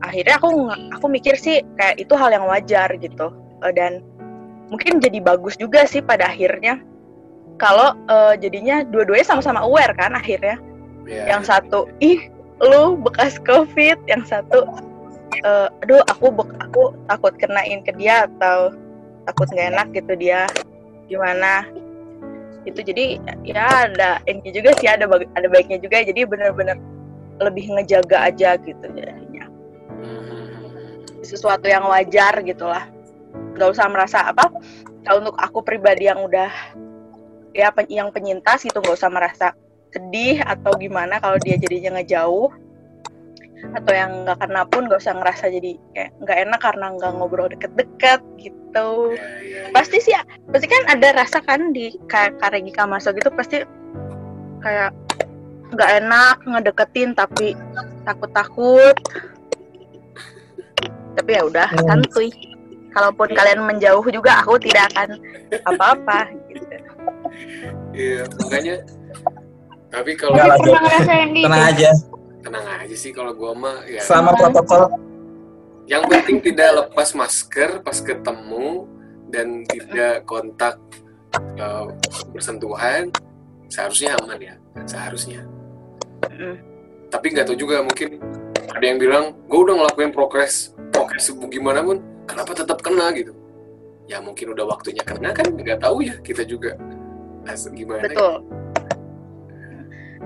akhirnya 0.05 0.37
aku 0.37 0.49
aku 0.95 1.07
mikir 1.09 1.35
sih 1.41 1.64
kayak 1.81 1.97
itu 1.97 2.12
hal 2.14 2.31
yang 2.31 2.45
wajar 2.45 2.93
gitu. 3.01 3.33
Eh, 3.64 3.72
dan 3.72 4.05
mungkin 4.68 5.01
jadi 5.01 5.18
bagus 5.24 5.57
juga 5.57 5.89
sih 5.89 6.05
pada 6.05 6.28
akhirnya. 6.28 6.85
Kalau 7.57 7.97
eh, 8.09 8.35
jadinya 8.37 8.85
dua-duanya 8.85 9.26
sama-sama 9.26 9.64
aware 9.64 9.97
kan 9.97 10.12
akhirnya. 10.12 10.61
Ya, 11.09 11.35
yang 11.35 11.43
satu 11.43 11.89
ih 12.05 12.28
lu 12.61 13.01
bekas 13.01 13.41
covid. 13.43 13.97
Yang 14.05 14.37
satu 14.37 14.68
eh, 15.41 15.68
aduh 15.85 16.05
aku 16.05 16.37
aku 16.61 16.83
takut 17.09 17.33
kenain 17.41 17.81
ke 17.81 17.97
dia 17.97 18.28
atau 18.28 18.76
takut 19.24 19.49
nggak 19.53 19.68
enak 19.76 19.89
gitu 19.97 20.12
dia 20.16 20.49
gimana. 21.11 21.66
Itu 22.62 22.86
jadi 22.86 23.18
ya 23.42 23.90
ada 23.90 24.22
ini 24.30 24.54
juga 24.54 24.70
sih 24.78 24.86
ada 24.86 25.11
ada 25.11 25.46
baiknya 25.50 25.82
juga 25.82 26.06
jadi 26.06 26.22
bener-bener 26.22 26.78
lebih 27.42 27.74
ngejaga 27.74 28.30
aja 28.30 28.54
gitu 28.62 28.86
jadinya. 28.94 29.50
Hmm. 30.00 31.02
sesuatu 31.20 31.68
yang 31.68 31.84
wajar 31.84 32.40
gitulah 32.40 32.88
nggak 33.61 33.76
usah 33.76 33.86
merasa 33.92 34.24
apa 34.24 34.48
kalau 35.04 35.20
untuk 35.20 35.36
aku 35.36 35.61
pribadi 35.61 36.08
yang 36.08 36.24
udah 36.24 36.48
ya 37.52 37.68
yang 37.90 38.08
penyintas 38.14 38.64
gitu 38.64 38.78
nggak 38.80 38.96
usah 38.96 39.11
merasa 39.11 39.46
sedih 39.90 40.38
atau 40.40 40.72
gimana 40.78 41.18
kalau 41.18 41.36
dia 41.42 41.58
jadinya 41.58 41.98
ngejauh 41.98 42.48
atau 43.70 43.92
yang 43.94 44.24
nggak 44.24 44.38
kena 44.40 44.62
pun 44.66 44.88
nggak 44.88 45.00
usah 45.00 45.14
ngerasa 45.14 45.52
jadi 45.52 45.72
kayak 45.94 46.11
nggak 46.24 46.38
enak 46.48 46.61
karena 46.61 46.86
nggak 46.96 47.12
ngobrol 47.16 47.48
deket-deket 47.48 48.20
gitu. 48.40 48.90
Pasti 49.74 49.98
sih 50.00 50.14
pasti 50.50 50.66
kan 50.66 50.82
ada 50.90 51.08
rasa 51.14 51.38
kan 51.44 51.70
di 51.70 51.94
kayak 52.08 52.40
Karegi 52.40 52.72
Kamaso 52.72 53.12
gitu 53.14 53.30
pasti 53.34 53.62
kayak 54.64 54.90
nggak 55.70 55.90
enak 56.02 56.36
ngedeketin 56.48 57.14
tapi 57.14 57.54
takut-takut. 58.02 58.96
Tapi 61.14 61.30
ya 61.30 61.42
udah 61.44 61.68
Hmm. 61.68 61.86
santuy. 61.86 62.30
Kalaupun 62.90 63.30
kalian 63.30 63.62
menjauh 63.62 64.02
juga 64.11 64.42
aku 64.42 64.58
tidak 64.58 64.90
akan 64.90 65.14
apa-apa 65.62 66.26
gitu. 66.50 66.66
Iya, 67.94 68.26
makanya. 68.42 68.82
Tapi 69.94 70.11
kalau 70.18 70.34
Tapi 70.34 70.58
pernah 70.58 70.82
ngerasain 70.86 71.28
Tenang 71.34 71.64
aja, 71.70 71.90
tenang 72.41 72.66
aja 72.66 72.97
sih 72.97 73.12
kalau 73.12 73.32
gua 73.36 73.53
mah 73.53 73.76
ya. 73.86 74.03
Sama 74.05 74.32
protokol. 74.34 74.88
yang 75.91 76.07
penting 76.07 76.38
tidak 76.38 76.86
lepas 76.86 77.18
masker 77.18 77.82
pas 77.82 77.99
ketemu 77.99 78.86
dan 79.26 79.66
tidak 79.66 80.22
kontak 80.22 80.78
eh, 81.34 81.86
bersentuhan 82.30 83.11
seharusnya 83.66 84.14
aman 84.22 84.38
ya 84.38 84.55
seharusnya. 84.86 85.43
Mm. 86.20 86.57
tapi 87.09 87.32
nggak 87.32 87.49
tahu 87.49 87.57
juga 87.57 87.80
mungkin 87.80 88.20
ada 88.70 88.84
yang 88.84 89.01
bilang 89.01 89.24
gue 89.49 89.57
udah 89.57 89.72
ngelakuin 89.82 90.12
progres 90.12 90.76
progres 90.93 91.32
gimana 91.49 91.80
pun 91.80 91.99
kenapa 92.28 92.55
tetap 92.55 92.78
kena? 92.84 93.11
gitu. 93.16 93.34
Ya 94.07 94.22
mungkin 94.22 94.55
udah 94.55 94.68
waktunya 94.68 95.03
kena 95.03 95.34
kan 95.34 95.49
nggak 95.49 95.80
tahu 95.82 96.07
ya 96.07 96.14
kita 96.22 96.47
juga. 96.47 96.76
As, 97.49 97.66
gimana 97.72 98.05
betul 98.05 98.45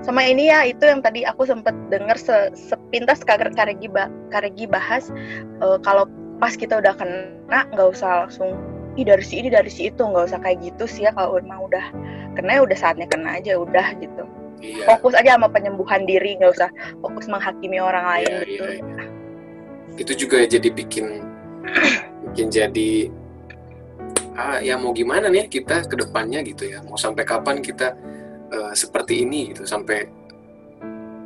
sama 0.03 0.25
ini 0.27 0.51
ya 0.51 0.67
itu 0.67 0.83
yang 0.83 0.99
tadi 0.99 1.23
aku 1.23 1.47
sempat 1.47 1.71
dengar 1.87 2.19
se 2.19 2.51
sepintas 2.57 3.23
Kar- 3.23 3.53
Karegi 3.55 3.87
ba 3.87 4.11
Karegi 4.33 4.67
bahas 4.67 5.07
eh, 5.63 5.77
kalau 5.85 6.09
pas 6.41 6.51
kita 6.53 6.83
udah 6.83 6.93
kena 6.99 7.63
nggak 7.71 7.89
usah 7.95 8.27
langsung 8.27 8.59
ih 8.99 9.03
dari 9.07 9.23
si 9.23 9.39
ini 9.43 9.47
dari 9.51 9.67
si 9.71 9.87
itu 9.91 10.03
nggak 10.03 10.31
usah 10.31 10.39
kayak 10.43 10.59
gitu 10.63 10.83
sih 10.87 11.07
ya 11.07 11.11
kalau 11.15 11.39
emang 11.39 11.63
udah 11.67 11.85
kena 12.35 12.59
ya 12.59 12.61
udah 12.63 12.77
saatnya 12.79 13.07
kena 13.07 13.39
aja 13.39 13.55
udah 13.59 13.95
gitu. 13.99 14.23
Iya. 14.63 14.87
Fokus 14.87 15.13
aja 15.19 15.35
sama 15.35 15.51
penyembuhan 15.51 16.07
diri 16.07 16.39
nggak 16.39 16.55
usah 16.55 16.69
fokus 17.03 17.27
menghakimi 17.27 17.75
orang 17.79 18.03
lain 18.07 18.23
Iya, 18.27 18.39
gitu. 18.47 18.63
iya, 18.63 18.67
iya. 18.79 19.03
itu 19.95 20.11
juga 20.27 20.43
jadi 20.43 20.69
bikin 20.71 21.23
bikin 22.31 22.47
jadi 22.51 22.91
ah 24.35 24.59
ya 24.59 24.75
mau 24.75 24.91
gimana 24.91 25.31
nih 25.31 25.47
kita 25.47 25.87
ke 25.87 25.95
depannya 25.95 26.43
gitu 26.43 26.67
ya. 26.67 26.83
Mau 26.83 26.99
sampai 26.99 27.23
kapan 27.23 27.59
kita 27.63 27.95
eh, 28.55 28.73
seperti 28.75 29.27
ini 29.27 29.51
gitu 29.51 29.67
sampai 29.67 30.07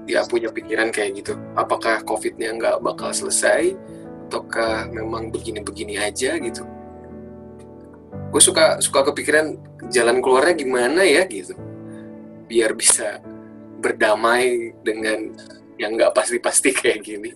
ya 0.10 0.26
punya 0.26 0.50
pikiran 0.50 0.90
kayak 0.90 1.22
gitu. 1.22 1.38
Apakah 1.54 2.02
covidnya 2.02 2.50
nggak 2.58 2.82
bakal 2.82 3.14
selesai 3.14 3.78
ataukah 4.30 4.90
memang 4.90 5.30
begini-begini 5.30 6.02
aja 6.02 6.38
gitu? 6.42 6.66
Gue 8.30 8.42
suka 8.42 8.82
suka 8.82 9.06
kepikiran 9.14 9.58
jalan 9.94 10.22
keluarnya 10.22 10.58
gimana 10.58 11.06
ya 11.06 11.30
gitu. 11.30 11.54
Biar 12.50 12.74
bisa 12.74 13.22
berdamai 13.80 14.74
dengan 14.82 15.34
yang 15.78 15.94
nggak 15.96 16.18
pasti-pasti 16.18 16.74
kayak 16.74 17.06
gini. 17.06 17.32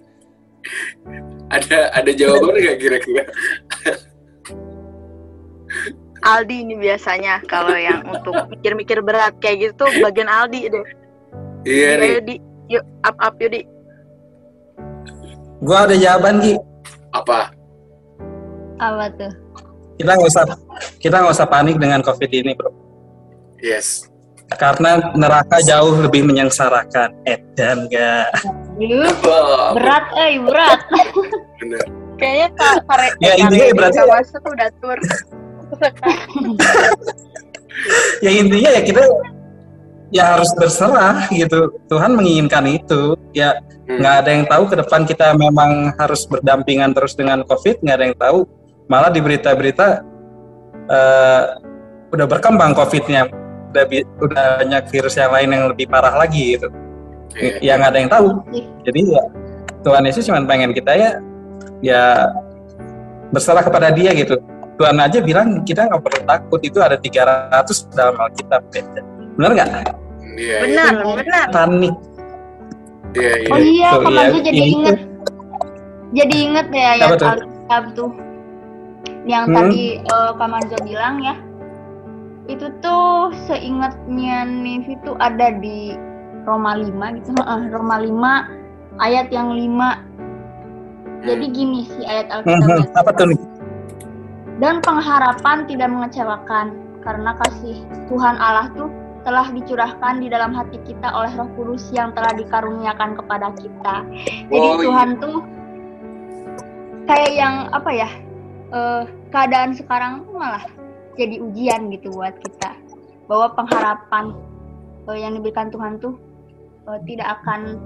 Ada 1.54 1.94
ada 1.94 2.10
jawaban 2.18 2.58
nggak 2.58 2.82
kira-kira 2.82 3.30
Aldi 6.24 6.64
ini 6.64 6.76
biasanya 6.76 7.44
kalau 7.44 7.76
yang 7.76 8.02
untuk 8.06 8.32
mikir-mikir 8.50 9.00
berat 9.00 9.36
kayak 9.38 9.72
gitu 9.72 9.84
bagian 10.00 10.26
Aldi 10.26 10.62
deh 10.68 10.86
iya 11.64 11.90
nih 11.96 12.10
Ayo, 12.10 12.20
di 12.22 12.36
yuk 12.70 12.84
up 13.04 13.16
up 13.20 13.36
yuk 13.38 13.52
di 13.52 13.62
Gua 15.60 15.88
ada 15.88 15.96
jawaban 15.96 16.40
Gi. 16.40 16.54
apa 17.12 17.48
apa 18.76 19.06
tuh? 19.16 19.32
Kita 19.96 20.12
nggak 20.12 20.28
usah 20.28 20.44
kita 21.00 21.16
nggak 21.18 21.32
usah 21.32 21.48
panik 21.48 21.80
dengan 21.80 22.04
COVID 22.04 22.28
ini, 22.28 22.52
bro. 22.52 22.68
yes 23.58 24.12
Karena 24.54 25.00
neraka 25.16 25.64
jauh 25.64 25.96
lebih 25.98 26.28
menyengsarakan. 26.28 27.16
Edan 27.24 27.88
enggak. 27.88 28.28
Yuh, 28.76 29.08
Wah, 29.24 29.72
berat, 29.72 30.06
eh 30.20 30.36
berat. 30.38 30.80
bener. 31.58 31.86
Kayaknya 32.20 32.48
kak 32.54 32.76
kare 32.84 33.08
Ya, 33.18 33.34
intinya 33.34 33.64
Kare 33.64 33.74
berarti- 33.74 33.96
nggak 33.96 34.10
masuk 34.12 34.42
udah 34.44 34.70
tur. 34.78 34.98
Ya 38.24 38.32
intinya 38.32 38.70
ya 38.74 38.82
kita 38.84 39.02
ya 40.14 40.24
harus 40.38 40.54
berserah 40.56 41.28
gitu. 41.34 41.74
Tuhan 41.90 42.14
menginginkan 42.14 42.66
itu. 42.70 43.18
Ya 43.34 43.58
Hmm. 43.84 44.00
nggak 44.00 44.16
ada 44.24 44.30
yang 44.32 44.46
tahu 44.48 44.64
ke 44.72 44.76
depan 44.80 45.02
kita 45.04 45.36
memang 45.36 45.92
harus 46.00 46.24
berdampingan 46.24 46.96
terus 46.96 47.20
dengan 47.20 47.44
COVID 47.44 47.84
nggak 47.84 47.98
ada 48.00 48.06
yang 48.08 48.16
tahu. 48.16 48.40
Malah 48.88 49.12
di 49.12 49.20
berita-berita 49.20 49.88
eh, 50.88 51.44
udah 52.14 52.28
berkembang 52.30 52.72
COVID-nya. 52.78 53.28
Udah 53.74 53.86
bi- 53.90 54.08
udah 54.22 54.64
banyak 54.64 54.84
virus 54.88 55.18
yang 55.18 55.34
lain 55.34 55.50
yang 55.52 55.64
lebih 55.74 55.90
parah 55.90 56.14
lagi 56.16 56.56
gitu. 56.56 56.70
Iya. 57.34 57.74
yang 57.74 57.78
nggak 57.82 57.92
ada 57.92 58.00
yang 58.00 58.12
tahu. 58.14 58.28
Jadi 58.86 59.02
ya 59.10 59.24
Tuhan 59.82 60.04
Yesus 60.06 60.24
cuma 60.30 60.40
pengen 60.46 60.72
kita 60.72 60.92
ya 60.94 61.12
ya 61.84 62.04
berserah 63.34 63.66
kepada 63.66 63.90
Dia 63.90 64.14
gitu 64.14 64.38
Tuhan 64.84 65.00
aja 65.00 65.20
bilang 65.24 65.48
kita 65.64 65.88
nggak 65.88 66.02
perlu 66.04 66.22
takut 66.28 66.60
itu 66.60 66.78
ada 66.84 67.00
300 67.00 67.96
dalam 67.96 68.16
Alkitab 68.20 68.62
benar 69.40 69.52
nggak 69.56 69.70
Iya, 70.34 70.58
Benar, 70.66 70.94
benar. 71.16 71.46
panik 71.54 71.94
Iya, 73.14 73.34
iya. 73.46 73.54
Oh 73.54 73.60
iya, 73.62 73.90
Tuh, 73.94 74.00
Kak 74.02 74.12
Manzo 74.12 74.38
ya, 74.38 74.44
jadi 74.50 74.58
ini 74.58 74.70
inget. 74.74 74.98
Jadi 76.14 76.36
inget 76.36 76.68
ya 76.74 76.90
tuh? 77.14 77.30
Alkitab 77.30 77.84
tuh. 77.94 78.12
Yang 79.30 79.44
Hmm. 79.46 79.56
tadi 79.56 79.84
eh, 80.02 80.32
Kak 80.34 80.50
Manzo 80.50 80.78
bilang 80.82 81.16
ya. 81.22 81.36
Itu 82.50 82.68
tuh 82.82 83.32
seingatnya 83.46 84.44
Nivi 84.44 84.98
tuh 85.06 85.14
ada 85.22 85.54
di 85.62 85.94
Roma 86.44 86.74
5 86.76 87.14
gitu. 87.22 87.38
Heeh, 87.38 87.62
Roma 87.70 88.02
5 88.02 88.50
ayat 88.98 89.30
yang 89.30 89.54
5. 89.54 90.02
Jadi 91.24 91.46
gini 91.54 91.88
sih 91.88 92.04
ayat 92.04 92.28
Hmm, 92.34 92.60
Alkitabnya. 92.60 92.84
hmm, 92.84 93.00
apa 93.00 93.10
tuh 93.16 93.26
nih 93.32 93.40
Dan 94.62 94.80
pengharapan 94.86 95.66
tidak 95.66 95.90
mengecewakan 95.90 96.78
karena 97.02 97.32
kasih 97.42 97.78
Tuhan 98.08 98.36
Allah 98.38 98.70
tuh 98.78 98.90
telah 99.24 99.48
dicurahkan 99.50 100.20
di 100.20 100.28
dalam 100.28 100.52
hati 100.52 100.78
kita 100.84 101.08
oleh 101.10 101.32
Roh 101.34 101.48
Kudus 101.56 101.88
yang 101.96 102.12
telah 102.12 102.36
dikaruniakan 102.36 103.16
kepada 103.18 103.56
kita. 103.56 103.96
Jadi 104.52 104.68
Oh, 104.68 104.78
iya. 104.78 104.86
Tuhan 104.88 105.10
tuh 105.18 105.38
kayak 107.08 107.32
yang 107.34 107.56
apa 107.72 107.92
ya? 107.92 108.10
eh, 108.74 109.04
keadaan 109.30 109.72
sekarang 109.78 110.26
tuh 110.26 110.34
malah 110.34 110.66
jadi 111.14 111.38
ujian 111.40 111.94
gitu 111.94 112.10
buat 112.10 112.34
kita. 112.42 112.74
Bahwa 113.30 113.54
pengharapan 113.56 114.34
eh, 115.14 115.18
yang 115.24 115.38
diberikan 115.40 115.70
Tuhan 115.72 116.02
tuh 116.02 116.18
eh, 116.90 117.00
tidak 117.08 117.42
akan 117.42 117.80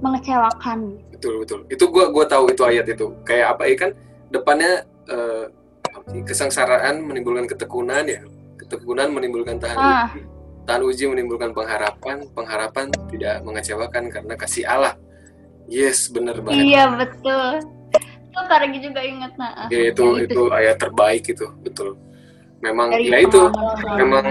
mengecewakan. 0.00 0.96
betul 1.12 1.44
betul 1.44 1.60
itu 1.68 1.84
gua 1.92 2.08
gua 2.08 2.24
tahu 2.24 2.48
itu 2.48 2.64
ayat 2.64 2.88
itu 2.88 3.12
kayak 3.28 3.52
apa 3.52 3.68
ya 3.68 3.76
kan 3.76 3.90
depannya 4.32 4.88
sih, 5.04 5.52
kesengsaraan 6.26 7.02
menimbulkan 7.02 7.46
ketekunan 7.46 8.04
ya. 8.06 8.20
Ketekunan 8.58 9.10
menimbulkan 9.14 9.56
tahan 9.58 9.76
Ah. 9.78 10.10
uji 10.10 10.20
tahan 10.66 10.82
uji 10.86 11.04
menimbulkan 11.10 11.50
pengharapan. 11.56 12.26
Pengharapan 12.30 12.86
tidak 13.10 13.42
mengecewakan 13.42 14.10
karena 14.10 14.34
kasih 14.38 14.64
Allah. 14.66 14.94
Yes 15.70 16.10
bener 16.10 16.38
banget. 16.42 16.66
Iya 16.66 16.84
betul. 16.98 17.46
Itu 18.30 18.40
Kak 18.46 18.58
Regi 18.62 18.78
juga 18.78 19.00
ingat 19.02 19.32
nah. 19.34 19.66
ya, 19.70 19.90
itu 19.90 20.02
yang 20.06 20.22
itu 20.22 20.42
ayat 20.54 20.76
terbaik 20.78 21.24
itu 21.26 21.46
betul. 21.62 21.98
Memang 22.62 22.94
Dari 22.94 23.10
ya 23.10 23.18
itu. 23.26 23.42
Memang 23.98 24.24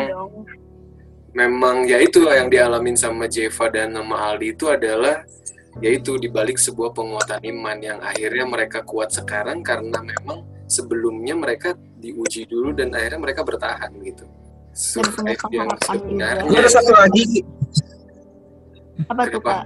memang 1.34 1.75
ya 1.86 1.99
itu 2.01 2.25
yang 2.25 2.49
dialamin 2.49 2.97
sama 2.97 3.30
Jeva 3.30 3.69
dan 3.69 3.93
sama 3.93 4.15
Aldi 4.34 4.47
itu 4.57 4.65
adalah 4.67 5.23
yaitu 5.80 6.17
dibalik 6.17 6.57
sebuah 6.57 6.91
penguatan 6.91 7.39
iman 7.39 7.77
yang 7.80 7.99
akhirnya 8.01 8.43
mereka 8.49 8.82
kuat 8.84 9.13
sekarang 9.13 9.61
karena 9.61 10.01
memang 10.01 10.43
sebelumnya 10.70 11.34
mereka 11.34 11.74
diuji 11.97 12.45
dulu 12.45 12.72
dan 12.72 12.93
akhirnya 12.93 13.20
mereka 13.20 13.41
bertahan 13.41 13.89
gitu. 14.05 14.24
Survive 14.70 15.36
yang 15.51 15.67
sebenarnya. 15.82 16.45
ini 16.45 16.55
ada 16.55 16.72
satu 16.72 16.93
lagi 16.93 17.41
Apa 19.09 19.28
tuh? 19.28 19.41
Kak? 19.41 19.63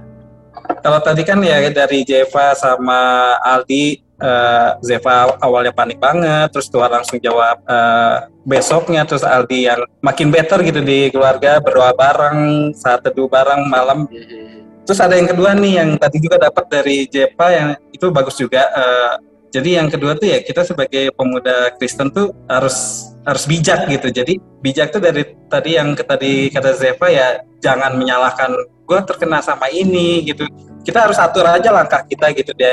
kalau 0.80 1.00
tadi 1.02 1.26
kan 1.26 1.42
ya 1.44 1.60
dari 1.68 2.06
Jeva 2.06 2.54
sama 2.56 3.34
Aldi 3.42 4.00
eh, 4.00 4.70
Zeva 4.80 5.34
awalnya 5.42 5.74
panik 5.74 6.00
banget 6.00 6.48
terus 6.50 6.70
Tuhan 6.70 6.88
langsung 6.88 7.20
jawab 7.20 7.60
eh, 7.66 8.16
besoknya 8.42 9.04
terus 9.04 9.26
Aldi 9.26 9.66
yang 9.66 9.84
makin 10.00 10.32
better 10.32 10.62
gitu 10.62 10.80
di 10.80 11.12
keluarga 11.12 11.58
berdoa 11.60 11.92
bareng 11.92 12.70
saat 12.72 13.04
teduh 13.04 13.28
bareng 13.28 13.66
malam 13.68 14.06
Mhm. 14.08 14.54
Terus 14.84 15.00
ada 15.00 15.16
yang 15.16 15.24
kedua 15.24 15.56
nih 15.56 15.80
yang 15.80 15.90
tadi 15.96 16.20
juga 16.20 16.36
dapat 16.36 16.64
dari 16.68 17.08
Jepa 17.08 17.48
yang 17.48 17.68
itu 17.88 18.04
bagus 18.12 18.36
juga. 18.36 18.68
Eh, 18.68 19.12
jadi 19.54 19.78
yang 19.78 19.86
kedua 19.86 20.18
tuh 20.18 20.26
ya 20.26 20.42
kita 20.42 20.66
sebagai 20.66 21.14
pemuda 21.14 21.70
Kristen 21.78 22.10
tuh 22.10 22.34
harus 22.50 23.06
harus 23.22 23.46
bijak 23.46 23.86
gitu. 23.86 24.10
Jadi 24.10 24.42
bijak 24.58 24.90
tuh 24.90 24.98
dari 24.98 25.22
tadi 25.46 25.78
yang 25.78 25.94
tadi 25.94 26.50
kata 26.50 26.74
Zeva 26.74 27.06
ya 27.06 27.38
jangan 27.62 27.94
menyalahkan 27.94 28.50
gue 28.82 28.98
terkena 29.06 29.38
sama 29.38 29.70
ini 29.70 30.26
gitu. 30.26 30.42
Kita 30.82 31.06
harus 31.06 31.22
atur 31.22 31.46
aja 31.46 31.70
langkah 31.70 32.02
kita 32.02 32.34
gitu 32.34 32.50
di 32.50 32.66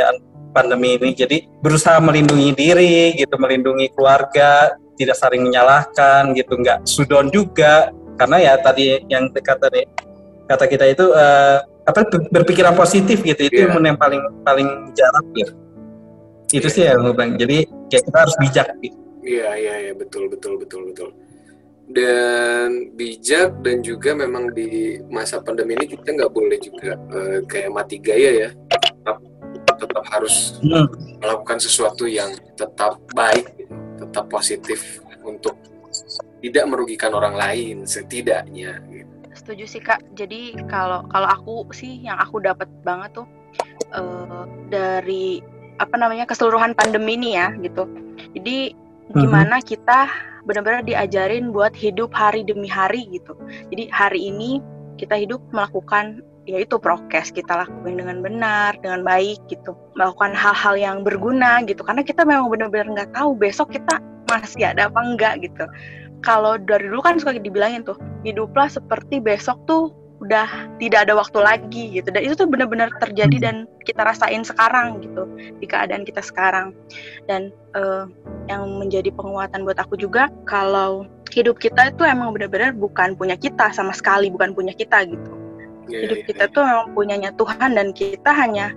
pandemi 0.58 0.98
ini. 0.98 1.14
Jadi 1.14 1.46
berusaha 1.62 2.02
melindungi 2.02 2.50
diri 2.58 3.14
gitu, 3.14 3.38
melindungi 3.38 3.94
keluarga, 3.94 4.74
tidak 4.98 5.22
saling 5.22 5.46
menyalahkan 5.46 6.34
gitu, 6.34 6.58
nggak 6.66 6.82
sudon 6.90 7.30
juga. 7.30 7.94
Karena 8.18 8.42
ya 8.42 8.54
tadi 8.58 9.06
yang 9.06 9.30
kata 9.30 9.70
kata 10.50 10.66
kita 10.66 10.86
itu 10.90 11.14
eh, 11.14 11.58
apa 11.86 12.10
ber- 12.10 12.42
berpikiran 12.42 12.74
positif 12.74 13.22
gitu 13.22 13.54
itu 13.54 13.70
Iya. 13.70 13.78
yang 13.78 14.02
paling 14.02 14.22
paling 14.42 14.68
jarang 14.98 15.30
gitu. 15.38 15.54
Itu 16.52 16.68
sih 16.68 16.84
yang 16.84 17.02
gue 17.02 17.14
bilang. 17.14 17.34
Jadi 17.36 17.58
kayak 17.88 18.04
kita 18.06 18.18
harus 18.20 18.36
bijak 18.38 18.68
gitu. 18.80 18.98
Iya 19.22 19.50
iya 19.54 19.74
iya 19.86 19.94
betul 19.94 20.28
betul 20.28 20.58
betul 20.58 20.82
betul. 20.90 21.10
Dan 21.92 22.96
bijak 22.96 23.60
dan 23.62 23.84
juga 23.84 24.16
memang 24.16 24.56
di 24.56 24.96
masa 25.12 25.44
pandemi 25.44 25.76
ini 25.76 25.86
kita 25.90 26.16
nggak 26.16 26.32
boleh 26.32 26.58
juga 26.58 26.96
eh, 27.12 27.40
kayak 27.46 27.70
mati 27.70 27.98
gaya 28.00 28.32
ya. 28.48 28.50
Tetap 28.72 29.18
tetap 29.78 30.04
harus 30.10 30.58
Hmm. 30.62 30.88
melakukan 31.20 31.58
sesuatu 31.58 32.06
yang 32.06 32.32
tetap 32.54 33.02
baik, 33.12 33.50
tetap 33.98 34.30
positif 34.30 35.02
untuk 35.22 35.58
tidak 36.42 36.66
merugikan 36.66 37.14
orang 37.14 37.36
lain 37.36 37.84
setidaknya. 37.84 38.82
gitu. 38.88 39.10
Setuju 39.32 39.66
sih 39.68 39.82
kak. 39.82 40.02
Jadi 40.14 40.54
kalau 40.66 41.06
kalau 41.10 41.28
aku 41.30 41.56
sih 41.74 42.02
yang 42.02 42.18
aku 42.18 42.42
dapat 42.42 42.70
banget 42.82 43.14
tuh 43.16 43.28
eh, 43.92 44.44
dari 44.72 45.42
apa 45.80 45.96
namanya 45.96 46.28
keseluruhan 46.28 46.76
pandemi 46.76 47.16
ini 47.16 47.38
ya 47.38 47.54
gitu. 47.62 47.88
Jadi 48.36 48.76
gimana 49.12 49.60
kita 49.60 50.08
benar-benar 50.48 50.82
diajarin 50.88 51.54
buat 51.54 51.76
hidup 51.78 52.10
hari 52.16 52.42
demi 52.42 52.66
hari 52.66 53.06
gitu. 53.12 53.38
Jadi 53.70 53.92
hari 53.94 54.20
ini 54.32 54.60
kita 54.98 55.18
hidup 55.18 55.42
melakukan 55.54 56.22
yaitu 56.50 56.82
prokes 56.82 57.30
kita 57.30 57.54
lakukan 57.54 58.02
dengan 58.02 58.26
benar, 58.26 58.74
dengan 58.82 59.06
baik 59.06 59.38
gitu. 59.48 59.78
Melakukan 59.94 60.34
hal-hal 60.34 60.76
yang 60.78 60.98
berguna 61.06 61.62
gitu. 61.70 61.86
Karena 61.86 62.02
kita 62.02 62.26
memang 62.26 62.50
benar-benar 62.50 62.88
nggak 62.98 63.12
tahu 63.14 63.38
besok 63.38 63.70
kita 63.70 64.02
masih 64.32 64.74
ada 64.74 64.90
apa 64.90 65.00
enggak 65.06 65.46
gitu. 65.46 65.66
Kalau 66.22 66.58
dari 66.58 66.86
dulu 66.86 67.02
kan 67.02 67.18
suka 67.18 67.34
dibilangin 67.38 67.82
tuh, 67.82 67.98
hiduplah 68.22 68.70
seperti 68.70 69.18
besok 69.18 69.58
tuh 69.66 69.90
udah 70.22 70.48
tidak 70.78 71.10
ada 71.10 71.14
waktu 71.18 71.40
lagi 71.42 71.84
gitu. 71.98 72.14
Dan 72.14 72.22
itu 72.22 72.38
tuh 72.38 72.46
benar-benar 72.46 72.94
terjadi 73.02 73.38
dan 73.42 73.56
kita 73.84 74.06
rasain 74.06 74.46
sekarang 74.46 75.02
gitu 75.02 75.26
di 75.58 75.66
keadaan 75.66 76.06
kita 76.06 76.22
sekarang. 76.22 76.78
Dan 77.26 77.50
eh, 77.74 78.06
yang 78.48 78.70
menjadi 78.78 79.10
penguatan 79.12 79.66
buat 79.66 79.82
aku 79.82 79.98
juga 79.98 80.30
kalau 80.46 81.10
hidup 81.34 81.58
kita 81.58 81.96
itu 81.96 82.04
emang 82.06 82.36
benar-benar 82.36 82.76
bukan 82.76 83.16
punya 83.16 83.40
kita 83.40 83.72
sama 83.72 83.96
sekali 83.96 84.28
bukan 84.28 84.52
punya 84.52 84.76
kita 84.76 85.08
gitu 85.08 85.42
Ya, 85.92 86.08
hidup 86.08 86.24
ya, 86.24 86.26
kita 86.32 86.44
ya. 86.48 86.54
tuh 86.56 86.64
memang 86.64 86.88
punyanya 86.96 87.30
Tuhan 87.36 87.76
dan 87.76 87.92
kita 87.92 88.32
hanya 88.32 88.72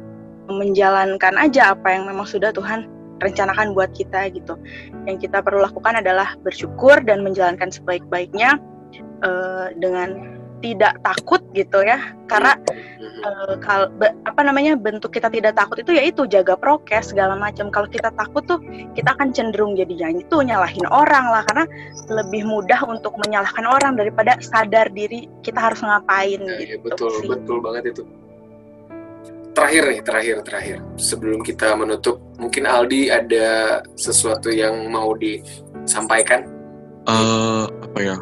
menjalankan 0.51 1.39
aja 1.39 1.77
apa 1.77 1.95
yang 1.95 2.11
memang 2.11 2.27
sudah 2.27 2.51
Tuhan 2.51 2.91
rencanakan 3.23 3.73
buat 3.73 3.95
kita 3.95 4.35
gitu 4.35 4.59
yang 5.07 5.23
kita 5.23 5.39
perlu 5.41 5.63
lakukan 5.63 6.01
adalah 6.03 6.35
bersyukur 6.43 6.99
dan 7.07 7.23
menjalankan 7.23 7.71
sebaik-baiknya 7.71 8.59
eh, 9.23 9.67
dengan 9.79 10.34
tidak 10.61 10.97
takut 11.01 11.43
gitu 11.53 11.81
ya 11.81 11.99
karena 12.25 12.57
Mhm. 13.01 13.21
eh, 13.21 13.55
kal 13.61 13.93
be- 13.95 14.15
apa 14.25 14.41
namanya 14.43 14.75
bentuk 14.75 15.13
kita 15.13 15.29
tidak 15.29 15.55
takut 15.55 15.77
itu 15.79 15.93
yaitu 15.93 16.25
jaga 16.25 16.57
prokes 16.57 17.13
segala 17.13 17.37
macam 17.37 17.69
kalau 17.69 17.85
kita 17.87 18.09
takut 18.13 18.45
tuh 18.45 18.59
kita 18.93 19.13
akan 19.13 19.31
cenderung 19.31 19.75
jadi 19.75 20.09
yang 20.09 20.15
itu 20.17 20.37
nyalahin 20.41 20.87
orang 20.89 21.29
lah 21.29 21.45
karena 21.45 21.65
lebih 22.09 22.45
mudah 22.45 22.81
untuk 22.85 23.13
menyalahkan 23.21 23.65
orang 23.65 23.93
daripada 23.95 24.37
sadar 24.41 24.89
diri 24.89 25.29
kita 25.45 25.61
harus 25.61 25.81
ngapain 25.81 26.41
Ya, 26.41 26.57
ya, 26.57 26.77
gitu 26.77 26.85
betul 26.85 27.11
sih. 27.19 27.29
betul 27.29 27.59
banget 27.61 27.85
itu. 27.93 28.03
Terakhir 29.55 29.83
nih, 29.87 30.01
terakhir 30.03 30.37
terakhir. 30.43 30.79
Sebelum 30.99 31.39
kita 31.41 31.79
menutup, 31.79 32.19
mungkin 32.43 32.67
Aldi 32.67 33.07
ada 33.07 33.47
sesuatu 33.95 34.51
yang 34.51 34.91
mau 34.91 35.15
disampaikan. 35.15 36.43
eh 37.05 37.65
apa 37.69 37.99
ya? 38.01 38.17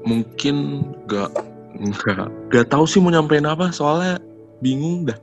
Mungkin 0.00 0.80
gak 1.04 1.28
nggak 1.80 2.52
nggak 2.52 2.66
tahu 2.68 2.84
sih 2.84 3.00
mau 3.00 3.08
nyampein 3.08 3.48
apa 3.48 3.72
soalnya 3.72 4.20
bingung 4.60 5.08
dah. 5.08 5.16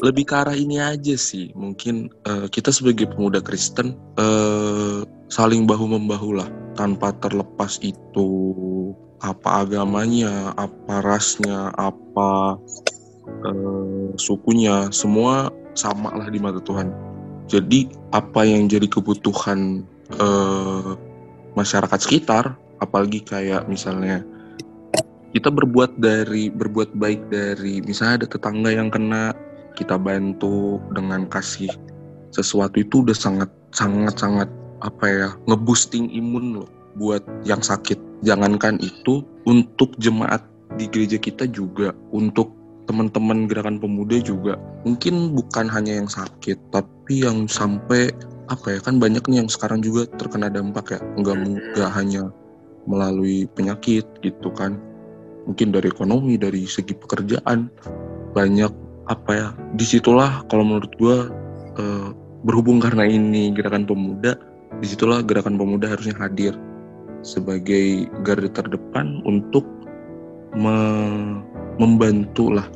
lebih 0.00 0.24
ke 0.24 0.32
arah 0.32 0.56
ini 0.56 0.80
aja 0.80 1.12
sih. 1.12 1.52
Mungkin 1.52 2.08
eh, 2.24 2.46
kita 2.48 2.72
sebagai 2.72 3.12
pemuda 3.12 3.44
Kristen 3.44 3.92
eh, 4.16 5.04
saling 5.28 5.68
bahu 5.68 5.92
membahu 5.92 6.40
lah. 6.40 6.48
Tanpa 6.72 7.12
terlepas 7.20 7.80
itu 7.80 8.28
apa 9.20 9.64
agamanya 9.64 10.56
apa 10.56 11.04
rasnya 11.04 11.68
apa 11.76 12.56
eh, 13.44 14.08
sukunya. 14.16 14.88
Semua 14.88 15.52
sama 15.76 16.16
lah 16.16 16.32
di 16.32 16.40
mata 16.40 16.64
Tuhan. 16.64 16.88
Jadi 17.46 17.92
apa 18.16 18.42
yang 18.48 18.72
jadi 18.72 18.88
kebutuhan 18.88 19.84
eh, 20.16 20.90
masyarakat 21.52 22.00
sekitar 22.00 22.56
apalagi 22.80 23.20
kayak 23.24 23.68
misalnya 23.68 24.24
kita 25.36 25.52
berbuat 25.52 26.00
dari 26.00 26.48
berbuat 26.48 26.96
baik 26.96 27.28
dari 27.28 27.84
misalnya 27.84 28.24
ada 28.24 28.28
tetangga 28.40 28.72
yang 28.72 28.88
kena 28.88 29.36
kita 29.76 30.00
bantu 30.00 30.80
dengan 30.96 31.28
kasih 31.28 31.68
sesuatu 32.32 32.80
itu 32.80 33.04
udah 33.04 33.12
sangat 33.12 33.52
sangat 33.68 34.16
sangat 34.16 34.48
apa 34.80 35.04
ya 35.04 35.28
ngebusting 35.44 36.08
imun 36.08 36.60
loh 36.64 36.68
buat 36.96 37.20
yang 37.44 37.60
sakit. 37.60 38.00
Jangankan 38.24 38.80
itu 38.80 39.20
untuk 39.44 39.92
jemaat 40.00 40.40
di 40.80 40.88
gereja 40.88 41.20
kita 41.20 41.44
juga 41.52 41.92
untuk 42.16 42.56
teman-teman 42.88 43.44
gerakan 43.44 43.76
pemuda 43.76 44.16
juga 44.24 44.56
mungkin 44.88 45.36
bukan 45.36 45.68
hanya 45.68 46.00
yang 46.00 46.08
sakit 46.08 46.56
tapi 46.72 47.28
yang 47.28 47.44
sampai 47.44 48.08
apa 48.48 48.78
ya 48.78 48.80
kan 48.80 48.96
banyak 48.96 49.20
nih 49.28 49.44
yang 49.44 49.52
sekarang 49.52 49.84
juga 49.84 50.08
terkena 50.16 50.48
dampak 50.48 50.96
ya. 50.96 51.00
Nggak 51.20 51.36
nggak 51.76 51.92
hanya 51.92 52.32
melalui 52.88 53.44
penyakit 53.52 54.08
gitu 54.24 54.48
kan 54.56 54.80
mungkin 55.46 55.70
dari 55.70 55.88
ekonomi 55.88 56.34
dari 56.36 56.66
segi 56.66 56.92
pekerjaan 56.92 57.70
banyak 58.34 58.72
apa 59.06 59.30
ya 59.30 59.48
di 59.78 59.86
situlah 59.86 60.42
kalau 60.50 60.66
menurut 60.66 60.92
gue 60.98 61.16
eh, 61.78 62.08
berhubung 62.42 62.82
karena 62.82 63.06
ini 63.06 63.54
gerakan 63.54 63.86
pemuda 63.86 64.34
di 64.82 64.86
situlah 64.86 65.22
gerakan 65.22 65.56
pemuda 65.56 65.94
harusnya 65.94 66.18
hadir 66.18 66.52
sebagai 67.24 68.06
garda 68.26 68.50
terdepan 68.50 69.22
untuk 69.24 69.64
me- 70.54 71.42
membantu 71.80 72.52
lah 72.52 72.66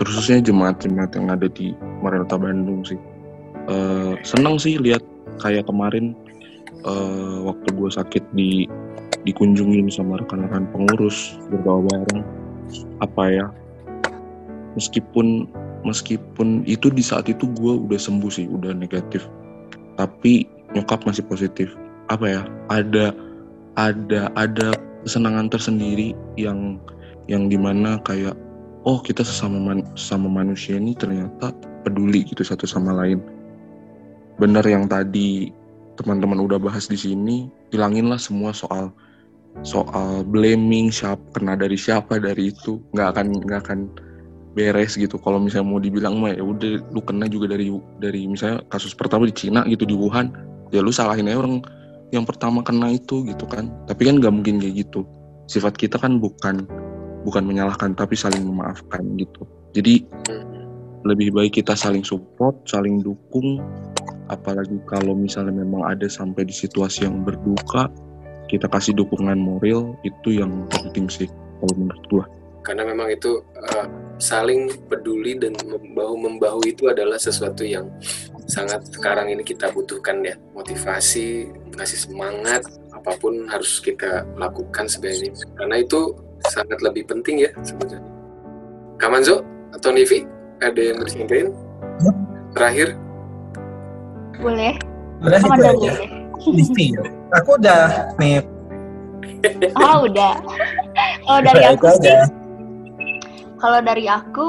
terusnya 0.00 0.40
jemaat-jemaat 0.40 1.12
yang 1.12 1.28
ada 1.28 1.44
di 1.52 1.76
Maranatha 2.00 2.40
Bandung 2.40 2.80
sih. 2.88 2.96
Eh, 3.68 4.14
senang 4.24 4.56
sih 4.56 4.80
lihat 4.80 5.04
kayak 5.44 5.68
kemarin 5.68 6.16
eh, 6.88 7.36
waktu 7.44 7.68
gue 7.76 7.90
sakit 7.92 8.24
di 8.32 8.64
dikunjungin 9.28 9.92
sama 9.92 10.20
rekan-rekan 10.20 10.64
pengurus 10.72 11.36
berbawa 11.52 11.84
bareng 11.90 12.22
apa 13.04 13.24
ya. 13.28 13.46
Meskipun 14.78 15.50
meskipun 15.82 16.62
itu 16.64 16.92
di 16.92 17.02
saat 17.02 17.26
itu 17.26 17.48
gue 17.58 17.74
udah 17.88 17.98
sembuh 17.98 18.30
sih 18.30 18.46
udah 18.48 18.72
negatif. 18.72 19.26
Tapi 19.98 20.46
nyokap 20.72 21.04
masih 21.04 21.26
positif. 21.26 21.72
Apa 22.08 22.26
ya 22.26 22.42
ada 22.72 23.12
ada 23.78 24.30
ada 24.34 24.74
kesenangan 25.04 25.48
tersendiri 25.48 26.12
yang 26.36 26.80
yang 27.28 27.46
di 27.46 27.56
mana 27.56 28.00
kayak 28.02 28.34
oh 28.84 28.98
kita 29.00 29.22
sesama 29.22 29.60
man- 29.60 29.88
sesama 29.94 30.26
manusia 30.26 30.76
ini 30.76 30.96
ternyata 30.96 31.52
peduli 31.84 32.24
gitu 32.24 32.44
satu 32.44 32.64
sama 32.64 32.96
lain. 32.96 33.20
Bener 34.40 34.64
yang 34.64 34.88
tadi 34.88 35.52
teman-teman 36.00 36.40
udah 36.40 36.56
bahas 36.56 36.88
di 36.88 36.96
sini 36.96 37.52
hilanginlah 37.68 38.16
semua 38.16 38.56
soal 38.56 38.88
soal 39.62 40.24
blaming 40.24 40.88
siapa 40.88 41.22
kena 41.36 41.58
dari 41.58 41.76
siapa 41.76 42.16
dari 42.16 42.50
itu. 42.52 42.80
Nggak 42.96 43.08
akan 43.16 43.26
nggak 43.44 43.60
akan 43.66 43.78
beres 44.54 44.98
gitu. 44.98 45.16
Kalau 45.20 45.38
misalnya 45.38 45.68
mau 45.70 45.80
dibilang 45.82 46.18
mah 46.18 46.34
ya 46.34 46.42
udah 46.42 46.82
lu 46.90 47.00
kena 47.04 47.30
juga 47.30 47.54
dari 47.54 47.70
dari 48.02 48.26
misalnya 48.26 48.64
kasus 48.72 48.96
pertama 48.96 49.26
di 49.28 49.34
Cina 49.34 49.62
gitu 49.68 49.86
di 49.86 49.94
Wuhan. 49.94 50.32
Ya 50.74 50.82
lu 50.82 50.90
salahin 50.94 51.30
aja 51.30 51.38
orang 51.42 51.62
yang 52.10 52.26
pertama 52.26 52.62
kena 52.62 52.94
itu 52.94 53.22
gitu 53.26 53.46
kan. 53.46 53.70
Tapi 53.86 54.10
kan 54.10 54.18
nggak 54.18 54.32
mungkin 54.32 54.58
kayak 54.58 54.86
gitu. 54.86 55.06
Sifat 55.50 55.78
kita 55.78 55.98
kan 55.98 56.18
bukan 56.18 56.66
bukan 57.26 57.42
menyalahkan 57.44 57.94
tapi 57.94 58.16
saling 58.18 58.42
memaafkan 58.42 59.02
gitu. 59.18 59.46
Jadi 59.76 60.02
lebih 61.06 61.32
baik 61.32 61.62
kita 61.62 61.78
saling 61.78 62.02
support 62.02 62.58
saling 62.66 63.02
dukung. 63.02 63.62
Apalagi 64.30 64.78
kalau 64.86 65.18
misalnya 65.18 65.66
memang 65.66 65.82
ada 65.90 66.06
sampai 66.06 66.46
di 66.46 66.54
situasi 66.54 67.02
yang 67.02 67.26
berduka 67.26 67.90
kita 68.50 68.66
kasih 68.66 68.98
dukungan 68.98 69.38
moral 69.38 69.94
itu 70.02 70.34
yang 70.34 70.66
penting 70.66 71.06
sih 71.06 71.30
kalau 71.62 71.74
menurut 71.78 72.04
gua. 72.10 72.24
Karena 72.60 72.84
memang 72.84 73.08
itu 73.08 73.40
uh, 73.40 73.86
saling 74.20 74.68
peduli 74.90 75.38
dan 75.38 75.56
membahu 75.64 76.14
membahu 76.18 76.60
itu 76.68 76.90
adalah 76.90 77.16
sesuatu 77.16 77.64
yang 77.64 77.88
sangat 78.50 78.84
sekarang 78.90 79.32
ini 79.32 79.40
kita 79.46 79.70
butuhkan 79.72 80.20
ya. 80.20 80.36
Motivasi 80.52 81.48
ngasih 81.78 82.10
semangat 82.10 82.66
apa 82.92 83.16
pun 83.16 83.48
harus 83.48 83.80
kita 83.80 84.28
lakukan 84.36 84.84
sebenarnya. 84.90 85.32
Karena 85.56 85.80
itu 85.80 86.12
sangat 86.52 86.82
lebih 86.84 87.08
penting 87.08 87.48
ya 87.48 87.50
sebenarnya. 87.64 88.04
Kamanzo 89.00 89.40
atau 89.72 89.90
Nivi 89.94 90.26
ada 90.60 90.76
yang 90.76 91.00
mau 91.00 91.08
disampaikan 91.08 91.48
terakhir? 92.52 92.92
Boleh? 94.36 94.76
Udah 95.24 95.36
itu 95.40 95.48
Kaman 95.48 95.60
aja. 95.64 95.92
boleh. 95.96 96.19
Livi. 96.48 96.96
Aku 97.36 97.60
udah 97.60 98.12
nih. 98.16 98.40
Oh 99.76 100.04
udah. 100.08 100.34
Kalau 101.24 101.40
dari 101.48 101.62
aku 101.64 101.86
sih, 102.00 102.18
kalau 103.60 103.80
dari 103.80 104.06
aku 104.08 104.48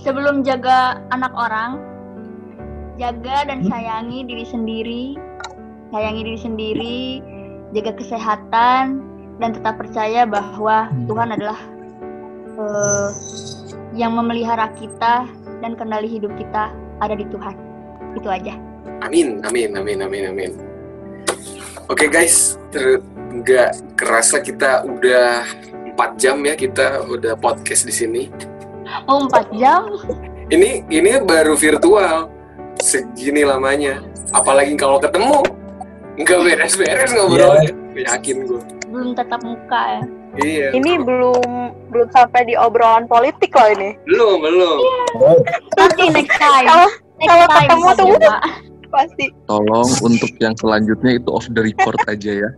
sebelum 0.00 0.40
jaga 0.42 1.00
anak 1.10 1.32
orang, 1.36 1.80
jaga 2.96 3.44
dan 3.46 3.64
Hmm. 3.64 3.70
sayangi 3.70 4.24
diri 4.24 4.44
sendiri, 4.44 5.04
sayangi 5.92 6.20
diri 6.24 6.40
sendiri, 6.40 6.98
jaga 7.72 7.92
kesehatan 7.96 9.04
dan 9.38 9.50
tetap 9.54 9.76
percaya 9.78 10.24
bahwa 10.24 10.88
Hmm. 10.88 11.06
Tuhan 11.06 11.28
adalah 11.32 11.60
eh, 12.58 13.10
yang 13.94 14.18
memelihara 14.18 14.66
kita 14.74 15.30
dan 15.62 15.78
kendali 15.78 16.10
hidup 16.10 16.34
kita 16.34 16.74
ada 16.98 17.14
di 17.14 17.22
Tuhan. 17.30 17.54
Itu 18.18 18.26
aja. 18.26 18.58
Amin, 18.98 19.38
amin, 19.46 19.78
amin, 19.78 20.02
amin, 20.02 20.24
amin. 20.26 20.50
Oke 21.88 22.04
guys, 22.04 22.60
ter- 22.68 23.00
nggak 23.32 23.96
kerasa 23.96 24.44
kita 24.44 24.84
udah 24.84 25.40
4 25.96 26.20
jam 26.20 26.36
ya 26.44 26.52
kita 26.52 27.00
udah 27.08 27.32
podcast 27.40 27.88
di 27.88 27.94
sini. 27.96 28.22
Oh 29.08 29.24
empat 29.24 29.48
jam? 29.56 29.88
Ini 30.52 30.84
ini 30.92 31.16
baru 31.24 31.56
virtual, 31.56 32.28
segini 32.76 33.40
lamanya. 33.40 34.04
Apalagi 34.36 34.76
kalau 34.76 35.00
ketemu, 35.00 35.40
nggak 36.20 36.38
beres-beres 36.44 37.08
ngobrolnya. 37.16 37.72
Yakin 37.96 38.36
gue. 38.44 38.60
Belum 38.92 39.16
tatap 39.16 39.40
muka 39.40 39.80
ya. 39.80 40.02
Iya. 40.44 40.68
Ini 40.76 41.00
belum 41.00 41.72
belum 41.88 42.08
sampai 42.12 42.52
di 42.52 42.54
obrolan 42.60 43.08
politik 43.08 43.48
loh 43.56 43.68
ini. 43.72 43.96
belum, 44.04 44.44
belum. 44.44 44.78
Oh, 45.24 45.40
Nanti 45.80 46.04
next 46.12 46.36
time. 46.36 46.68
Kalau 47.24 47.48
ketemu 47.48 47.88
tuh. 47.96 48.67
Pasti. 48.88 49.30
tolong 49.46 49.88
untuk 50.00 50.32
yang 50.38 50.56
selanjutnya 50.56 51.20
itu 51.20 51.28
off 51.30 51.46
the 51.50 51.62
record 51.62 51.98
aja 52.12 52.32
ya 52.46 52.50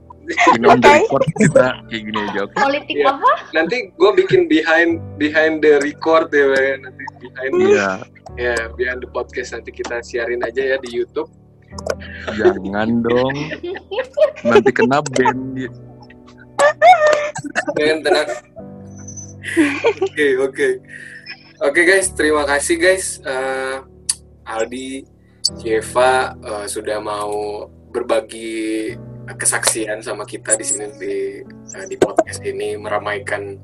ini 0.54 0.66
on 0.66 0.78
the 0.78 0.86
record 0.88 1.24
kita 1.36 1.66
kayak 1.90 2.02
gini 2.06 2.18
aja 2.30 2.38
oke 2.46 2.54
Politik 2.54 2.94
Iya. 2.94 3.18
apa? 3.18 3.30
Nanti 3.50 3.76
gue 3.90 4.10
bikin 4.14 4.46
behind 4.46 5.02
behind 5.18 5.58
the 5.58 5.82
record 5.82 6.30
ya, 6.30 6.46
nanti 6.78 7.02
behind 7.18 7.52
the, 7.52 7.66
iya 7.66 7.90
ya 8.38 8.54
behind 8.78 9.02
the 9.02 9.10
podcast 9.10 9.50
nanti 9.52 9.74
kita 9.74 9.98
siarin 10.00 10.38
aja 10.40 10.62
ya 10.62 10.76
di 10.78 10.90
YouTube. 10.94 11.26
jangan 12.34 13.02
dong 13.02 13.34
nanti 14.42 14.70
kena 14.70 15.02
ban 15.02 15.38
dia 15.54 15.70
Tenang. 17.74 18.28
Oke, 20.04 20.26
oke. 20.38 20.68
Oke 21.60 21.80
guys, 21.82 22.12
terima 22.12 22.44
kasih 22.44 22.76
guys. 22.76 23.18
Eh, 23.24 23.76
Aldi, 24.44 25.08
Jeva 25.58 26.36
eh, 26.38 26.66
sudah 26.70 26.98
mau 27.02 27.66
berbagi 27.90 28.94
kesaksian 29.34 30.02
sama 30.02 30.26
kita 30.26 30.54
di 30.58 30.64
sini 30.64 30.86
di 30.98 31.16
eh, 31.46 31.86
di 31.86 31.96
podcast 31.98 32.42
ini 32.42 32.74
meramaikan 32.78 33.58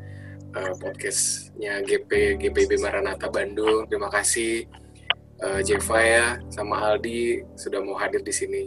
eh, 0.54 0.72
podcastnya 0.78 1.82
GP 1.82 2.38
GPB 2.42 2.78
Maranatha 2.78 3.30
Bandung. 3.30 3.86
Terima 3.90 4.10
kasih 4.10 4.66
eh, 5.42 5.60
Jeva 5.62 5.98
ya 6.02 6.26
sama 6.52 6.94
Aldi 6.94 7.42
sudah 7.58 7.80
mau 7.82 7.96
hadir 7.98 8.22
di 8.22 8.34
sini 8.34 8.62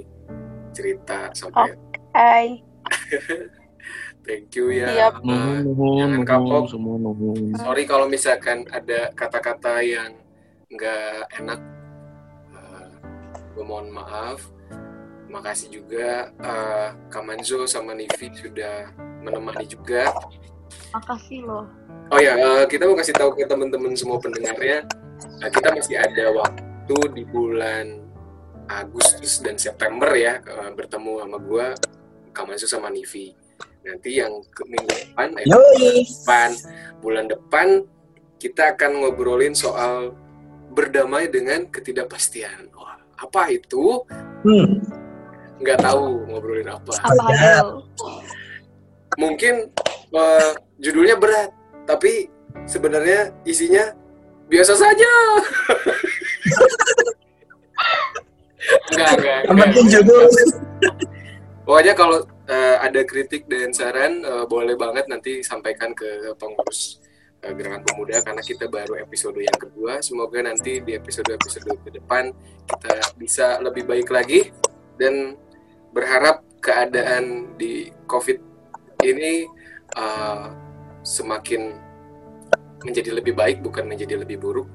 cerita 0.76 1.32
sampai 1.34 1.76
Hai. 2.14 2.62
thank 4.26 4.54
you 4.58 4.74
ya. 4.74 5.14
Nuhun 5.22 5.62
nuhun 5.66 5.94
jangan 6.02 6.22
kapok. 6.26 6.64
semua 6.74 6.98
sorry 7.62 7.84
kalau 7.86 8.10
misalkan 8.10 8.66
ada 8.74 9.14
kata-kata 9.14 9.82
yang 9.86 10.18
nggak 10.70 11.26
enak 11.42 11.60
gue 13.60 13.66
mohon 13.68 13.92
maaf 13.92 14.48
makasih 15.28 15.84
juga 15.84 16.32
eh, 16.40 16.90
Kamanzo 17.12 17.68
sama 17.68 17.92
Nivi 17.92 18.32
sudah 18.32 18.96
menemani 19.20 19.68
juga 19.68 20.16
Makasih 20.96 21.44
loh. 21.44 21.68
oh 22.10 22.20
ya 22.24 22.40
eh, 22.40 22.64
kita 22.72 22.88
mau 22.88 22.96
kasih 22.96 23.14
tahu 23.14 23.36
ke 23.36 23.44
teman-teman 23.44 23.92
semua 24.00 24.18
pendengarnya 24.24 24.88
Nah, 25.40 25.50
kita 25.52 25.76
masih 25.76 25.96
ada 26.00 26.26
waktu 26.32 26.98
di 27.16 27.24
bulan 27.28 28.00
Agustus 28.70 29.42
dan 29.44 29.60
September 29.60 30.12
ya 30.14 30.40
eh, 30.40 30.72
bertemu 30.76 31.26
sama 31.26 31.38
gua, 31.42 31.68
Kamasu 32.32 32.68
sama 32.70 32.88
Nivi. 32.94 33.34
Nanti 33.84 34.20
yang 34.20 34.44
ke 34.52 34.64
minggu 34.68 34.88
depan, 34.92 35.28
eh, 35.40 35.46
Yoi. 35.48 36.04
depan, 36.06 36.50
bulan 37.02 37.26
depan 37.28 37.68
kita 38.40 38.76
akan 38.76 39.04
ngobrolin 39.04 39.56
soal 39.56 40.16
berdamai 40.72 41.28
dengan 41.28 41.68
ketidakpastian. 41.68 42.72
Wah, 42.78 42.99
apa 43.20 43.52
itu? 43.52 44.04
Hmm. 44.48 44.80
Nggak 45.60 45.80
tahu 45.84 46.24
ngobrolin 46.32 46.72
apa. 46.72 46.94
Ya. 47.36 47.60
Mungkin 49.20 49.68
eh, 50.16 50.52
judulnya 50.80 51.20
berat, 51.20 51.52
tapi 51.84 52.32
sebenarnya 52.64 53.36
isinya 53.44 53.92
biasa 54.48 54.74
saja. 54.80 55.12
enggak, 58.90 59.10
enggak, 59.20 59.40
Yang 59.44 59.52
enggak. 59.52 59.66
penting 59.68 59.86
judul. 59.92 60.24
Pokoknya 61.68 61.94
kalau 61.94 62.20
eh, 62.48 62.76
ada 62.80 63.02
kritik 63.04 63.46
dan 63.52 63.76
saran 63.76 64.24
eh, 64.24 64.46
boleh 64.48 64.80
banget 64.80 65.06
nanti 65.12 65.44
sampaikan 65.44 65.92
ke 65.92 66.34
pengurus 66.40 67.04
eh, 67.44 67.54
Gerakan 67.56 67.84
Pemuda 67.84 68.22
karena 68.24 68.42
kita 68.44 68.66
baru 68.68 69.00
episode 69.00 69.40
yang 69.40 69.58
kedua. 69.58 70.00
Semoga 70.00 70.44
nanti 70.44 70.84
di 70.84 70.96
episode-episode 70.96 71.80
ke 71.84 71.90
depan 72.00 72.32
kita 72.68 72.94
bisa 73.16 73.58
lebih 73.60 73.88
baik 73.88 74.10
lagi 74.12 74.52
dan 75.00 75.36
berharap 75.96 76.44
keadaan 76.60 77.56
di 77.56 77.90
COVID 78.08 78.38
ini 79.08 79.48
eh, 79.96 80.48
semakin 81.04 81.62
menjadi 82.84 83.12
lebih 83.12 83.36
baik 83.36 83.60
bukan 83.60 83.88
menjadi 83.88 84.24
lebih 84.24 84.40
buruk 84.40 84.68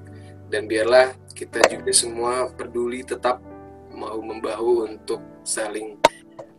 dan 0.53 0.69
biarlah 0.69 1.17
kita 1.33 1.61
juga 1.73 1.91
semua 1.91 2.53
peduli 2.53 3.01
tetap 3.01 3.41
mau 3.95 4.19
membahu 4.21 4.91
untuk 4.91 5.23
saling 5.47 5.97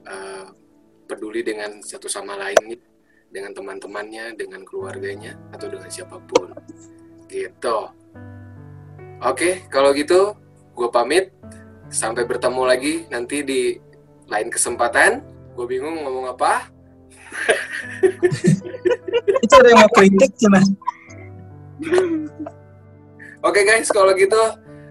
uh, 0.08 0.48
peduli 1.06 1.46
dengan 1.46 1.80
satu 1.84 2.10
sama 2.10 2.36
lain 2.40 2.76
dengan 3.30 3.52
teman-temannya, 3.54 4.38
dengan 4.38 4.62
keluarganya 4.64 5.36
atau 5.52 5.68
dengan 5.68 5.90
siapa 5.90 6.22
pun. 6.24 6.54
Gitu. 7.30 7.78
Oke, 9.24 9.64
kalau 9.72 9.96
gitu 9.96 10.36
gue 10.76 10.90
pamit. 10.92 11.32
Sampai 11.86 12.26
bertemu 12.26 12.66
lagi 12.66 13.06
nanti 13.08 13.46
di 13.46 13.78
lain 14.28 14.50
kesempatan. 14.50 15.22
Gue 15.54 15.70
bingung 15.70 16.04
ngomong 16.04 16.34
apa. 16.34 16.68
Itu 19.46 19.54
ada 19.62 19.68
yang 19.70 19.80
mau 19.86 19.92
kritik 19.94 20.32
cina. 20.36 20.62
Oke 23.46 23.62
guys, 23.62 23.94
kalau 23.94 24.18
gitu 24.18 24.42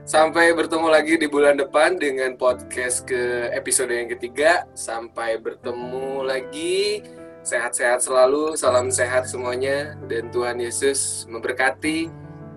sampai 0.07 0.55
bertemu 0.55 0.87
lagi 0.87 1.19
di 1.19 1.27
bulan 1.27 1.59
depan 1.59 1.99
dengan 1.99 2.39
podcast 2.39 3.03
ke 3.03 3.51
episode 3.51 3.91
yang 3.91 4.07
ketiga. 4.07 4.63
Sampai 4.79 5.43
bertemu 5.43 6.23
lagi. 6.23 7.03
Sehat-sehat 7.45 8.01
selalu, 8.01 8.57
salam 8.57 8.89
sehat 8.89 9.29
semuanya 9.29 9.93
dan 10.09 10.33
Tuhan 10.33 10.57
Yesus 10.57 11.29
memberkati. 11.29 12.09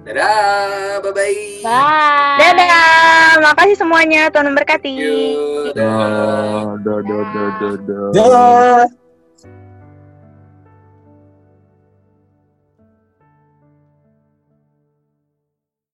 Dadah, 0.08 1.04
bye-bye. 1.04 1.68
Bye. 1.68 2.40
Dadah, 2.40 3.36
makasih 3.44 3.76
semuanya. 3.76 4.32
Tuhan 4.32 4.48
memberkati. 4.48 4.96
Yuk, 4.96 5.76
dadah. 5.76 6.80
Da, 6.80 6.96
da, 7.04 7.20
da, 7.84 8.88